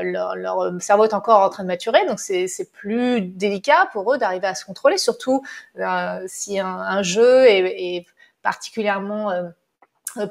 leur, 0.02 0.36
leur, 0.36 0.74
cerveau 0.82 1.06
est 1.06 1.14
encore 1.14 1.42
en 1.42 1.50
train 1.50 1.64
de 1.64 1.68
maturer, 1.68 2.06
donc 2.06 2.20
c'est 2.20 2.72
plus 2.74 3.22
délicat 3.22 3.88
pour 3.94 4.14
eux 4.14 4.18
d'arriver 4.18 4.48
à 4.48 4.56
se 4.56 4.66
contrôler, 4.66 4.98
surtout 4.98 5.42
si 6.28 6.60
un, 6.60 6.68
un, 6.68 7.02
jeu 7.02 7.46
est, 7.46 7.96
est 7.96 8.06
particulièrement 8.42 9.32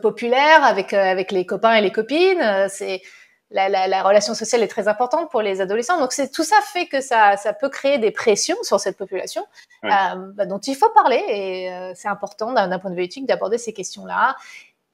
populaire 0.01 0.64
avec 0.64 0.93
euh, 0.93 1.03
avec 1.03 1.33
les 1.33 1.47
copains 1.47 1.74
et 1.74 1.80
les 1.80 1.93
copines. 1.93 2.41
Euh, 2.41 2.66
c'est 2.68 3.03
la, 3.51 3.68
la, 3.68 3.87
la, 3.87 4.03
relation 4.03 4.33
sociale 4.33 4.62
est 4.62 4.68
très 4.68 4.89
importante 4.89 5.30
pour 5.30 5.43
les 5.43 5.61
adolescents. 5.61 5.99
Donc 5.99 6.12
c'est 6.12 6.30
tout 6.30 6.45
ça 6.45 6.57
fait 6.72 6.87
que 6.87 7.03
ça, 7.03 7.37
ça 7.37 7.53
peut 7.53 7.68
créer 7.68 7.99
des 7.99 8.11
pressions 8.11 8.57
sur 8.62 8.80
cette 8.80 8.97
population 8.97 9.45
euh, 9.85 9.89
bah, 9.89 10.47
dont 10.47 10.59
il 10.59 10.74
faut 10.74 10.89
parler 10.91 11.22
et 11.28 11.93
c'est 11.95 12.09
important 12.09 12.53
d'un 12.53 12.78
point 12.78 12.91
de 12.91 12.97
vue 12.97 13.05
éthique 13.05 13.26
d'aborder 13.26 13.59
ces 13.59 13.74
questions-là. 13.74 14.37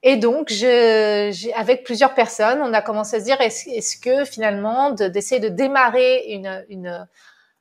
Et 0.03 0.17
donc, 0.17 0.49
je, 0.51 1.53
avec 1.57 1.85
plusieurs 1.85 2.15
personnes, 2.15 2.61
on 2.63 2.73
a 2.73 2.83
commencé 2.83 3.17
à 3.17 3.21
se 3.21 3.25
dire 3.25 3.41
est-ce 3.41 3.69
est 3.69 4.03
que 4.03 4.25
finalement 4.25 4.91
d'essayer 4.91 5.41
de, 5.41 5.49
démarrer 5.49 6.25
une, 6.29 6.65
une 6.69 7.07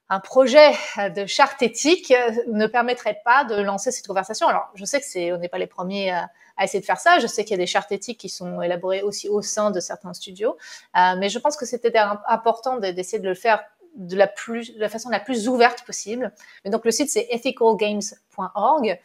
un 0.10 0.20
projet 0.20 0.72
de 1.16 1.26
charte 1.26 1.62
éthique 1.62 2.14
ne 2.48 2.66
permettrait 2.66 3.20
pas 3.26 3.44
de 3.44 3.62
lancer 3.62 3.92
cette 3.92 4.08
conversation? 4.08 4.48
Alors, 4.48 4.70
je 4.74 4.86
sais 4.86 5.00
que 5.00 5.06
c'est, 5.06 5.32
on 5.34 5.38
n'est 5.38 5.50
pas 5.50 5.58
les 5.58 5.68
premiers 5.68 6.12
à, 6.12 6.30
essayer 6.64 6.80
de 6.80 6.86
faire 6.86 7.00
ça. 7.00 7.20
Je 7.20 7.28
sais 7.28 7.44
qu'il 7.44 7.52
y 7.52 7.60
a 7.60 7.64
des 7.64 7.68
chartes 7.68 7.92
éthiques 7.92 8.20
qui 8.20 8.30
sont 8.30 8.62
élaborées 8.62 9.02
aussi 9.02 9.30
au 9.30 9.42
sein 9.42 9.72
de 9.72 9.80
certains 9.80 10.14
studios, 10.14 10.58
euh, 10.96 11.16
mais 11.18 11.30
je 11.30 11.40
pense 11.40 11.58
que 11.58 11.66
c'était 11.66 11.94
important 12.28 12.78
d'essayer 12.78 13.20
de 13.20 13.28
le 13.28 13.36
faire 13.36 13.64
de 13.96 14.16
la 14.16 14.28
plus, 14.28 14.76
de 14.76 14.80
la 14.80 14.90
façon 14.90 15.10
la 15.10 15.20
plus 15.20 15.48
ouverte 15.48 15.84
possible. 15.84 16.32
Mais 16.64 16.72
donc 16.72 16.86
le 16.86 16.92
site 16.92 17.10
c'est 17.10 17.28
ethicalgames.org 17.32 19.00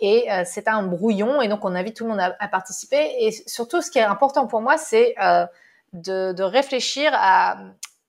et 0.00 0.30
euh, 0.30 0.42
c'est 0.44 0.68
un 0.68 0.82
brouillon 0.82 1.40
et 1.42 1.48
donc 1.48 1.64
on 1.64 1.74
invite 1.74 1.96
tout 1.96 2.04
le 2.04 2.10
monde 2.10 2.20
à, 2.20 2.48
participer. 2.48 3.14
Et 3.20 3.32
surtout, 3.46 3.80
ce 3.80 3.90
qui 3.90 3.98
est 3.98 4.02
important 4.02 4.46
pour 4.46 4.60
moi, 4.60 4.76
c'est 4.76 5.14
euh, 5.22 5.46
de, 5.92 6.32
de, 6.32 6.42
réfléchir 6.42 7.10
à, 7.14 7.52
à 7.52 7.56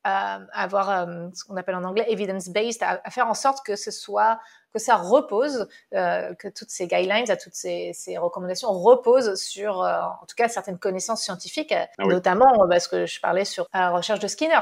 avoir 0.07 0.89
euh, 0.89 1.27
ce 1.33 1.43
qu'on 1.43 1.57
appelle 1.57 1.75
en 1.75 1.83
anglais 1.83 2.05
evidence-based, 2.07 2.81
à, 2.83 3.09
faire 3.09 3.27
en 3.27 3.33
sorte 3.33 3.65
que 3.65 3.75
ce 3.75 3.91
soit 3.91 4.39
que 4.73 4.79
ça 4.79 4.95
repose, 4.95 5.67
euh, 5.93 6.33
que 6.35 6.47
toutes 6.47 6.69
ces 6.69 6.87
guidelines, 6.87 7.29
à 7.29 7.37
toutes 7.37 7.55
ces, 7.55 7.91
ces 7.93 8.17
recommandations 8.17 8.71
reposent 8.71 9.35
sur, 9.35 9.81
euh, 9.81 10.01
en 10.01 10.25
tout 10.25 10.35
cas, 10.35 10.47
certaines 10.47 10.77
connaissances 10.77 11.23
scientifiques, 11.23 11.73
ah 11.73 12.05
notamment 12.05 12.45
parce 12.69 12.87
que 12.87 13.05
je 13.05 13.19
parlais 13.19 13.45
sur 13.45 13.67
la 13.73 13.89
recherche 13.91 14.19
de 14.19 14.27
Skinner. 14.27 14.59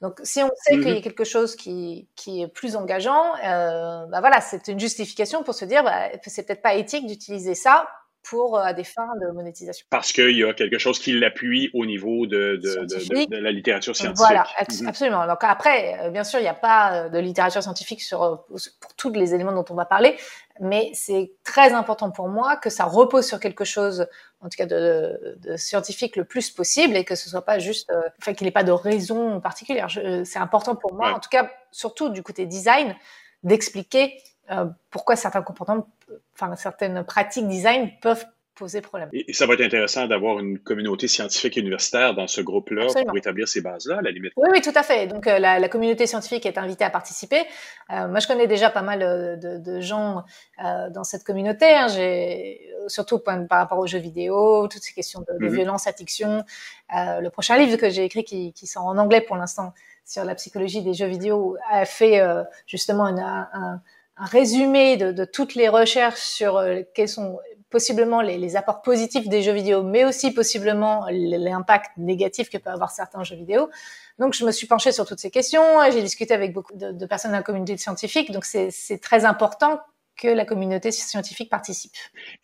Donc, 0.00 0.20
si 0.24 0.42
on 0.42 0.50
sait 0.56 0.74
qu'il 0.74 0.88
y 0.88 0.90
a 0.90 0.94
mm-hmm. 0.94 1.02
quelque 1.02 1.24
chose 1.24 1.54
qui, 1.54 2.08
qui 2.16 2.42
est 2.42 2.48
plus 2.48 2.74
engageant, 2.74 3.36
euh, 3.44 4.04
bah 4.06 4.18
voilà, 4.18 4.40
c'est 4.40 4.66
une 4.66 4.80
justification 4.80 5.44
pour 5.44 5.54
se 5.54 5.64
dire, 5.64 5.84
bah, 5.84 6.08
c'est 6.26 6.44
peut-être 6.44 6.62
pas 6.62 6.74
éthique 6.74 7.06
d'utiliser 7.06 7.54
ça 7.54 7.88
pour 8.22 8.56
euh, 8.56 8.62
à 8.62 8.72
des 8.72 8.84
fins 8.84 9.14
de 9.20 9.30
monétisation. 9.32 9.86
Parce 9.90 10.12
qu'il 10.12 10.36
y 10.36 10.44
a 10.44 10.54
quelque 10.54 10.78
chose 10.78 10.98
qui 10.98 11.12
l'appuie 11.12 11.70
au 11.74 11.84
niveau 11.86 12.26
de, 12.26 12.56
de, 12.56 12.84
de, 12.84 13.26
de, 13.26 13.36
la 13.36 13.50
littérature 13.50 13.96
scientifique. 13.96 14.18
Voilà, 14.18 14.46
mhm. 14.70 14.88
absolument. 14.88 15.26
Donc 15.26 15.38
après, 15.42 15.98
euh, 16.00 16.10
bien 16.10 16.24
sûr, 16.24 16.38
il 16.38 16.42
n'y 16.42 16.48
a 16.48 16.54
pas 16.54 16.94
euh, 16.94 17.08
de 17.08 17.18
littérature 17.18 17.62
scientifique 17.62 18.02
sur 18.02 18.44
pour 18.80 18.94
tous 18.96 19.10
les 19.10 19.34
éléments 19.34 19.52
dont 19.52 19.64
on 19.70 19.74
va 19.74 19.84
parler, 19.84 20.16
mais 20.60 20.90
c'est 20.94 21.32
très 21.44 21.72
important 21.72 22.10
pour 22.10 22.28
moi 22.28 22.56
que 22.56 22.70
ça 22.70 22.84
repose 22.84 23.26
sur 23.26 23.40
quelque 23.40 23.64
chose, 23.64 24.06
en 24.40 24.48
tout 24.48 24.56
cas 24.56 24.66
de, 24.66 25.36
scientifique 25.56 26.16
le 26.16 26.24
plus 26.24 26.50
possible, 26.50 26.96
et 26.96 27.04
que 27.04 27.14
ce 27.14 27.28
soit 27.28 27.44
pas 27.44 27.58
juste, 27.58 27.90
enfin 28.20 28.34
qu'il 28.34 28.46
n'ait 28.46 28.52
pas 28.52 28.64
de 28.64 28.72
raison 28.72 29.40
particulière. 29.40 29.88
C'est 30.24 30.38
important 30.38 30.76
pour 30.76 30.94
moi, 30.94 31.12
en 31.12 31.20
tout 31.20 31.30
cas, 31.30 31.50
surtout 31.70 32.10
du 32.10 32.22
côté 32.22 32.46
design, 32.46 32.94
d'expliquer 33.42 34.18
euh, 34.50 34.66
pourquoi 34.90 35.16
certains 35.16 35.42
comportements, 35.42 35.86
enfin 36.34 36.54
certaines 36.56 37.04
pratiques 37.04 37.48
design 37.48 37.90
peuvent 38.00 38.24
poser 38.54 38.80
problème. 38.80 39.08
Et, 39.12 39.32
ça 39.32 39.46
va 39.46 39.54
être 39.54 39.62
intéressant 39.62 40.06
d'avoir 40.06 40.38
une 40.38 40.58
communauté 40.58 41.08
scientifique 41.08 41.56
et 41.56 41.60
universitaire 41.60 42.14
dans 42.14 42.26
ce 42.26 42.40
groupe-là 42.40 42.86
pour 43.06 43.16
établir 43.16 43.48
ces 43.48 43.60
bases-là, 43.60 43.98
à 43.98 44.02
la 44.02 44.10
limite. 44.10 44.32
Oui, 44.36 44.48
oui, 44.52 44.60
tout 44.60 44.72
à 44.74 44.82
fait. 44.82 45.06
Donc, 45.06 45.26
euh, 45.26 45.38
la, 45.38 45.68
communauté 45.68 46.06
scientifique 46.06 46.44
est 46.46 46.58
invitée 46.58 46.84
à 46.84 46.90
participer. 46.90 47.42
Euh, 47.90 48.08
moi, 48.08 48.20
je 48.20 48.26
connais 48.26 48.46
déjà 48.46 48.70
pas 48.70 48.82
mal 48.82 49.00
de, 49.40 49.80
gens 49.80 50.24
dans 50.58 51.04
cette 51.04 51.24
communauté. 51.24 51.66
Hein. 51.66 51.88
J'ai 51.88 52.60
surtout 52.88 53.18
par 53.18 53.38
rapport 53.50 53.78
aux 53.78 53.86
jeux 53.86 53.98
vidéo, 53.98 54.68
toutes 54.68 54.82
ces 54.82 54.92
questions 54.92 55.24
de, 55.26 55.46
mhm. 55.46 55.54
violence, 55.54 55.86
addiction. 55.86 56.44
le 56.90 57.28
prochain 57.30 57.56
livre 57.56 57.76
que 57.76 57.90
j'ai 57.90 58.04
écrit, 58.04 58.24
qui, 58.24 58.52
qui 58.52 58.66
sort 58.66 58.86
en 58.86 58.98
anglais 58.98 59.22
pour 59.22 59.36
l'instant, 59.36 59.72
sur 60.04 60.24
la 60.24 60.34
psychologie 60.34 60.82
des 60.82 60.94
jeux 60.94 61.06
vidéo, 61.06 61.56
a 61.70 61.84
fait 61.84 62.20
justement 62.66 63.06
un 63.06 63.48
un 63.52 63.80
résumé 64.24 64.96
de, 64.96 65.12
de, 65.12 65.24
toutes 65.24 65.54
les 65.54 65.68
recherches 65.68 66.20
sur 66.20 66.56
euh, 66.56 66.80
quels 66.94 67.08
sont 67.08 67.38
possiblement 67.70 68.20
les, 68.20 68.56
apports 68.56 68.82
positifs 68.82 69.28
des 69.28 69.42
jeux 69.42 69.52
vidéo, 69.52 69.82
mais 69.82 70.04
aussi 70.04 70.32
possiblement 70.32 71.06
l'impact 71.10 71.90
négatif 71.96 72.50
que 72.50 72.58
peuvent 72.58 72.74
avoir 72.74 72.90
certains 72.90 73.24
jeux 73.24 73.36
vidéo. 73.36 73.70
Donc, 74.18 74.34
je 74.34 74.44
me 74.44 74.52
suis 74.52 74.66
penchée 74.66 74.92
sur 74.92 75.06
toutes 75.06 75.20
ces 75.20 75.30
questions. 75.30 75.62
J'ai 75.90 76.02
discuté 76.02 76.34
avec 76.34 76.52
beaucoup 76.52 76.76
de, 76.76 76.92
de, 76.92 77.06
personnes 77.06 77.30
dans 77.30 77.38
la 77.38 77.42
communauté 77.42 77.76
scientifique. 77.78 78.30
Donc, 78.30 78.44
c'est 78.44 79.00
très 79.00 79.24
important 79.24 79.80
que 80.20 80.28
la 80.28 80.44
communauté 80.44 80.92
scientifique 80.92 81.50
participe. 81.50 81.92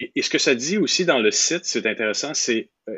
Et, 0.00 0.22
ce 0.22 0.30
que 0.30 0.38
ça 0.38 0.54
dit 0.54 0.78
aussi 0.78 1.04
dans 1.04 1.18
le 1.18 1.30
site, 1.30 1.64
c'est 1.64 1.86
intéressant, 1.86 2.32
c'est 2.34 2.70
euh, 2.88 2.94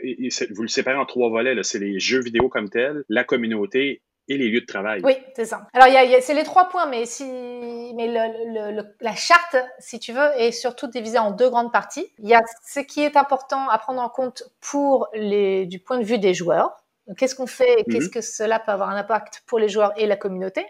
vous 0.50 0.62
le 0.62 0.68
séparez 0.68 0.96
en 0.96 1.06
trois 1.06 1.28
volets. 1.28 1.60
C'est 1.64 1.80
les 1.80 1.98
jeux 1.98 2.20
vidéo 2.20 2.48
comme 2.48 2.70
tels, 2.70 3.04
la 3.08 3.24
communauté 3.24 4.02
et 4.30 4.38
les 4.38 4.48
lieux 4.48 4.60
de 4.60 4.66
travail. 4.66 5.00
Oui, 5.04 5.18
c'est 5.34 5.44
ça. 5.44 5.66
Alors, 5.74 5.88
il 5.88 5.92
y 5.92 6.14
a, 6.14 6.20
c'est 6.20 6.34
les 6.34 6.44
trois 6.44 6.68
points, 6.68 6.86
mais, 6.86 7.04
si, 7.04 7.24
mais 7.24 8.06
le, 8.06 8.72
le, 8.76 8.84
la 9.00 9.14
charte, 9.14 9.56
si 9.80 9.98
tu 9.98 10.12
veux, 10.12 10.30
est 10.36 10.52
surtout 10.52 10.86
divisée 10.86 11.18
en 11.18 11.32
deux 11.32 11.50
grandes 11.50 11.72
parties. 11.72 12.06
Il 12.20 12.28
y 12.28 12.34
a 12.34 12.42
ce 12.64 12.78
qui 12.80 13.02
est 13.02 13.16
important 13.16 13.68
à 13.68 13.76
prendre 13.78 14.00
en 14.00 14.08
compte 14.08 14.44
pour 14.60 15.08
les, 15.14 15.66
du 15.66 15.80
point 15.80 15.98
de 15.98 16.04
vue 16.04 16.18
des 16.18 16.32
joueurs. 16.32 16.76
Qu'est-ce 17.16 17.34
qu'on 17.34 17.48
fait 17.48 17.80
et 17.80 17.84
qu'est-ce 17.84 18.06
mhm. 18.06 18.12
que 18.12 18.20
cela 18.20 18.60
peut 18.60 18.70
avoir 18.70 18.88
un 18.88 18.96
impact 18.96 19.42
pour 19.46 19.58
les 19.58 19.68
joueurs 19.68 19.92
et 19.96 20.06
la 20.06 20.16
communauté? 20.16 20.64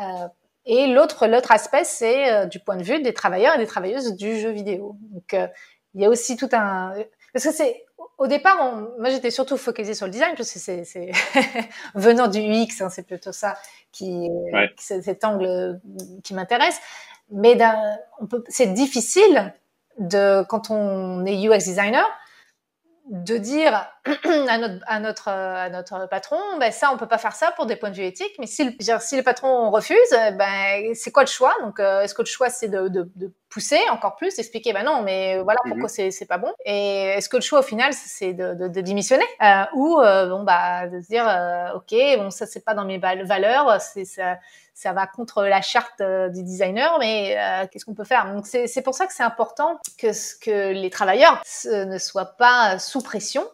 Euh, 0.00 0.26
et 0.64 0.88
l'autre, 0.88 1.28
l'autre 1.28 1.52
aspect, 1.52 1.84
c'est 1.84 2.32
euh, 2.32 2.46
du 2.46 2.58
point 2.58 2.76
de 2.76 2.82
vue 2.82 3.00
des 3.00 3.14
travailleurs 3.14 3.54
et 3.54 3.58
des 3.58 3.66
travailleuses 3.66 4.16
du 4.16 4.40
jeu 4.40 4.50
vidéo. 4.50 4.96
Donc, 5.12 5.34
euh, 5.34 5.46
il 5.94 6.02
y 6.02 6.04
a 6.04 6.08
aussi 6.08 6.36
tout 6.36 6.48
un... 6.52 6.94
Parce 7.32 7.44
que 7.44 7.52
c'est 7.52 7.84
au 8.18 8.26
départ, 8.26 8.74
moi 8.98 9.10
j'étais 9.10 9.30
surtout 9.30 9.56
focalisée 9.56 9.94
sur 9.94 10.06
le 10.06 10.12
design 10.12 10.34
parce 10.36 10.52
que 10.52 10.58
c'est 10.58 11.12
venant 11.94 12.28
du 12.28 12.40
UX, 12.40 12.80
hein, 12.80 12.88
c'est 12.90 13.06
plutôt 13.06 13.32
ça 13.32 13.56
qui, 13.90 14.28
cet 14.76 15.24
angle 15.24 15.80
qui 16.22 16.34
m'intéresse. 16.34 16.78
Mais 17.30 17.58
c'est 18.48 18.74
difficile 18.74 19.54
de 19.98 20.44
quand 20.48 20.70
on 20.70 21.24
est 21.26 21.46
UX 21.46 21.58
designer 21.58 22.06
de 23.10 23.36
dire 23.36 23.88
à 24.48 24.58
notre, 24.58 24.84
à 24.86 25.00
notre, 25.00 25.28
à 25.28 25.70
notre 25.70 26.08
patron, 26.08 26.38
ben 26.58 26.70
ça, 26.70 26.90
on 26.92 26.96
peut 26.96 27.08
pas 27.08 27.18
faire 27.18 27.34
ça 27.34 27.52
pour 27.52 27.66
des 27.66 27.76
points 27.76 27.90
de 27.90 27.96
vue 27.96 28.04
éthiques. 28.04 28.34
Mais 28.38 28.46
si 28.46 28.64
le, 28.64 28.72
si 29.00 29.16
le 29.16 29.22
patron 29.22 29.70
refuse, 29.70 29.96
ben 30.10 30.94
c'est 30.94 31.10
quoi 31.10 31.24
le 31.24 31.28
choix? 31.28 31.54
Donc, 31.62 31.80
euh, 31.80 32.02
est-ce 32.02 32.14
que 32.14 32.22
le 32.22 32.26
choix 32.26 32.48
c'est 32.48 32.68
de, 32.68 32.88
de, 32.88 33.10
de, 33.16 33.32
pousser 33.48 33.80
encore 33.90 34.16
plus, 34.16 34.34
d'expliquer, 34.36 34.72
ben 34.72 34.82
non, 34.82 35.02
mais 35.02 35.38
voilà 35.42 35.60
pourquoi 35.64 35.82
mhm. 35.82 35.88
c'est 35.88 36.10
c'est 36.10 36.26
pas 36.26 36.38
bon? 36.38 36.52
Et 36.64 37.08
est-ce 37.16 37.28
que 37.28 37.36
le 37.36 37.42
choix 37.42 37.58
au 37.58 37.62
final 37.62 37.92
c'est 37.92 38.32
de, 38.32 38.54
de, 38.54 38.68
de, 38.68 38.80
démissionner? 38.80 39.26
Euh, 39.42 39.64
ou 39.74 40.00
euh, 40.00 40.28
bon 40.28 40.42
bah 40.42 40.86
de 40.86 41.00
se 41.00 41.08
dire, 41.08 41.26
euh, 41.28 41.74
ok, 41.74 41.94
bon 42.18 42.30
ça 42.30 42.46
c'est 42.46 42.64
pas 42.64 42.74
dans 42.74 42.84
mes 42.84 42.98
valeurs, 42.98 43.80
c'est 43.80 44.04
ça 44.06 44.38
ça 44.74 44.92
va 44.92 45.06
contre 45.06 45.44
la 45.44 45.60
charte 45.60 46.00
euh, 46.00 46.28
du 46.28 46.42
designer, 46.42 46.98
mais 46.98 47.36
euh, 47.36 47.66
qu'est-ce 47.70 47.84
qu'on 47.84 47.94
peut 47.94 48.04
faire? 48.04 48.32
Donc 48.32 48.46
c'est 48.46 48.82
pour 48.82 48.94
ça 48.94 49.06
que 49.06 49.12
c'est 49.12 49.22
important 49.22 49.80
que, 49.98 50.08
que 50.40 50.72
les 50.72 50.90
travailleurs 50.90 51.42
ne 51.66 51.98
soient 51.98 52.36
pas 52.36 52.78
sous 52.78 53.02
pression 53.02 53.46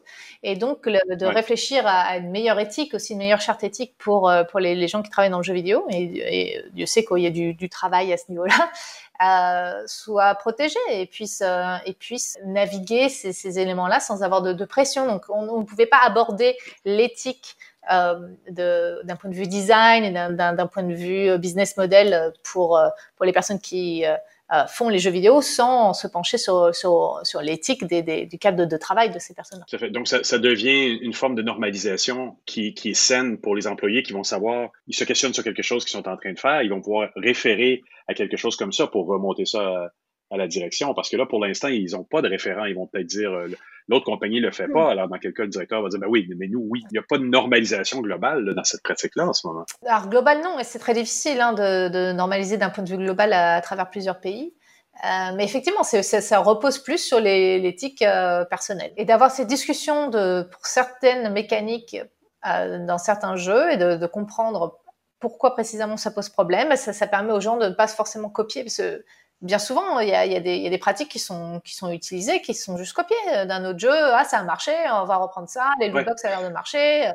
et 0.42 0.54
donc 0.54 0.88
de 0.88 1.26
réfléchir 1.26 1.82
à, 1.86 2.16
une 2.16 2.30
meilleure 2.30 2.60
éthique, 2.60 2.94
aussi 2.94 3.14
une 3.14 3.18
meilleure 3.18 3.40
charte 3.40 3.64
éthique 3.64 3.94
pour 3.98 4.30
euh, 4.30 4.44
pour 4.44 4.60
les, 4.60 4.74
les, 4.74 4.86
gens 4.86 5.02
qui 5.02 5.10
travaillent 5.10 5.30
dans 5.30 5.38
le 5.38 5.44
jeu 5.44 5.54
vidéo. 5.54 5.84
Et, 5.90 6.52
et 6.52 6.64
Dieu 6.72 6.86
sait 6.86 7.04
qu'il 7.04 7.18
y 7.18 7.26
a 7.26 7.30
du, 7.30 7.54
du, 7.54 7.68
travail 7.68 8.12
à 8.12 8.16
ce 8.16 8.24
niveau-là. 8.28 8.70
Euh, 9.20 9.82
soit 9.86 10.32
protégés 10.36 10.78
et 10.90 11.04
puissent 11.06 11.42
et 11.86 11.92
puissent 11.92 12.38
naviguer 12.44 13.08
ces, 13.08 13.32
ces 13.32 13.58
éléments-là 13.58 13.98
sans 13.98 14.22
avoir 14.22 14.42
de, 14.42 14.52
de 14.52 14.64
pression. 14.64 15.08
Donc 15.08 15.24
on 15.28 15.58
ne 15.58 15.64
pouvait 15.64 15.86
pas 15.86 15.98
aborder 16.04 16.56
l'éthique 16.84 17.56
d'un 17.88 19.16
point 19.18 19.30
de 19.30 19.34
vue 19.34 19.46
design 19.46 20.04
et 20.04 20.10
d'un 20.10 20.66
point 20.66 20.82
de 20.82 20.94
vue 20.94 21.30
euh, 21.30 21.38
business 21.38 21.76
model 21.76 22.32
pour, 22.44 22.76
euh, 22.76 22.88
pour 23.16 23.24
les 23.24 23.32
personnes 23.32 23.60
qui 23.60 24.04
font 24.68 24.88
les 24.88 24.98
jeux 24.98 25.10
vidéo 25.10 25.42
sans 25.42 25.92
se 25.92 26.06
pencher 26.06 26.38
sur, 26.38 26.74
sur, 26.74 27.20
l'éthique 27.42 27.84
du 27.84 28.38
cadre 28.38 28.64
de, 28.64 28.76
travail 28.76 29.10
de 29.10 29.18
ces 29.18 29.34
personnes. 29.34 29.62
-là. 29.70 29.90
Donc, 29.90 30.08
ça, 30.08 30.38
devient 30.38 30.98
une 31.02 31.12
forme 31.12 31.34
de 31.34 31.42
normalisation 31.42 32.36
qui, 32.46 32.74
est 32.84 32.94
saine 32.94 33.38
pour 33.38 33.54
les 33.54 33.66
employés 33.66 34.02
qui 34.02 34.14
vont 34.14 34.24
savoir, 34.24 34.70
ils 34.86 34.96
se 34.96 35.04
questionnent 35.04 35.34
sur 35.34 35.44
quelque 35.44 35.62
chose 35.62 35.84
qu'ils 35.84 35.98
sont 35.98 36.08
en 36.08 36.16
train 36.16 36.32
de 36.32 36.38
faire, 36.38 36.62
ils 36.62 36.70
vont 36.70 36.80
pouvoir 36.80 37.10
référer 37.16 37.82
à 38.06 38.14
quelque 38.14 38.38
chose 38.38 38.56
comme 38.56 38.72
ça 38.72 38.86
pour 38.86 39.06
remonter 39.06 39.44
ça 39.44 39.92
à 40.30 40.36
la 40.36 40.46
direction. 40.46 40.94
Parce 40.94 41.08
que 41.08 41.16
là, 41.16 41.26
pour 41.26 41.40
l'instant, 41.44 41.68
ils 41.68 41.92
n'ont 41.92 42.04
pas 42.04 42.22
de 42.22 42.28
référent. 42.28 42.64
Ils 42.64 42.74
vont 42.74 42.86
peut-être 42.86 43.06
dire 43.06 43.32
euh, 43.32 43.48
l'autre 43.88 44.04
compagnie 44.04 44.40
le 44.40 44.50
fait 44.50 44.68
pas. 44.68 44.86
Hmm. 44.86 44.90
Alors, 44.90 45.08
dans 45.08 45.18
quel 45.18 45.32
cas, 45.32 45.42
le 45.42 45.48
directeur 45.48 45.82
va 45.82 45.88
dire 45.88 45.98
ben 45.98 46.08
oui, 46.08 46.28
mais 46.36 46.46
nous, 46.48 46.66
oui, 46.68 46.82
il 46.90 46.92
n'y 46.92 46.98
a 46.98 47.02
pas 47.02 47.18
de 47.18 47.24
normalisation 47.24 48.00
globale 48.00 48.54
dans 48.54 48.64
cette 48.64 48.82
pratique-là 48.82 49.28
en 49.28 49.32
ce 49.32 49.46
moment. 49.46 49.64
Alors, 49.86 50.08
global, 50.08 50.40
non, 50.42 50.58
et 50.58 50.64
c'est 50.64 50.78
très 50.78 50.94
difficile 50.94 51.40
hein, 51.40 51.52
de, 51.52 51.88
de, 51.88 52.12
normaliser 52.12 52.56
d'un 52.56 52.70
point 52.70 52.84
de 52.84 52.90
vue 52.90 52.98
global 52.98 53.32
à, 53.32 53.60
travers 53.60 53.90
plusieurs 53.90 54.20
pays. 54.20 54.54
Euh, 55.04 55.32
mais 55.36 55.44
effectivement, 55.44 55.84
ça, 55.84 56.02
ça, 56.02 56.38
repose 56.40 56.78
plus 56.78 56.98
sur 56.98 57.20
l'éthique 57.20 58.02
euh, 58.02 58.44
personnelle. 58.44 58.92
Et 58.96 59.04
d'avoir 59.04 59.30
ces 59.30 59.44
discussions 59.44 60.10
de, 60.10 60.42
pour 60.42 60.66
certaines 60.66 61.32
mécaniques 61.32 61.96
euh, 62.46 62.84
dans 62.84 62.98
certains 62.98 63.36
jeux 63.36 63.70
et 63.70 63.76
de, 63.76 63.96
de, 63.96 64.06
comprendre 64.06 64.80
pourquoi 65.20 65.54
précisément 65.54 65.96
ça 65.96 66.10
pose 66.10 66.28
problème, 66.28 66.74
ça, 66.74 66.92
ça 66.92 67.06
permet 67.06 67.32
aux 67.32 67.40
gens 67.40 67.58
de 67.58 67.66
ne 67.66 67.74
pas 67.74 67.86
forcément 67.86 68.28
copier. 68.28 68.64
Parce 68.64 68.78
que 68.78 69.04
bien 69.40 69.58
souvent, 69.58 70.00
il 70.00 70.08
y 70.08 70.14
a, 70.14 70.26
y, 70.26 70.34
a 70.34 70.40
y 70.40 70.66
a, 70.66 70.70
des 70.70 70.78
pratiques 70.78 71.10
qui 71.10 71.18
sont, 71.18 71.60
qui 71.64 71.74
sont 71.74 71.90
utilisées, 71.90 72.42
qui 72.42 72.54
sont 72.54 72.76
juste 72.76 72.92
copiées 72.92 73.16
euh, 73.34 73.44
d'un 73.44 73.64
autre 73.64 73.78
jeu. 73.78 73.92
Ah, 73.92 74.24
ça 74.24 74.38
a 74.38 74.42
marché, 74.42 74.72
on 74.90 75.04
va 75.04 75.16
reprendre 75.16 75.48
ça. 75.48 75.72
Les 75.80 75.88
lootbox, 75.88 76.22
ça 76.22 76.28
a 76.28 76.30
l'air 76.30 76.48
de 76.48 76.52
marcher. 76.52 77.12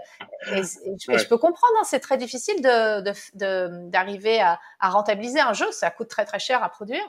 Et, 0.51 0.61
je, 0.63 1.27
peux 1.27 1.37
comprendre, 1.37 1.73
hein, 1.79 1.83
c'est 1.83 1.99
très 1.99 2.17
difficile 2.17 2.61
d'arriver 2.61 4.37
de, 4.37 4.41
à, 4.41 4.59
à, 4.79 4.89
rentabiliser 4.89 5.41
un 5.41 5.53
jeu. 5.53 5.69
Ça 5.71 5.91
coûte 5.91 6.07
très 6.07 6.25
très 6.25 6.39
cher 6.39 6.63
à 6.63 6.69
produire. 6.69 7.03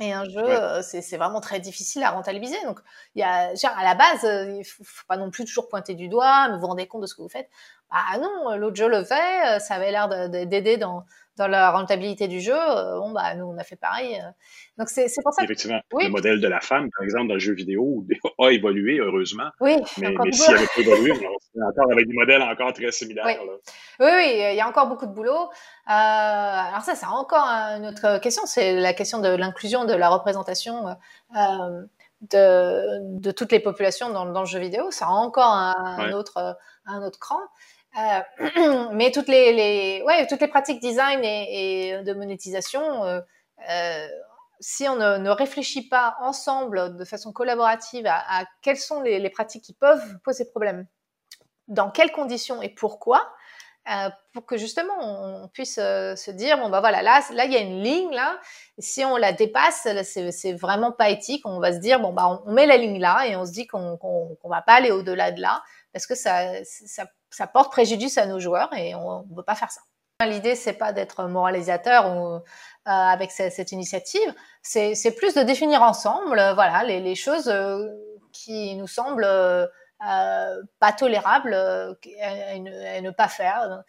Et 0.00 0.12
un 0.12 0.24
jeu, 0.24 0.42
euh, 0.42 0.82
c'est 0.82 1.16
vraiment 1.16 1.40
très 1.40 1.60
difficile 1.60 2.02
à 2.02 2.10
rentabiliser. 2.10 2.56
Donc, 2.64 2.80
il 3.14 3.20
y 3.20 3.22
a, 3.22 3.52
à 3.76 3.84
la 3.84 3.94
base, 3.94 4.24
euh, 4.24 4.58
il 4.58 4.64
faut, 4.64 4.82
faut 4.84 5.06
pas 5.06 5.18
non 5.18 5.30
plus 5.30 5.44
toujours 5.44 5.68
pointer 5.68 5.94
du 5.94 6.08
doigt, 6.08 6.48
mais 6.48 6.54
vous 6.54 6.62
vous 6.62 6.66
rendez 6.66 6.88
compte 6.88 7.02
de 7.02 7.06
ce 7.06 7.14
que 7.14 7.22
vous 7.22 7.28
faites. 7.28 7.48
Ah 7.90 8.16
non, 8.18 8.56
l'autre 8.56 8.76
jeu 8.76 8.88
le 8.88 9.04
fait, 9.04 9.60
ça 9.60 9.74
avait 9.74 9.90
l'air 9.90 10.08
d'aider 10.30 10.78
dans 10.78 11.04
dans 11.36 11.48
la 11.48 11.70
rentabilité 11.70 12.28
du 12.28 12.40
jeu, 12.40 12.54
euh, 12.54 12.98
bon 12.98 13.10
bah 13.12 13.34
nous 13.34 13.46
on 13.46 13.56
a 13.56 13.64
fait 13.64 13.76
pareil. 13.76 14.14
Euh. 14.16 14.30
Donc 14.78 14.88
c'est 14.88 15.08
pour 15.22 15.32
ça. 15.32 15.44
Effectivement, 15.44 15.80
le 15.92 16.08
modèle 16.08 16.40
de 16.40 16.48
la 16.48 16.60
femme, 16.60 16.90
par 16.96 17.04
exemple, 17.04 17.28
dans 17.28 17.34
le 17.34 17.40
jeu 17.40 17.54
vidéo, 17.54 18.04
a 18.38 18.50
évolué 18.50 18.98
heureusement. 18.98 19.48
Oui. 19.60 19.76
Mais, 19.98 20.14
mais 20.22 20.32
s'il 20.32 20.54
avait 20.54 20.66
pas 20.66 20.80
évolué, 20.80 21.12
on 21.12 21.60
est 21.60 21.64
encore 21.64 21.92
avec 21.92 22.06
des 22.06 22.14
modèles 22.14 22.42
encore 22.42 22.72
très 22.72 22.92
similaires. 22.92 23.24
Oui. 23.26 23.34
oui, 24.00 24.08
oui, 24.14 24.42
il 24.50 24.56
y 24.56 24.60
a 24.60 24.68
encore 24.68 24.88
beaucoup 24.88 25.06
de 25.06 25.12
boulot. 25.12 25.32
Euh, 25.32 25.88
alors 25.88 26.82
ça, 26.82 26.94
c'est 26.94 27.06
encore 27.06 27.46
une 27.46 27.86
autre 27.86 28.18
question, 28.18 28.42
c'est 28.46 28.74
la 28.74 28.92
question 28.92 29.20
de 29.20 29.28
l'inclusion, 29.28 29.84
de 29.84 29.94
la 29.94 30.08
représentation. 30.08 30.96
Euh, 31.36 31.82
de, 32.30 33.18
de, 33.18 33.32
toutes 33.32 33.50
les 33.50 33.58
populations 33.58 34.10
dans, 34.10 34.26
dans, 34.26 34.40
le 34.42 34.46
jeu 34.46 34.60
vidéo, 34.60 34.92
ça 34.92 35.06
a 35.06 35.08
encore 35.08 35.52
un, 35.52 36.12
autre, 36.12 36.56
un 36.86 37.02
autre 37.02 37.18
cran. 37.18 37.40
Euh, 37.98 38.88
mais 38.92 39.10
toutes 39.10 39.28
les, 39.28 39.52
les, 39.52 40.02
ouais, 40.02 40.26
toutes 40.26 40.40
les 40.40 40.48
pratiques 40.48 40.80
design 40.80 41.20
et, 41.22 41.88
et 41.88 42.02
de 42.02 42.12
monétisation, 42.14 43.04
euh, 43.04 43.20
euh, 43.68 44.08
si 44.60 44.88
on 44.88 44.96
ne, 44.96 45.18
ne, 45.18 45.30
réfléchit 45.30 45.88
pas 45.88 46.16
ensemble 46.20 46.96
de 46.96 47.04
façon 47.04 47.32
collaborative 47.32 48.06
à, 48.06 48.40
à 48.40 48.44
quelles 48.62 48.78
sont 48.78 49.02
les, 49.02 49.18
les, 49.18 49.30
pratiques 49.30 49.64
qui 49.64 49.74
peuvent 49.74 50.18
poser 50.24 50.48
problème, 50.48 50.86
dans 51.68 51.90
quelles 51.90 52.12
conditions 52.12 52.62
et 52.62 52.70
pourquoi, 52.70 53.30
euh, 53.90 54.08
pour 54.32 54.46
que 54.46 54.56
justement 54.56 54.94
on 55.00 55.48
puisse 55.48 55.78
euh, 55.78 56.14
se 56.14 56.30
dire 56.30 56.56
bon 56.56 56.68
bah 56.70 56.78
voilà 56.78 57.02
là 57.02 57.20
là 57.32 57.46
il 57.46 57.52
y 57.52 57.56
a 57.56 57.60
une 57.60 57.82
ligne 57.82 58.12
là 58.12 58.38
si 58.78 59.04
on 59.04 59.16
la 59.16 59.32
dépasse 59.32 59.88
c'est 60.04 60.52
vraiment 60.52 60.92
pas 60.92 61.10
éthique 61.10 61.42
on 61.46 61.58
va 61.58 61.72
se 61.72 61.78
dire 61.78 61.98
bon 61.98 62.12
bah 62.12 62.40
on, 62.46 62.52
met 62.52 62.66
la 62.66 62.76
ligne 62.76 63.00
là 63.00 63.26
et 63.26 63.34
on 63.34 63.44
se 63.44 63.50
dit 63.50 63.66
qu'on 63.66 63.96
qu'on 63.96 64.36
qu'on 64.40 64.48
va 64.48 64.62
pas 64.62 64.74
aller 64.74 64.92
au-delà 64.92 65.32
de 65.32 65.40
là 65.40 65.64
parce 65.92 66.06
que 66.06 66.14
ça, 66.14 66.62
ça 66.62 67.06
ça 67.32 67.46
porte 67.46 67.72
préjudice 67.72 68.18
à 68.18 68.26
nos 68.26 68.38
joueurs 68.38 68.72
et 68.74 68.94
on 68.94 69.24
ne 69.24 69.36
veut 69.36 69.42
pas 69.42 69.54
faire 69.54 69.70
ça. 69.70 69.80
L'idée, 70.26 70.54
c'est 70.54 70.74
pas 70.74 70.92
d'être 70.92 71.24
moralisateur 71.24 72.16
ou, 72.16 72.34
euh, 72.36 72.40
avec 72.84 73.32
cette, 73.32 73.72
initiative, 73.72 74.34
c'est 74.62 75.16
plus 75.16 75.34
de 75.34 75.42
définir 75.42 75.82
ensemble, 75.82 76.38
euh, 76.38 76.54
voilà, 76.54 76.84
les, 76.84 77.00
les 77.00 77.14
choses 77.14 77.48
euh, 77.48 77.88
qui 78.32 78.76
nous 78.76 78.86
semblent 78.86 79.26
euh, 80.08 80.62
pas 80.78 80.92
tolérables 80.92 81.54
à 81.54 82.58
ne, 82.58 83.10
pas 83.10 83.28
faire. 83.28 83.82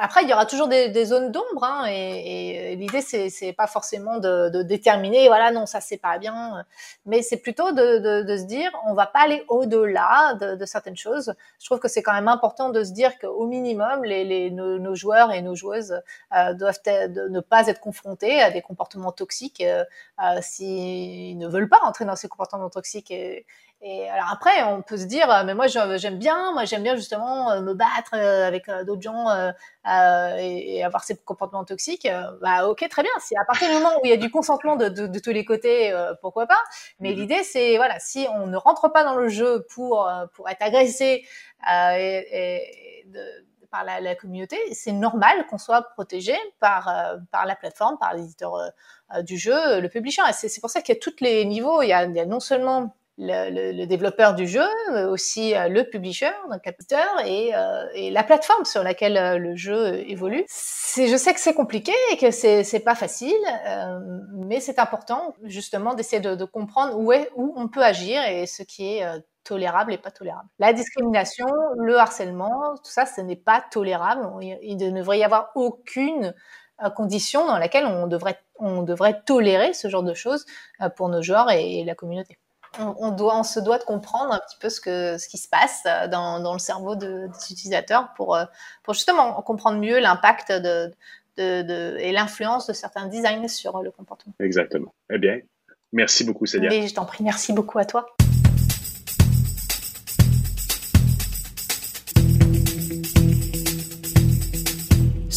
Après, 0.00 0.22
il 0.22 0.28
y 0.28 0.32
aura 0.32 0.46
toujours 0.46 0.68
des, 0.68 1.04
zones 1.04 1.32
d'ombre, 1.32 1.64
hein, 1.64 1.86
et, 1.88 2.72
et 2.72 2.76
l'idée 2.76 3.00
c'est, 3.00 3.52
pas 3.52 3.66
forcément 3.66 4.18
de, 4.18 4.62
déterminer, 4.62 5.26
voilà, 5.26 5.50
non, 5.50 5.66
ça 5.66 5.80
c'est 5.80 5.96
pas 5.96 6.18
bien, 6.18 6.64
mais 7.04 7.20
c'est 7.22 7.38
plutôt 7.38 7.72
de, 7.72 8.36
se 8.38 8.44
dire, 8.44 8.70
on 8.86 8.94
va 8.94 9.06
pas 9.06 9.22
aller 9.22 9.44
au-delà 9.48 10.34
de, 10.34 10.64
certaines 10.66 10.96
choses. 10.96 11.34
Je 11.58 11.66
trouve 11.66 11.80
que 11.80 11.88
c'est 11.88 12.02
quand 12.02 12.12
même 12.12 12.28
important 12.28 12.70
de 12.70 12.84
se 12.84 12.92
dire 12.92 13.18
qu'au 13.18 13.46
minimum, 13.46 14.04
les, 14.04 14.52
nos, 14.52 14.94
joueurs 14.94 15.32
et 15.32 15.42
nos 15.42 15.56
joueuses 15.56 16.00
euh, 16.36 16.54
doivent 16.54 16.78
ne 16.86 17.40
pas 17.40 17.66
être 17.66 17.80
confrontés 17.80 18.40
à 18.40 18.52
des 18.52 18.62
comportements 18.62 19.10
toxiques 19.12 19.62
euh, 19.62 19.84
euh, 20.22 20.38
s'ils 20.42 21.38
ne 21.38 21.48
veulent 21.48 21.68
pas 21.68 21.80
entrer 21.82 22.04
dans 22.04 22.16
ces 22.16 22.28
comportements 22.28 22.70
toxiques. 22.70 23.12
Et 23.84 24.08
alors 24.08 24.28
après, 24.30 24.62
on 24.62 24.80
peut 24.80 24.96
se 24.96 25.06
dire, 25.06 25.26
mais 25.44 25.54
moi 25.54 25.66
j'aime 25.66 26.16
bien, 26.16 26.52
moi 26.52 26.64
j'aime 26.64 26.84
bien 26.84 26.94
justement 26.94 27.60
me 27.60 27.74
battre 27.74 28.14
avec 28.14 28.70
d'autres 28.86 29.02
gens 29.02 29.26
euh, 29.88 30.36
et, 30.38 30.84
avoir 30.84 31.02
ces 31.02 31.16
comportements 31.16 31.64
toxiques, 31.64 32.06
euh, 32.06 32.22
bah 32.40 32.68
ok, 32.68 32.88
très 32.88 33.02
bien. 33.02 33.10
Si 33.18 33.36
à 33.36 33.44
partir 33.44 33.68
du 33.68 33.74
moment 33.74 33.96
où 33.96 34.00
il 34.04 34.10
y 34.10 34.12
a 34.12 34.16
du 34.16 34.30
consentement 34.30 34.76
de, 34.76 34.88
de, 34.88 35.08
de 35.08 35.18
tous 35.18 35.32
les 35.32 35.44
côtés, 35.44 35.92
euh, 35.92 36.14
pourquoi 36.20 36.46
pas. 36.46 36.62
Mais 37.00 37.10
mm-hmm. 37.10 37.16
l'idée, 37.16 37.42
c'est 37.42 37.76
voilà, 37.76 37.98
si 37.98 38.28
on 38.32 38.46
ne 38.46 38.56
rentre 38.56 38.92
pas 38.92 39.02
dans 39.02 39.16
le 39.16 39.28
jeu 39.28 39.66
pour 39.74 40.08
pour 40.34 40.48
être 40.48 40.62
agressé 40.62 41.26
et, 41.68 42.26
et 42.30 43.04
de, 43.06 43.20
par 43.72 43.82
la, 43.82 44.00
la 44.00 44.14
communauté, 44.14 44.56
c'est 44.72 44.92
normal 44.92 45.46
qu'on 45.46 45.58
soit 45.58 45.82
protégé 45.82 46.36
par 46.60 46.88
par 47.32 47.46
la 47.46 47.56
plateforme, 47.56 47.98
par 47.98 48.14
l'éditeur 48.14 48.56
du 49.22 49.36
jeu, 49.36 49.80
le 49.80 49.88
publisher. 49.88 50.22
Et 50.28 50.32
c'est 50.32 50.60
pour 50.60 50.70
ça 50.70 50.80
qu'il 50.80 50.94
y 50.94 50.98
a 50.98 51.00
tous 51.00 51.16
les 51.20 51.44
niveaux. 51.44 51.82
Il 51.82 51.88
y 51.88 51.92
a, 51.92 52.04
il 52.04 52.14
y 52.14 52.20
a 52.20 52.26
non 52.26 52.38
seulement 52.38 52.94
le, 53.18 53.50
le, 53.50 53.72
le, 53.72 53.86
développeur 53.86 54.34
du 54.34 54.46
jeu, 54.46 54.66
mais 54.92 55.04
aussi 55.04 55.54
euh, 55.54 55.68
le 55.68 55.84
publisher, 55.84 56.30
le 56.50 56.58
capteur 56.58 57.06
et, 57.26 57.54
euh, 57.54 57.86
et, 57.94 58.10
la 58.10 58.22
plateforme 58.22 58.64
sur 58.64 58.82
laquelle 58.82 59.16
euh, 59.16 59.38
le 59.38 59.54
jeu 59.54 59.98
évolue. 60.08 60.44
Je 60.48 61.16
sais 61.16 61.34
que 61.34 61.40
c'est 61.40 61.54
compliqué 61.54 61.92
et 62.10 62.16
que 62.16 62.30
c'est 62.30 62.84
pas 62.84 62.94
facile, 62.94 63.32
euh, 63.66 63.98
mais 64.34 64.60
c'est 64.60 64.78
important 64.78 65.34
justement 65.44 65.94
d'essayer 65.94 66.20
de, 66.20 66.34
de, 66.34 66.44
comprendre 66.44 66.98
où, 66.98 67.12
est, 67.12 67.30
où 67.36 67.52
on 67.56 67.68
peut 67.68 67.82
agir 67.82 68.22
et 68.24 68.46
ce 68.46 68.62
qui 68.62 68.96
est 68.96 69.04
tolérable 69.44 69.92
et 69.92 69.98
pas 69.98 70.10
tolérable. 70.10 70.48
La 70.58 70.72
discrimination, 70.72 71.46
le 71.76 71.96
harcèlement, 71.96 72.74
tout 72.76 72.90
ça, 72.90 73.06
ce 73.06 73.20
n'est 73.20 73.36
pas 73.36 73.62
tolérable. 73.70 74.28
Il 74.62 74.76
ne 74.76 74.90
devrait 74.90 75.18
y 75.18 75.24
avoir 75.24 75.50
aucune 75.54 76.34
condition 76.94 77.46
dans 77.46 77.58
laquelle 77.58 77.86
on 77.86 78.06
devrait, 78.06 78.38
on 78.58 78.82
devrait 78.82 79.22
tolérer 79.24 79.72
ce 79.72 79.88
genre 79.88 80.02
de 80.02 80.14
choses 80.14 80.46
pour 80.96 81.08
nos 81.08 81.22
joueurs 81.22 81.50
et 81.50 81.84
la 81.84 81.94
communauté 81.94 82.38
on, 82.78 83.10
doit, 83.10 83.36
on 83.36 83.42
se 83.42 83.60
doit 83.60 83.78
de 83.78 83.84
comprendre 83.84 84.32
un 84.32 84.38
petit 84.38 84.56
peu 84.58 84.68
ce, 84.68 84.80
que, 84.80 85.18
ce 85.18 85.28
qui 85.28 85.38
se 85.38 85.48
passe 85.48 85.82
euh, 85.86 86.08
dans, 86.08 86.40
dans 86.40 86.52
le 86.52 86.58
cerveau 86.58 86.96
de, 86.96 87.26
des 87.26 87.52
utilisateurs 87.52 88.12
pour, 88.16 88.34
euh, 88.34 88.44
pour 88.82 88.94
justement 88.94 89.32
comprendre 89.42 89.78
mieux 89.78 89.98
l'impact 89.98 90.52
de, 90.52 90.92
de, 91.36 91.62
de, 91.62 91.96
et 91.98 92.12
l'influence 92.12 92.66
de 92.66 92.72
certains 92.72 93.06
designs 93.06 93.48
sur 93.48 93.82
le 93.82 93.90
comportement. 93.90 94.34
Exactement. 94.40 94.94
Eh 95.10 95.18
bien, 95.18 95.40
merci 95.92 96.24
beaucoup, 96.24 96.46
Célia. 96.46 96.70
Mais 96.70 96.88
je 96.88 96.94
t'en 96.94 97.04
prie, 97.04 97.24
merci 97.24 97.52
beaucoup 97.52 97.78
à 97.78 97.84
toi. 97.84 98.06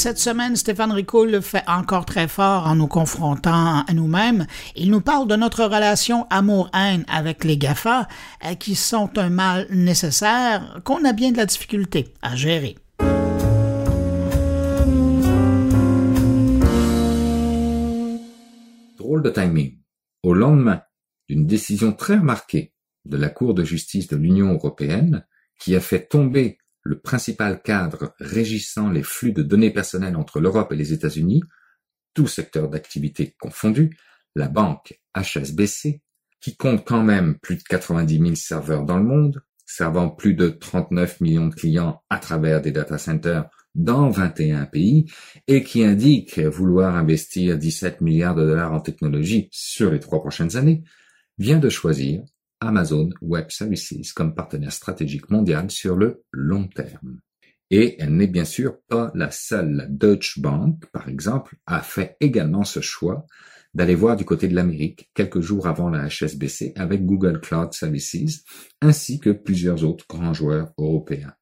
Cette 0.05 0.19
semaine, 0.19 0.55
Stéphane 0.55 0.91
Rico 0.91 1.25
le 1.25 1.41
fait 1.41 1.63
encore 1.65 2.05
très 2.05 2.27
fort 2.27 2.67
en 2.67 2.75
nous 2.75 2.85
confrontant 2.85 3.83
à 3.87 3.91
nous-mêmes. 3.91 4.45
Il 4.75 4.91
nous 4.91 5.01
parle 5.01 5.27
de 5.27 5.35
notre 5.35 5.63
relation 5.63 6.27
amour-haine 6.29 7.05
avec 7.07 7.43
les 7.43 7.57
GAFA, 7.57 8.07
euh, 8.45 8.53
qui 8.53 8.75
sont 8.75 9.09
un 9.17 9.31
mal 9.31 9.65
nécessaire 9.71 10.79
qu'on 10.83 11.03
a 11.05 11.11
bien 11.11 11.31
de 11.31 11.37
la 11.37 11.47
difficulté 11.47 12.13
à 12.21 12.35
gérer. 12.35 12.75
Drôle 18.99 19.23
de 19.23 19.31
timing. 19.31 19.79
Au 20.21 20.35
lendemain 20.35 20.83
d'une 21.27 21.47
décision 21.47 21.93
très 21.93 22.17
remarquée 22.17 22.75
de 23.05 23.17
la 23.17 23.29
Cour 23.29 23.55
de 23.55 23.63
justice 23.63 24.07
de 24.07 24.17
l'Union 24.17 24.53
européenne, 24.53 25.25
qui 25.59 25.75
a 25.75 25.79
fait 25.79 26.05
tomber 26.05 26.59
le 26.85 26.99
principal 26.99 27.61
cadre 27.61 28.13
régissant 28.19 28.91
les 28.91 29.03
flux 29.03 29.33
de 29.33 29.41
données 29.41 29.71
personnelles 29.71 30.15
entre 30.15 30.39
l'Europe 30.39 30.71
et 30.71 30.75
les 30.75 30.93
États-Unis, 30.93 31.41
tout 32.13 32.27
secteur 32.27 32.69
d'activité 32.69 33.35
confondu, 33.39 33.97
la 34.35 34.47
banque 34.47 35.01
HSBC, 35.15 36.01
qui 36.39 36.55
compte 36.55 36.85
quand 36.85 37.03
même 37.03 37.39
plus 37.39 37.55
de 37.57 37.63
90 37.63 38.19
000 38.19 38.35
serveurs 38.35 38.83
dans 38.83 38.97
le 38.97 39.03
monde, 39.03 39.41
servant 39.65 40.09
plus 40.09 40.35
de 40.35 40.47
39 40.47 41.21
millions 41.21 41.47
de 41.47 41.55
clients 41.55 42.03
à 42.11 42.19
travers 42.19 42.61
des 42.61 42.71
data 42.71 42.99
centers 42.99 43.49
dans 43.73 44.11
21 44.11 44.65
pays 44.65 45.11
et 45.47 45.63
qui 45.63 45.83
indique 45.83 46.39
vouloir 46.39 46.95
investir 46.95 47.57
17 47.57 48.01
milliards 48.01 48.35
de 48.35 48.45
dollars 48.45 48.73
en 48.73 48.79
technologie 48.79 49.49
sur 49.51 49.91
les 49.91 49.99
trois 49.99 50.19
prochaines 50.19 50.55
années, 50.55 50.83
vient 51.39 51.59
de 51.59 51.69
choisir 51.69 52.23
Amazon 52.59 53.09
Web 53.21 53.49
Services 53.49 54.13
comme 54.13 54.35
partenaire 54.35 54.73
stratégique 54.73 55.29
mondial 55.29 55.69
sur 55.69 55.95
le 55.95 56.23
long 56.31 56.67
terme. 56.67 57.19
Et 57.71 57.95
elle 57.99 58.15
n'est 58.15 58.27
bien 58.27 58.45
sûr 58.45 58.77
pas 58.87 59.11
la 59.15 59.31
seule. 59.31 59.71
La 59.75 59.87
Deutsche 59.87 60.39
Bank, 60.39 60.85
par 60.91 61.09
exemple, 61.09 61.55
a 61.65 61.81
fait 61.81 62.15
également 62.19 62.63
ce 62.63 62.79
choix 62.79 63.25
d'aller 63.73 63.95
voir 63.95 64.15
du 64.15 64.23
côté 64.23 64.47
de 64.47 64.55
l'Amérique 64.55 65.09
quelques 65.13 65.41
jours 65.41 65.67
avant 65.67 65.89
la 65.89 66.07
HSBC 66.07 66.73
avec 66.75 67.05
Google 67.05 67.41
Cloud 67.41 67.73
Services, 67.73 68.43
ainsi 68.81 69.19
que 69.19 69.31
plusieurs 69.31 69.83
autres 69.83 70.05
grands 70.07 70.33
joueurs 70.33 70.71
européens. 70.77 71.33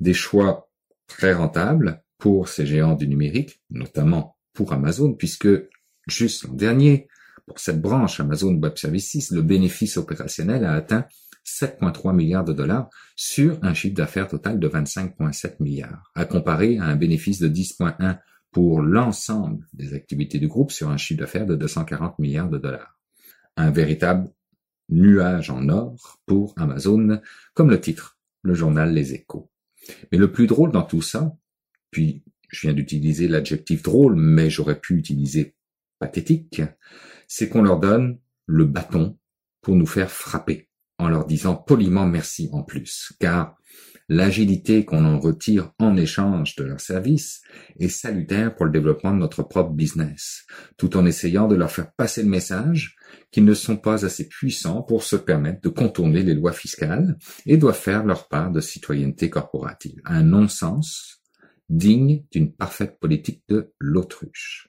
Des 0.00 0.14
choix 0.14 0.70
très 1.06 1.34
rentables 1.34 2.02
pour 2.18 2.48
ces 2.48 2.64
géants 2.64 2.94
du 2.94 3.06
numérique, 3.06 3.60
notamment 3.70 4.38
pour 4.54 4.72
Amazon, 4.72 5.12
puisque 5.12 5.48
juste 6.06 6.44
l'an 6.44 6.54
dernier, 6.54 7.08
pour 7.46 7.58
cette 7.60 7.80
branche 7.80 8.20
Amazon 8.20 8.54
Web 8.54 8.76
Services, 8.76 9.30
le 9.30 9.42
bénéfice 9.42 9.96
opérationnel 9.96 10.64
a 10.64 10.72
atteint 10.74 11.06
7,3 11.46 12.14
milliards 12.14 12.44
de 12.44 12.52
dollars 12.52 12.90
sur 13.14 13.58
un 13.62 13.72
chiffre 13.72 13.94
d'affaires 13.94 14.28
total 14.28 14.58
de 14.58 14.68
25,7 14.68 15.56
milliards, 15.60 16.10
à 16.14 16.24
comparer 16.24 16.78
à 16.78 16.84
un 16.84 16.96
bénéfice 16.96 17.38
de 17.38 17.48
10,1 17.48 18.18
pour 18.50 18.82
l'ensemble 18.82 19.64
des 19.72 19.94
activités 19.94 20.38
du 20.38 20.48
groupe 20.48 20.72
sur 20.72 20.88
un 20.88 20.96
chiffre 20.96 21.20
d'affaires 21.20 21.46
de 21.46 21.54
240 21.54 22.18
milliards 22.18 22.50
de 22.50 22.58
dollars. 22.58 22.98
Un 23.56 23.70
véritable 23.70 24.28
nuage 24.88 25.50
en 25.50 25.68
or 25.68 26.20
pour 26.26 26.54
Amazon, 26.56 27.20
comme 27.54 27.70
le 27.70 27.80
titre, 27.80 28.18
le 28.42 28.54
journal 28.54 28.92
Les 28.92 29.14
Échos. 29.14 29.50
Mais 30.10 30.18
le 30.18 30.32
plus 30.32 30.46
drôle 30.46 30.72
dans 30.72 30.82
tout 30.82 31.02
ça, 31.02 31.36
puis 31.90 32.24
je 32.48 32.62
viens 32.62 32.74
d'utiliser 32.74 33.28
l'adjectif 33.28 33.82
drôle, 33.82 34.16
mais 34.16 34.50
j'aurais 34.50 34.80
pu 34.80 34.96
utiliser 34.96 35.54
pathétique, 35.98 36.62
c'est 37.28 37.48
qu'on 37.48 37.62
leur 37.62 37.80
donne 37.80 38.18
le 38.46 38.64
bâton 38.64 39.18
pour 39.60 39.74
nous 39.74 39.86
faire 39.86 40.10
frapper, 40.10 40.68
en 40.98 41.08
leur 41.08 41.26
disant 41.26 41.56
poliment 41.56 42.06
merci 42.06 42.48
en 42.52 42.62
plus. 42.62 43.12
Car 43.18 43.56
l'agilité 44.08 44.84
qu'on 44.84 45.04
en 45.04 45.18
retire 45.18 45.72
en 45.78 45.96
échange 45.96 46.54
de 46.54 46.64
leurs 46.64 46.80
services 46.80 47.42
est 47.80 47.88
salutaire 47.88 48.54
pour 48.54 48.66
le 48.66 48.72
développement 48.72 49.12
de 49.12 49.18
notre 49.18 49.42
propre 49.42 49.72
business, 49.72 50.46
tout 50.76 50.96
en 50.96 51.06
essayant 51.06 51.48
de 51.48 51.56
leur 51.56 51.70
faire 51.70 51.92
passer 51.92 52.22
le 52.22 52.28
message 52.28 52.96
qu'ils 53.32 53.44
ne 53.44 53.54
sont 53.54 53.76
pas 53.76 54.04
assez 54.04 54.28
puissants 54.28 54.82
pour 54.82 55.02
se 55.02 55.16
permettre 55.16 55.60
de 55.62 55.68
contourner 55.68 56.22
les 56.22 56.34
lois 56.34 56.52
fiscales 56.52 57.18
et 57.44 57.56
doivent 57.56 57.78
faire 57.78 58.04
leur 58.04 58.28
part 58.28 58.52
de 58.52 58.60
citoyenneté 58.60 59.30
corporative. 59.30 60.00
Un 60.04 60.22
non-sens 60.22 61.22
digne 61.68 62.24
d'une 62.30 62.52
parfaite 62.52 62.98
politique 63.00 63.42
de 63.48 63.72
l'autruche. 63.80 64.68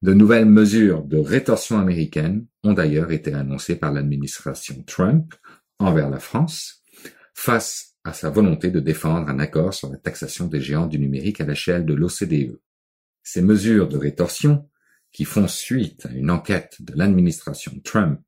De 0.00 0.14
nouvelles 0.14 0.46
mesures 0.46 1.02
de 1.02 1.18
rétorsion 1.18 1.78
américaines 1.78 2.46
ont 2.62 2.72
d'ailleurs 2.72 3.10
été 3.10 3.34
annoncées 3.34 3.74
par 3.74 3.92
l'administration 3.92 4.82
Trump 4.86 5.34
envers 5.80 6.08
la 6.08 6.20
France 6.20 6.84
face 7.34 7.96
à 8.04 8.12
sa 8.12 8.30
volonté 8.30 8.70
de 8.70 8.78
défendre 8.78 9.28
un 9.28 9.40
accord 9.40 9.74
sur 9.74 9.90
la 9.90 9.96
taxation 9.96 10.46
des 10.46 10.60
géants 10.60 10.86
du 10.86 11.00
numérique 11.00 11.40
à 11.40 11.44
l'échelle 11.44 11.84
de 11.84 11.94
l'OCDE. 11.94 12.60
Ces 13.24 13.42
mesures 13.42 13.88
de 13.88 13.98
rétorsion, 13.98 14.68
qui 15.10 15.24
font 15.24 15.48
suite 15.48 16.06
à 16.06 16.12
une 16.12 16.30
enquête 16.30 16.76
de 16.80 16.92
l'administration 16.94 17.72
Trump 17.82 18.22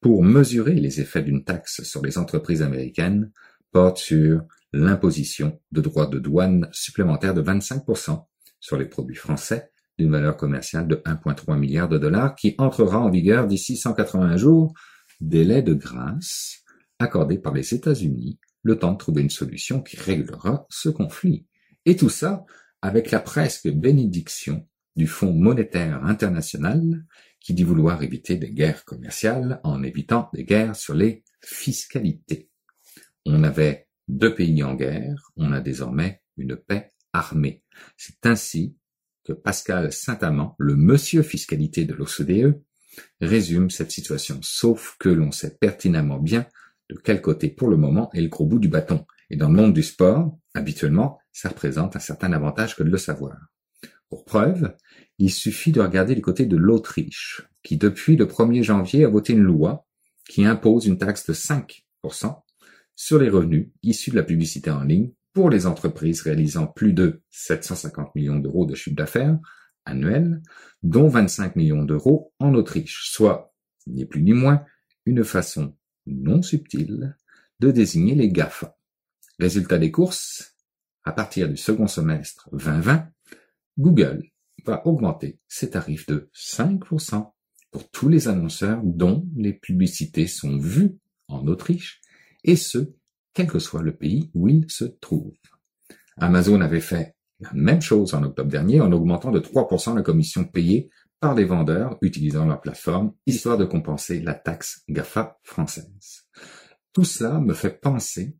pour 0.00 0.24
mesurer 0.24 0.74
les 0.74 1.00
effets 1.00 1.22
d'une 1.22 1.44
taxe 1.44 1.82
sur 1.82 2.02
les 2.02 2.18
entreprises 2.18 2.62
américaines, 2.62 3.30
portent 3.70 3.98
sur 3.98 4.42
l'imposition 4.72 5.60
de 5.70 5.80
droits 5.80 6.06
de 6.06 6.18
douane 6.18 6.68
supplémentaires 6.72 7.34
de 7.34 7.42
25% 7.42 8.24
sur 8.60 8.76
les 8.76 8.86
produits 8.86 9.16
français 9.16 9.71
d'une 9.98 10.10
valeur 10.10 10.36
commerciale 10.36 10.88
de 10.88 10.96
1,3 10.96 11.58
milliard 11.58 11.88
de 11.88 11.98
dollars 11.98 12.34
qui 12.34 12.54
entrera 12.58 12.98
en 13.00 13.10
vigueur 13.10 13.46
d'ici 13.46 13.76
180 13.76 14.36
jours, 14.36 14.72
délai 15.20 15.62
de 15.62 15.74
grâce 15.74 16.62
accordé 16.98 17.38
par 17.38 17.52
les 17.52 17.74
États-Unis, 17.74 18.38
le 18.62 18.78
temps 18.78 18.92
de 18.92 18.98
trouver 18.98 19.22
une 19.22 19.30
solution 19.30 19.82
qui 19.82 19.96
réglera 19.96 20.66
ce 20.70 20.88
conflit. 20.88 21.46
Et 21.84 21.96
tout 21.96 22.08
ça 22.08 22.44
avec 22.80 23.10
la 23.10 23.20
presque 23.20 23.68
bénédiction 23.68 24.66
du 24.96 25.06
Fonds 25.06 25.32
monétaire 25.32 26.04
international 26.04 27.04
qui 27.40 27.54
dit 27.54 27.64
vouloir 27.64 28.02
éviter 28.02 28.36
des 28.36 28.52
guerres 28.52 28.84
commerciales 28.84 29.60
en 29.64 29.82
évitant 29.82 30.28
des 30.32 30.44
guerres 30.44 30.76
sur 30.76 30.94
les 30.94 31.24
fiscalités. 31.42 32.50
On 33.26 33.42
avait 33.42 33.88
deux 34.08 34.34
pays 34.34 34.62
en 34.62 34.74
guerre, 34.74 35.32
on 35.36 35.52
a 35.52 35.60
désormais 35.60 36.22
une 36.36 36.56
paix 36.56 36.92
armée. 37.12 37.62
C'est 37.96 38.26
ainsi 38.26 38.76
que 39.24 39.32
Pascal 39.32 39.92
Saint-Amand, 39.92 40.54
le 40.58 40.76
monsieur 40.76 41.22
fiscalité 41.22 41.84
de 41.84 41.94
l'OCDE, 41.94 42.60
résume 43.20 43.70
cette 43.70 43.90
situation, 43.90 44.38
sauf 44.42 44.96
que 44.98 45.08
l'on 45.08 45.32
sait 45.32 45.56
pertinemment 45.58 46.18
bien 46.18 46.46
de 46.90 46.96
quel 46.96 47.22
côté 47.22 47.48
pour 47.48 47.68
le 47.68 47.76
moment 47.76 48.10
est 48.12 48.20
le 48.20 48.28
gros 48.28 48.46
bout 48.46 48.58
du 48.58 48.68
bâton. 48.68 49.06
Et 49.30 49.36
dans 49.36 49.48
le 49.48 49.54
monde 49.54 49.72
du 49.72 49.82
sport, 49.82 50.36
habituellement, 50.54 51.18
ça 51.32 51.48
représente 51.48 51.96
un 51.96 52.00
certain 52.00 52.32
avantage 52.32 52.76
que 52.76 52.82
de 52.82 52.90
le 52.90 52.98
savoir. 52.98 53.36
Pour 54.10 54.24
preuve, 54.24 54.76
il 55.18 55.30
suffit 55.30 55.72
de 55.72 55.80
regarder 55.80 56.14
du 56.14 56.20
côté 56.20 56.44
de 56.44 56.56
l'Autriche, 56.56 57.42
qui 57.62 57.78
depuis 57.78 58.16
le 58.16 58.26
1er 58.26 58.62
janvier 58.62 59.04
a 59.04 59.08
voté 59.08 59.32
une 59.32 59.42
loi 59.42 59.86
qui 60.28 60.44
impose 60.44 60.86
une 60.86 60.98
taxe 60.98 61.26
de 61.26 61.32
5% 61.32 62.42
sur 62.94 63.18
les 63.18 63.30
revenus 63.30 63.70
issus 63.82 64.10
de 64.10 64.16
la 64.16 64.22
publicité 64.22 64.70
en 64.70 64.84
ligne 64.84 65.12
pour 65.32 65.50
les 65.50 65.66
entreprises 65.66 66.22
réalisant 66.22 66.66
plus 66.66 66.92
de 66.92 67.22
750 67.30 68.14
millions 68.14 68.38
d'euros 68.38 68.66
de 68.66 68.74
chiffre 68.74 68.96
d'affaires 68.96 69.38
annuel, 69.84 70.42
dont 70.82 71.08
25 71.08 71.56
millions 71.56 71.84
d'euros 71.84 72.32
en 72.38 72.54
Autriche, 72.54 73.10
soit, 73.10 73.52
ni 73.86 74.04
plus 74.04 74.22
ni 74.22 74.32
moins, 74.32 74.64
une 75.06 75.24
façon 75.24 75.76
non 76.06 76.42
subtile 76.42 77.16
de 77.60 77.70
désigner 77.70 78.14
les 78.14 78.28
GAFA. 78.28 78.76
Résultat 79.38 79.78
des 79.78 79.90
courses, 79.90 80.56
à 81.04 81.12
partir 81.12 81.48
du 81.48 81.56
second 81.56 81.86
semestre 81.86 82.48
2020, 82.52 83.08
Google 83.78 84.22
va 84.64 84.86
augmenter 84.86 85.40
ses 85.48 85.70
tarifs 85.70 86.06
de 86.06 86.30
5% 86.34 87.32
pour 87.70 87.90
tous 87.90 88.08
les 88.08 88.28
annonceurs 88.28 88.80
dont 88.84 89.26
les 89.34 89.54
publicités 89.54 90.26
sont 90.26 90.58
vues 90.58 90.98
en 91.26 91.46
Autriche, 91.46 92.00
et 92.44 92.56
ce, 92.56 92.92
quel 93.34 93.46
que 93.46 93.58
soit 93.58 93.82
le 93.82 93.96
pays 93.96 94.30
où 94.34 94.48
ils 94.48 94.70
se 94.70 94.84
trouvent. 94.84 95.32
Amazon 96.18 96.60
avait 96.60 96.80
fait 96.80 97.16
la 97.40 97.50
même 97.54 97.80
chose 97.80 98.14
en 98.14 98.22
octobre 98.22 98.50
dernier 98.50 98.80
en 98.80 98.92
augmentant 98.92 99.30
de 99.30 99.40
3% 99.40 99.96
la 99.96 100.02
commission 100.02 100.44
payée 100.44 100.90
par 101.20 101.34
les 101.34 101.44
vendeurs 101.44 101.98
utilisant 102.02 102.46
leur 102.46 102.60
plateforme, 102.60 103.14
histoire 103.26 103.56
de 103.56 103.64
compenser 103.64 104.20
la 104.20 104.34
taxe 104.34 104.82
GAFA 104.88 105.38
française. 105.44 106.26
Tout 106.92 107.04
cela 107.04 107.40
me 107.40 107.54
fait 107.54 107.80
penser 107.80 108.36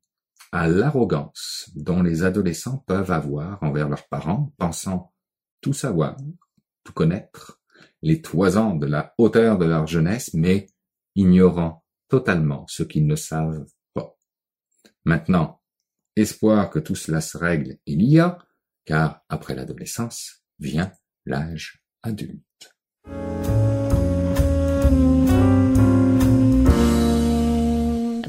à 0.51 0.69
l'arrogance 0.69 1.71
dont 1.75 2.03
les 2.03 2.25
adolescents 2.25 2.85
peuvent 2.87 3.11
avoir 3.11 3.63
envers 3.63 3.89
leurs 3.89 4.07
parents, 4.09 4.53
pensant 4.59 5.13
tout 5.61 5.73
savoir, 5.73 6.17
tout 6.85 6.93
connaître, 6.93 7.61
les 8.03 8.21
toisants 8.21 8.75
de 8.75 8.87
la 8.87 9.15
hauteur 9.17 9.59
de 9.59 9.65
leur 9.65 9.87
jeunesse, 9.87 10.35
mais 10.35 10.67
ignorant 11.15 11.85
totalement 12.09 12.67
ce 12.69 12.83
qu'ils 12.83 13.07
ne 13.07 13.17
savent. 13.17 13.65
Maintenant, 15.05 15.61
espoir 16.17 16.71
que 16.71 16.79
tout 16.79 16.95
cela 16.95 17.21
se 17.21 17.37
règle 17.37 17.79
il 17.87 18.03
y 18.03 18.19
a, 18.19 18.39
car 18.85 19.25
après 19.29 19.55
l'adolescence 19.55 20.45
vient 20.59 20.93
l'âge 21.27 21.83
adulte. 22.03 22.77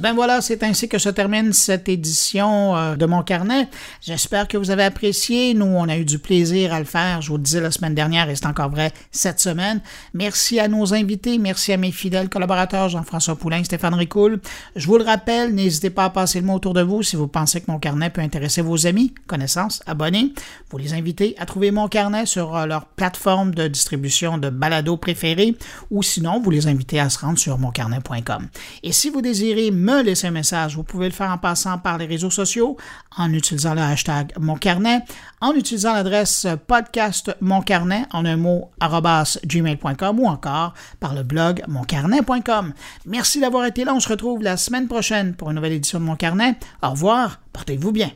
Ben 0.03 0.11
voilà, 0.11 0.41
c'est 0.41 0.63
ainsi 0.63 0.89
que 0.89 0.97
se 0.97 1.07
termine 1.07 1.53
cette 1.53 1.87
édition 1.87 2.75
euh, 2.75 2.97
de 2.97 3.05
mon 3.05 3.23
carnet. 3.23 3.69
J'espère 4.01 4.49
que 4.49 4.57
vous 4.57 4.69
avez 4.69 4.83
apprécié. 4.83 5.53
Nous, 5.53 5.65
on 5.65 5.87
a 5.87 5.95
eu 5.95 6.03
du 6.03 6.19
plaisir 6.19 6.73
à 6.73 6.79
le 6.79 6.85
faire. 6.85 7.21
Je 7.21 7.29
vous 7.29 7.37
le 7.37 7.43
disais 7.43 7.61
la 7.61 7.71
semaine 7.71 7.95
dernière 7.95 8.29
et 8.29 8.35
c'est 8.35 8.45
encore 8.45 8.69
vrai 8.69 8.91
cette 9.11 9.39
semaine. 9.39 9.79
Merci 10.13 10.59
à 10.59 10.67
nos 10.67 10.93
invités. 10.93 11.37
Merci 11.37 11.71
à 11.71 11.77
mes 11.77 11.93
fidèles 11.93 12.27
collaborateurs 12.27 12.89
Jean-François 12.89 13.37
Poulain, 13.37 13.63
Stéphane 13.63 13.93
Ricoul. 13.93 14.41
Je 14.75 14.87
vous 14.87 14.97
le 14.97 15.05
rappelle, 15.05 15.55
n'hésitez 15.55 15.89
pas 15.89 16.03
à 16.03 16.09
passer 16.09 16.41
le 16.41 16.47
mot 16.47 16.55
autour 16.55 16.73
de 16.73 16.81
vous 16.81 17.01
si 17.01 17.15
vous 17.15 17.29
pensez 17.29 17.61
que 17.61 17.71
mon 17.71 17.79
carnet 17.79 18.09
peut 18.09 18.19
intéresser 18.19 18.61
vos 18.61 18.85
amis, 18.85 19.13
connaissances, 19.25 19.81
abonnés. 19.85 20.33
Vous 20.69 20.79
les 20.79 20.93
invitez 20.93 21.33
à 21.37 21.45
trouver 21.45 21.71
mon 21.71 21.87
carnet 21.87 22.25
sur 22.25 22.57
euh, 22.57 22.65
leur 22.65 22.87
plateforme 22.87 23.55
de 23.55 23.69
distribution 23.69 24.37
de 24.37 24.49
balado 24.49 24.97
préférée 24.97 25.55
ou 25.91 26.03
sinon, 26.03 26.41
vous 26.41 26.51
les 26.51 26.67
invitez 26.67 26.99
à 26.99 27.09
se 27.09 27.19
rendre 27.19 27.39
sur 27.39 27.57
moncarnet.com. 27.57 28.49
Et 28.83 28.91
si 28.91 29.09
vous 29.09 29.21
désirez 29.21 29.71
me 29.93 30.03
laisser 30.03 30.27
un 30.27 30.31
message. 30.31 30.75
Vous 30.75 30.83
pouvez 30.83 31.07
le 31.07 31.13
faire 31.13 31.31
en 31.31 31.37
passant 31.37 31.77
par 31.77 31.97
les 31.97 32.05
réseaux 32.05 32.29
sociaux, 32.29 32.77
en 33.17 33.31
utilisant 33.33 33.73
le 33.73 33.81
hashtag 33.81 34.33
Mon 34.39 34.55
Carnet, 34.55 35.01
en 35.41 35.53
utilisant 35.53 35.93
l'adresse 35.93 36.47
podcast 36.67 37.35
Mon 37.41 37.61
Carnet 37.61 38.05
en 38.11 38.25
un 38.25 38.37
mot 38.37 38.71
gmail.com 39.45 40.19
ou 40.19 40.27
encore 40.27 40.73
par 40.99 41.13
le 41.13 41.23
blog 41.23 41.63
moncarnet.com. 41.67 42.73
Merci 43.05 43.39
d'avoir 43.39 43.65
été 43.65 43.83
là. 43.83 43.93
On 43.93 43.99
se 43.99 44.09
retrouve 44.09 44.41
la 44.41 44.57
semaine 44.57 44.87
prochaine 44.87 45.35
pour 45.35 45.49
une 45.49 45.55
nouvelle 45.55 45.73
édition 45.73 45.99
de 45.99 46.05
Mon 46.05 46.15
Carnet. 46.15 46.55
Au 46.81 46.91
revoir. 46.91 47.39
Portez-vous 47.51 47.91
bien. 47.91 48.11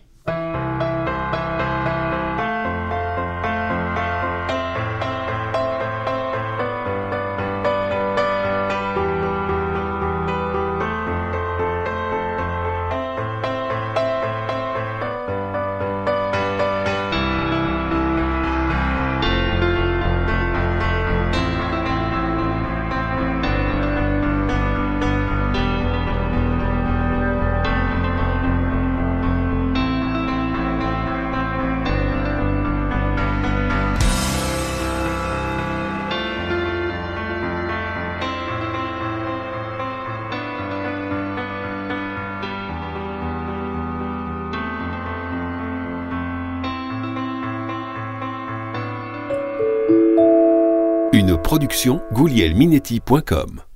goulielminetti.com 52.13 53.66